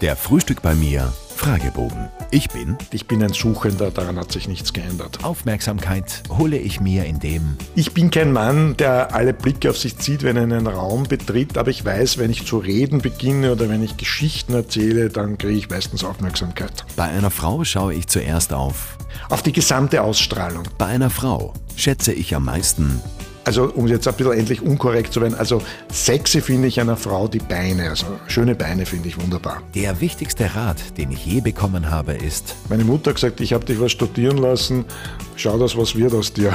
Der 0.00 0.16
Frühstück 0.16 0.62
bei 0.62 0.74
mir 0.74 1.12
Fragebogen. 1.40 2.10
Ich 2.30 2.50
bin. 2.50 2.76
Ich 2.90 3.06
bin 3.06 3.22
ein 3.22 3.32
Suchender, 3.32 3.90
daran 3.90 4.18
hat 4.18 4.30
sich 4.30 4.46
nichts 4.46 4.74
geändert. 4.74 5.24
Aufmerksamkeit 5.24 6.22
hole 6.28 6.58
ich 6.58 6.82
mir 6.82 7.06
in 7.06 7.18
dem. 7.18 7.56
Ich 7.74 7.94
bin 7.94 8.10
kein 8.10 8.30
Mann, 8.30 8.76
der 8.76 9.14
alle 9.14 9.32
Blicke 9.32 9.70
auf 9.70 9.78
sich 9.78 9.96
zieht, 9.96 10.22
wenn 10.22 10.36
er 10.36 10.42
einen 10.42 10.66
Raum 10.66 11.04
betritt, 11.04 11.56
aber 11.56 11.70
ich 11.70 11.82
weiß, 11.82 12.18
wenn 12.18 12.30
ich 12.30 12.44
zu 12.44 12.58
reden 12.58 13.00
beginne 13.00 13.52
oder 13.52 13.70
wenn 13.70 13.82
ich 13.82 13.96
Geschichten 13.96 14.52
erzähle, 14.52 15.08
dann 15.08 15.38
kriege 15.38 15.56
ich 15.56 15.70
meistens 15.70 16.04
Aufmerksamkeit. 16.04 16.84
Bei 16.94 17.04
einer 17.04 17.30
Frau 17.30 17.64
schaue 17.64 17.94
ich 17.94 18.06
zuerst 18.08 18.52
auf. 18.52 18.98
Auf 19.30 19.42
die 19.42 19.52
gesamte 19.52 20.02
Ausstrahlung. 20.02 20.64
Bei 20.76 20.88
einer 20.88 21.08
Frau 21.08 21.54
schätze 21.74 22.12
ich 22.12 22.36
am 22.36 22.44
meisten 22.44 23.00
also 23.50 23.64
um 23.74 23.88
jetzt 23.88 24.06
ein 24.06 24.14
bisschen 24.14 24.32
endlich 24.32 24.62
unkorrekt 24.62 25.12
zu 25.12 25.20
werden, 25.20 25.34
also 25.34 25.60
sexy 25.90 26.40
finde 26.40 26.68
ich 26.68 26.78
einer 26.80 26.96
Frau 26.96 27.26
die 27.26 27.40
Beine, 27.40 27.90
also 27.90 28.06
schöne 28.28 28.54
Beine 28.54 28.86
finde 28.86 29.08
ich 29.08 29.20
wunderbar. 29.20 29.60
Der 29.74 30.00
wichtigste 30.00 30.54
Rat, 30.54 30.76
den 30.96 31.10
ich 31.10 31.26
je 31.26 31.40
bekommen 31.40 31.90
habe, 31.90 32.12
ist... 32.12 32.54
Meine 32.68 32.84
Mutter 32.84 33.10
hat 33.10 33.16
gesagt, 33.16 33.40
ich 33.40 33.52
habe 33.52 33.64
dich 33.64 33.80
was 33.80 33.90
studieren 33.90 34.38
lassen, 34.38 34.84
schau 35.34 35.58
das, 35.58 35.76
was 35.76 35.96
wird 35.96 36.14
aus 36.14 36.32
dir. 36.32 36.52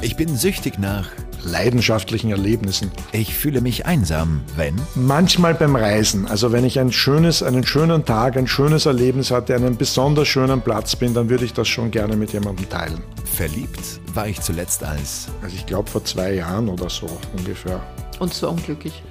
Ich 0.00 0.16
bin 0.16 0.38
süchtig 0.38 0.78
nach 0.78 1.10
leidenschaftlichen 1.44 2.30
Erlebnissen. 2.30 2.90
Ich 3.12 3.34
fühle 3.34 3.60
mich 3.60 3.84
einsam, 3.84 4.40
wenn? 4.56 4.74
Manchmal 4.94 5.52
beim 5.52 5.76
Reisen. 5.76 6.26
Also 6.28 6.50
wenn 6.50 6.64
ich 6.64 6.80
ein 6.80 6.92
schönes, 6.92 7.42
einen 7.42 7.66
schönen 7.66 8.06
Tag, 8.06 8.38
ein 8.38 8.46
schönes 8.46 8.86
Erlebnis 8.86 9.30
hatte, 9.30 9.54
einen 9.54 9.76
besonders 9.76 10.28
schönen 10.28 10.62
Platz 10.62 10.96
bin, 10.96 11.12
dann 11.12 11.28
würde 11.28 11.44
ich 11.44 11.52
das 11.52 11.68
schon 11.68 11.90
gerne 11.90 12.16
mit 12.16 12.32
jemandem 12.32 12.66
teilen. 12.70 13.02
Verliebt 13.36 14.00
war 14.14 14.28
ich 14.28 14.40
zuletzt 14.40 14.82
als? 14.84 15.28
Also 15.42 15.56
ich 15.56 15.66
glaube 15.66 15.90
vor 15.90 16.04
zwei 16.04 16.34
Jahren 16.34 16.68
oder 16.68 16.88
so 16.88 17.06
ungefähr. 17.36 17.80
Und 18.18 18.34
zwar 18.34 18.50
unglücklich. 18.50 19.02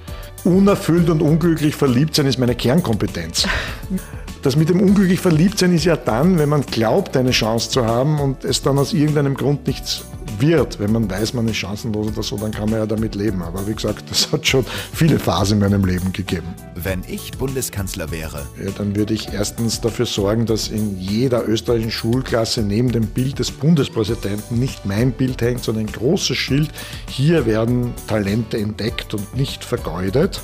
Unerfüllt 0.44 1.10
und 1.10 1.22
unglücklich 1.22 1.74
verliebt 1.74 2.14
sein 2.14 2.26
ist 2.26 2.38
meine 2.38 2.54
Kernkompetenz. 2.54 3.46
Das 4.42 4.54
mit 4.54 4.68
dem 4.68 4.80
unglücklich 4.80 5.20
verliebt 5.20 5.58
sein 5.58 5.74
ist 5.74 5.84
ja 5.84 5.96
dann, 5.96 6.38
wenn 6.38 6.48
man 6.48 6.62
glaubt, 6.62 7.16
eine 7.16 7.32
Chance 7.32 7.70
zu 7.70 7.84
haben 7.84 8.20
und 8.20 8.44
es 8.44 8.62
dann 8.62 8.78
aus 8.78 8.92
irgendeinem 8.92 9.34
Grund 9.34 9.66
nichts 9.66 10.04
wird. 10.38 10.78
Wenn 10.78 10.92
man 10.92 11.10
weiß, 11.10 11.34
man 11.34 11.48
ist 11.48 11.56
chancenlos 11.56 12.08
oder 12.08 12.22
so, 12.22 12.36
dann 12.36 12.52
kann 12.52 12.70
man 12.70 12.80
ja 12.80 12.86
damit 12.86 13.14
leben. 13.14 13.42
Aber 13.42 13.66
wie 13.66 13.74
gesagt, 13.74 14.10
das 14.10 14.30
hat 14.30 14.46
schon 14.46 14.64
viele 14.92 15.18
Phasen 15.18 15.54
in 15.54 15.70
meinem 15.70 15.84
Leben 15.84 16.12
gegeben. 16.12 16.46
Wenn 16.74 17.02
ich 17.08 17.32
Bundeskanzler 17.32 18.10
wäre? 18.10 18.46
Ja, 18.62 18.70
dann 18.76 18.94
würde 18.94 19.14
ich 19.14 19.32
erstens 19.32 19.80
dafür 19.80 20.06
sorgen, 20.06 20.46
dass 20.46 20.68
in 20.68 20.98
jeder 21.00 21.48
österreichischen 21.48 21.90
Schulklasse 21.90 22.62
neben 22.62 22.92
dem 22.92 23.06
Bild 23.06 23.38
des 23.38 23.50
Bundespräsidenten 23.50 24.58
nicht 24.58 24.86
mein 24.86 25.12
Bild 25.12 25.42
hängt, 25.42 25.64
sondern 25.64 25.86
ein 25.86 25.92
großes 25.92 26.36
Schild. 26.36 26.70
Hier 27.08 27.46
werden 27.46 27.92
Talente 28.06 28.58
entdeckt 28.58 29.14
und 29.14 29.36
nicht 29.36 29.64
vergeudet. 29.64 30.40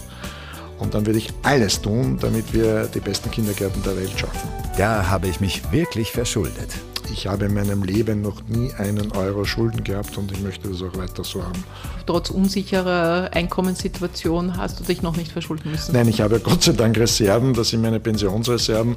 Und 0.85 0.93
dann 0.93 1.07
würde 1.07 1.19
ich 1.19 1.31
alles 1.43 1.81
tun, 1.81 2.19
damit 2.21 2.53
wir 2.53 2.85
die 2.85 3.01
besten 3.01 3.31
Kindergärten 3.31 3.83
der 3.83 3.97
Welt 3.97 4.13
schaffen. 4.17 4.49
Da 4.77 5.09
habe 5.09 5.29
ich 5.29 5.41
mich 5.41 5.73
wirklich 5.73 6.13
verschuldet. 6.13 6.69
Ich 7.11 7.27
habe 7.27 7.47
in 7.47 7.55
meinem 7.55 7.83
Leben 7.83 8.21
noch 8.21 8.43
nie 8.49 8.73
einen 8.75 9.13
Euro 9.13 9.45
Schulden 9.45 9.83
gehabt 9.83 10.17
und 10.19 10.31
ich 10.33 10.41
möchte 10.41 10.69
das 10.69 10.83
auch 10.83 10.97
weiter 10.97 11.25
so 11.25 11.43
haben. 11.43 11.65
Trotz 12.07 12.31
unsicherer 12.31 13.31
Einkommenssituation 13.33 14.57
hast 14.57 14.81
du 14.81 14.85
dich 14.85 15.01
noch 15.01 15.17
nicht 15.17 15.33
verschulden 15.33 15.71
müssen? 15.71 15.93
Nein, 15.93 16.09
ich 16.09 16.21
habe 16.21 16.39
Gott 16.41 16.63
sei 16.63 16.73
Dank 16.73 16.99
Reserven, 16.99 17.55
das 17.55 17.71
sind 17.71 17.81
meine 17.81 18.01
Pensionsreserven. 18.01 18.97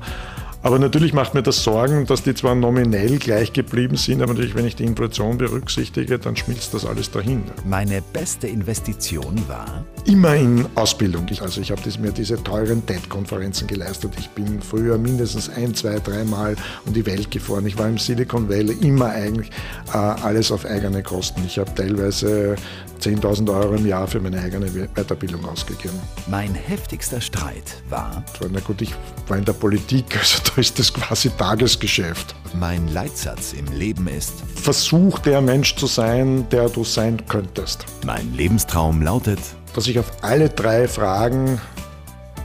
Aber 0.64 0.80
natürlich 0.80 1.14
macht 1.14 1.34
mir 1.34 1.44
das 1.44 1.64
Sorgen, 1.64 2.06
dass 2.06 2.24
die 2.24 2.34
zwar 2.34 2.56
nominell 2.56 3.20
gleich 3.20 3.54
geblieben 3.54 3.96
sind, 3.96 4.22
aber 4.22 4.34
natürlich, 4.34 4.56
wenn 4.56 4.66
ich 4.66 4.76
die 4.76 4.84
Inflation 4.84 5.38
berücksichtige, 5.38 6.18
dann 6.20 6.36
schmilzt 6.36 6.74
das 6.74 6.86
alles 6.86 7.12
dahin. 7.12 7.44
Meine 7.66 8.02
beste 8.14 8.48
Investition 8.48 9.42
war? 9.48 9.86
Immer 10.06 10.36
in 10.36 10.66
Ausbildung. 10.76 11.26
Also 11.42 11.62
ich 11.62 11.72
habe 11.72 11.82
mir 12.00 12.12
diese 12.12 12.42
teuren 12.44 12.86
TED-Konferenzen 12.86 13.68
geleistet. 13.68 14.14
Ich 14.18 14.30
bin 14.30 14.62
früher 14.62 14.98
mindestens 14.98 15.50
ein, 15.50 15.74
zwei, 15.76 16.00
dreimal 16.00 16.56
um 16.86 16.94
die 16.94 17.06
Welt 17.06 17.30
gefahren. 17.32 17.66
Ich 17.66 17.78
war 17.78 17.88
im 17.88 17.98
Silicon 17.98 18.50
Valley 18.50 18.78
immer 18.82 19.10
eigentlich 19.10 19.52
äh, 19.94 19.98
alles 19.98 20.52
auf 20.52 20.66
eigene 20.66 21.04
Kosten. 21.04 21.44
Ich 21.46 21.60
habe 21.60 21.74
teilweise 21.76 22.56
10.000 22.98 23.54
Euro 23.54 23.76
im 23.76 23.86
Jahr 23.86 24.08
für 24.08 24.20
meine 24.20 24.42
eigene 24.42 24.68
Weiterbildung 24.96 25.46
ausgegeben. 25.46 26.00
Mein 26.28 26.54
heftigster 26.54 27.22
Streit 27.22 27.82
war? 27.90 28.24
Na 28.52 28.60
gut, 28.60 28.82
ich 28.82 28.94
war 29.28 29.38
in 29.38 29.46
der 29.46 29.54
Politik, 29.54 30.18
also 30.18 30.40
da 30.44 30.62
ist 30.62 30.78
das 30.80 30.94
quasi 30.94 31.30
Tagesgeschäft. 31.30 32.36
Mein 32.60 32.88
Leitsatz 32.88 33.54
im 33.54 33.68
Leben 33.78 34.08
ist? 34.08 34.34
Versuch 34.56 35.20
der 35.20 35.42
Mensch 35.42 35.76
zu 35.76 35.86
sein, 35.86 36.48
der 36.50 36.70
du 36.70 36.84
sein 36.84 37.22
könntest. 37.28 37.86
Mein 38.06 38.34
Lebenstraum 38.34 39.02
lautet? 39.02 39.40
Dass 39.74 39.88
ich 39.88 40.00
auf 40.00 40.12
alle 40.22 40.50
drei 40.50 40.88
Fragen 40.88 41.60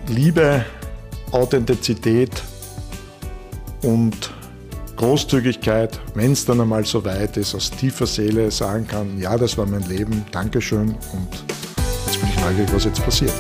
Liebe, 0.09 0.64
Authentizität 1.30 2.42
und 3.82 4.32
Großzügigkeit, 5.03 6.00
wenn 6.14 6.30
es 6.30 6.44
dann 6.44 6.61
einmal 6.61 6.84
so 6.84 7.05
weit 7.05 7.36
ist, 7.36 7.57
aus 7.57 7.72
tiefer 7.72 8.07
Seele 8.07 8.53
sagen 8.53 8.86
kann, 8.86 9.18
ja, 9.18 9.36
das 9.36 9.59
war 9.59 9.66
mein 9.66 9.82
Leben, 9.88 10.24
Dankeschön 10.30 10.90
und 10.90 11.28
jetzt 12.07 12.20
bin 12.20 12.28
ich 12.28 12.40
neugierig, 12.40 12.72
was 12.72 12.84
jetzt 12.84 13.03
passiert. 13.03 13.32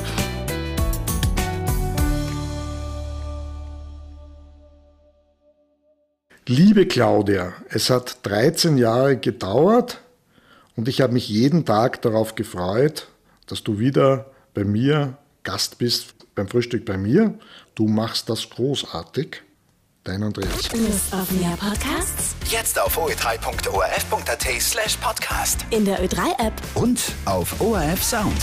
Liebe 6.48 6.86
Claudia, 6.86 7.52
es 7.68 7.90
hat 7.90 8.16
13 8.24 8.76
Jahre 8.76 9.16
gedauert 9.16 10.00
und 10.74 10.88
ich 10.88 11.00
habe 11.00 11.12
mich 11.12 11.28
jeden 11.28 11.64
Tag 11.64 12.02
darauf 12.02 12.34
gefreut, 12.34 13.06
dass 13.46 13.62
du 13.62 13.78
wieder 13.78 14.26
bei 14.52 14.64
mir 14.64 15.16
Gast 15.44 15.78
bist 15.78 16.14
beim 16.34 16.48
Frühstück 16.48 16.84
bei 16.84 16.98
mir. 16.98 17.38
Du 17.76 17.86
machst 17.86 18.28
das 18.28 18.50
großartig. 18.50 19.42
Dein 20.04 20.20
Andreas. 20.24 20.72
Lust 20.72 21.14
auf 21.14 21.30
mehr 21.30 21.56
Podcasts? 21.56 22.34
Jetzt 22.50 22.76
auf 22.80 22.98
oe3.orf.at 22.98 24.42
slash 24.60 24.96
podcast. 24.96 25.64
In 25.70 25.84
der 25.84 26.04
Ö3-App. 26.04 26.54
Und 26.74 27.00
auf 27.24 27.60
ORF 27.60 28.02
Sound. 28.02 28.34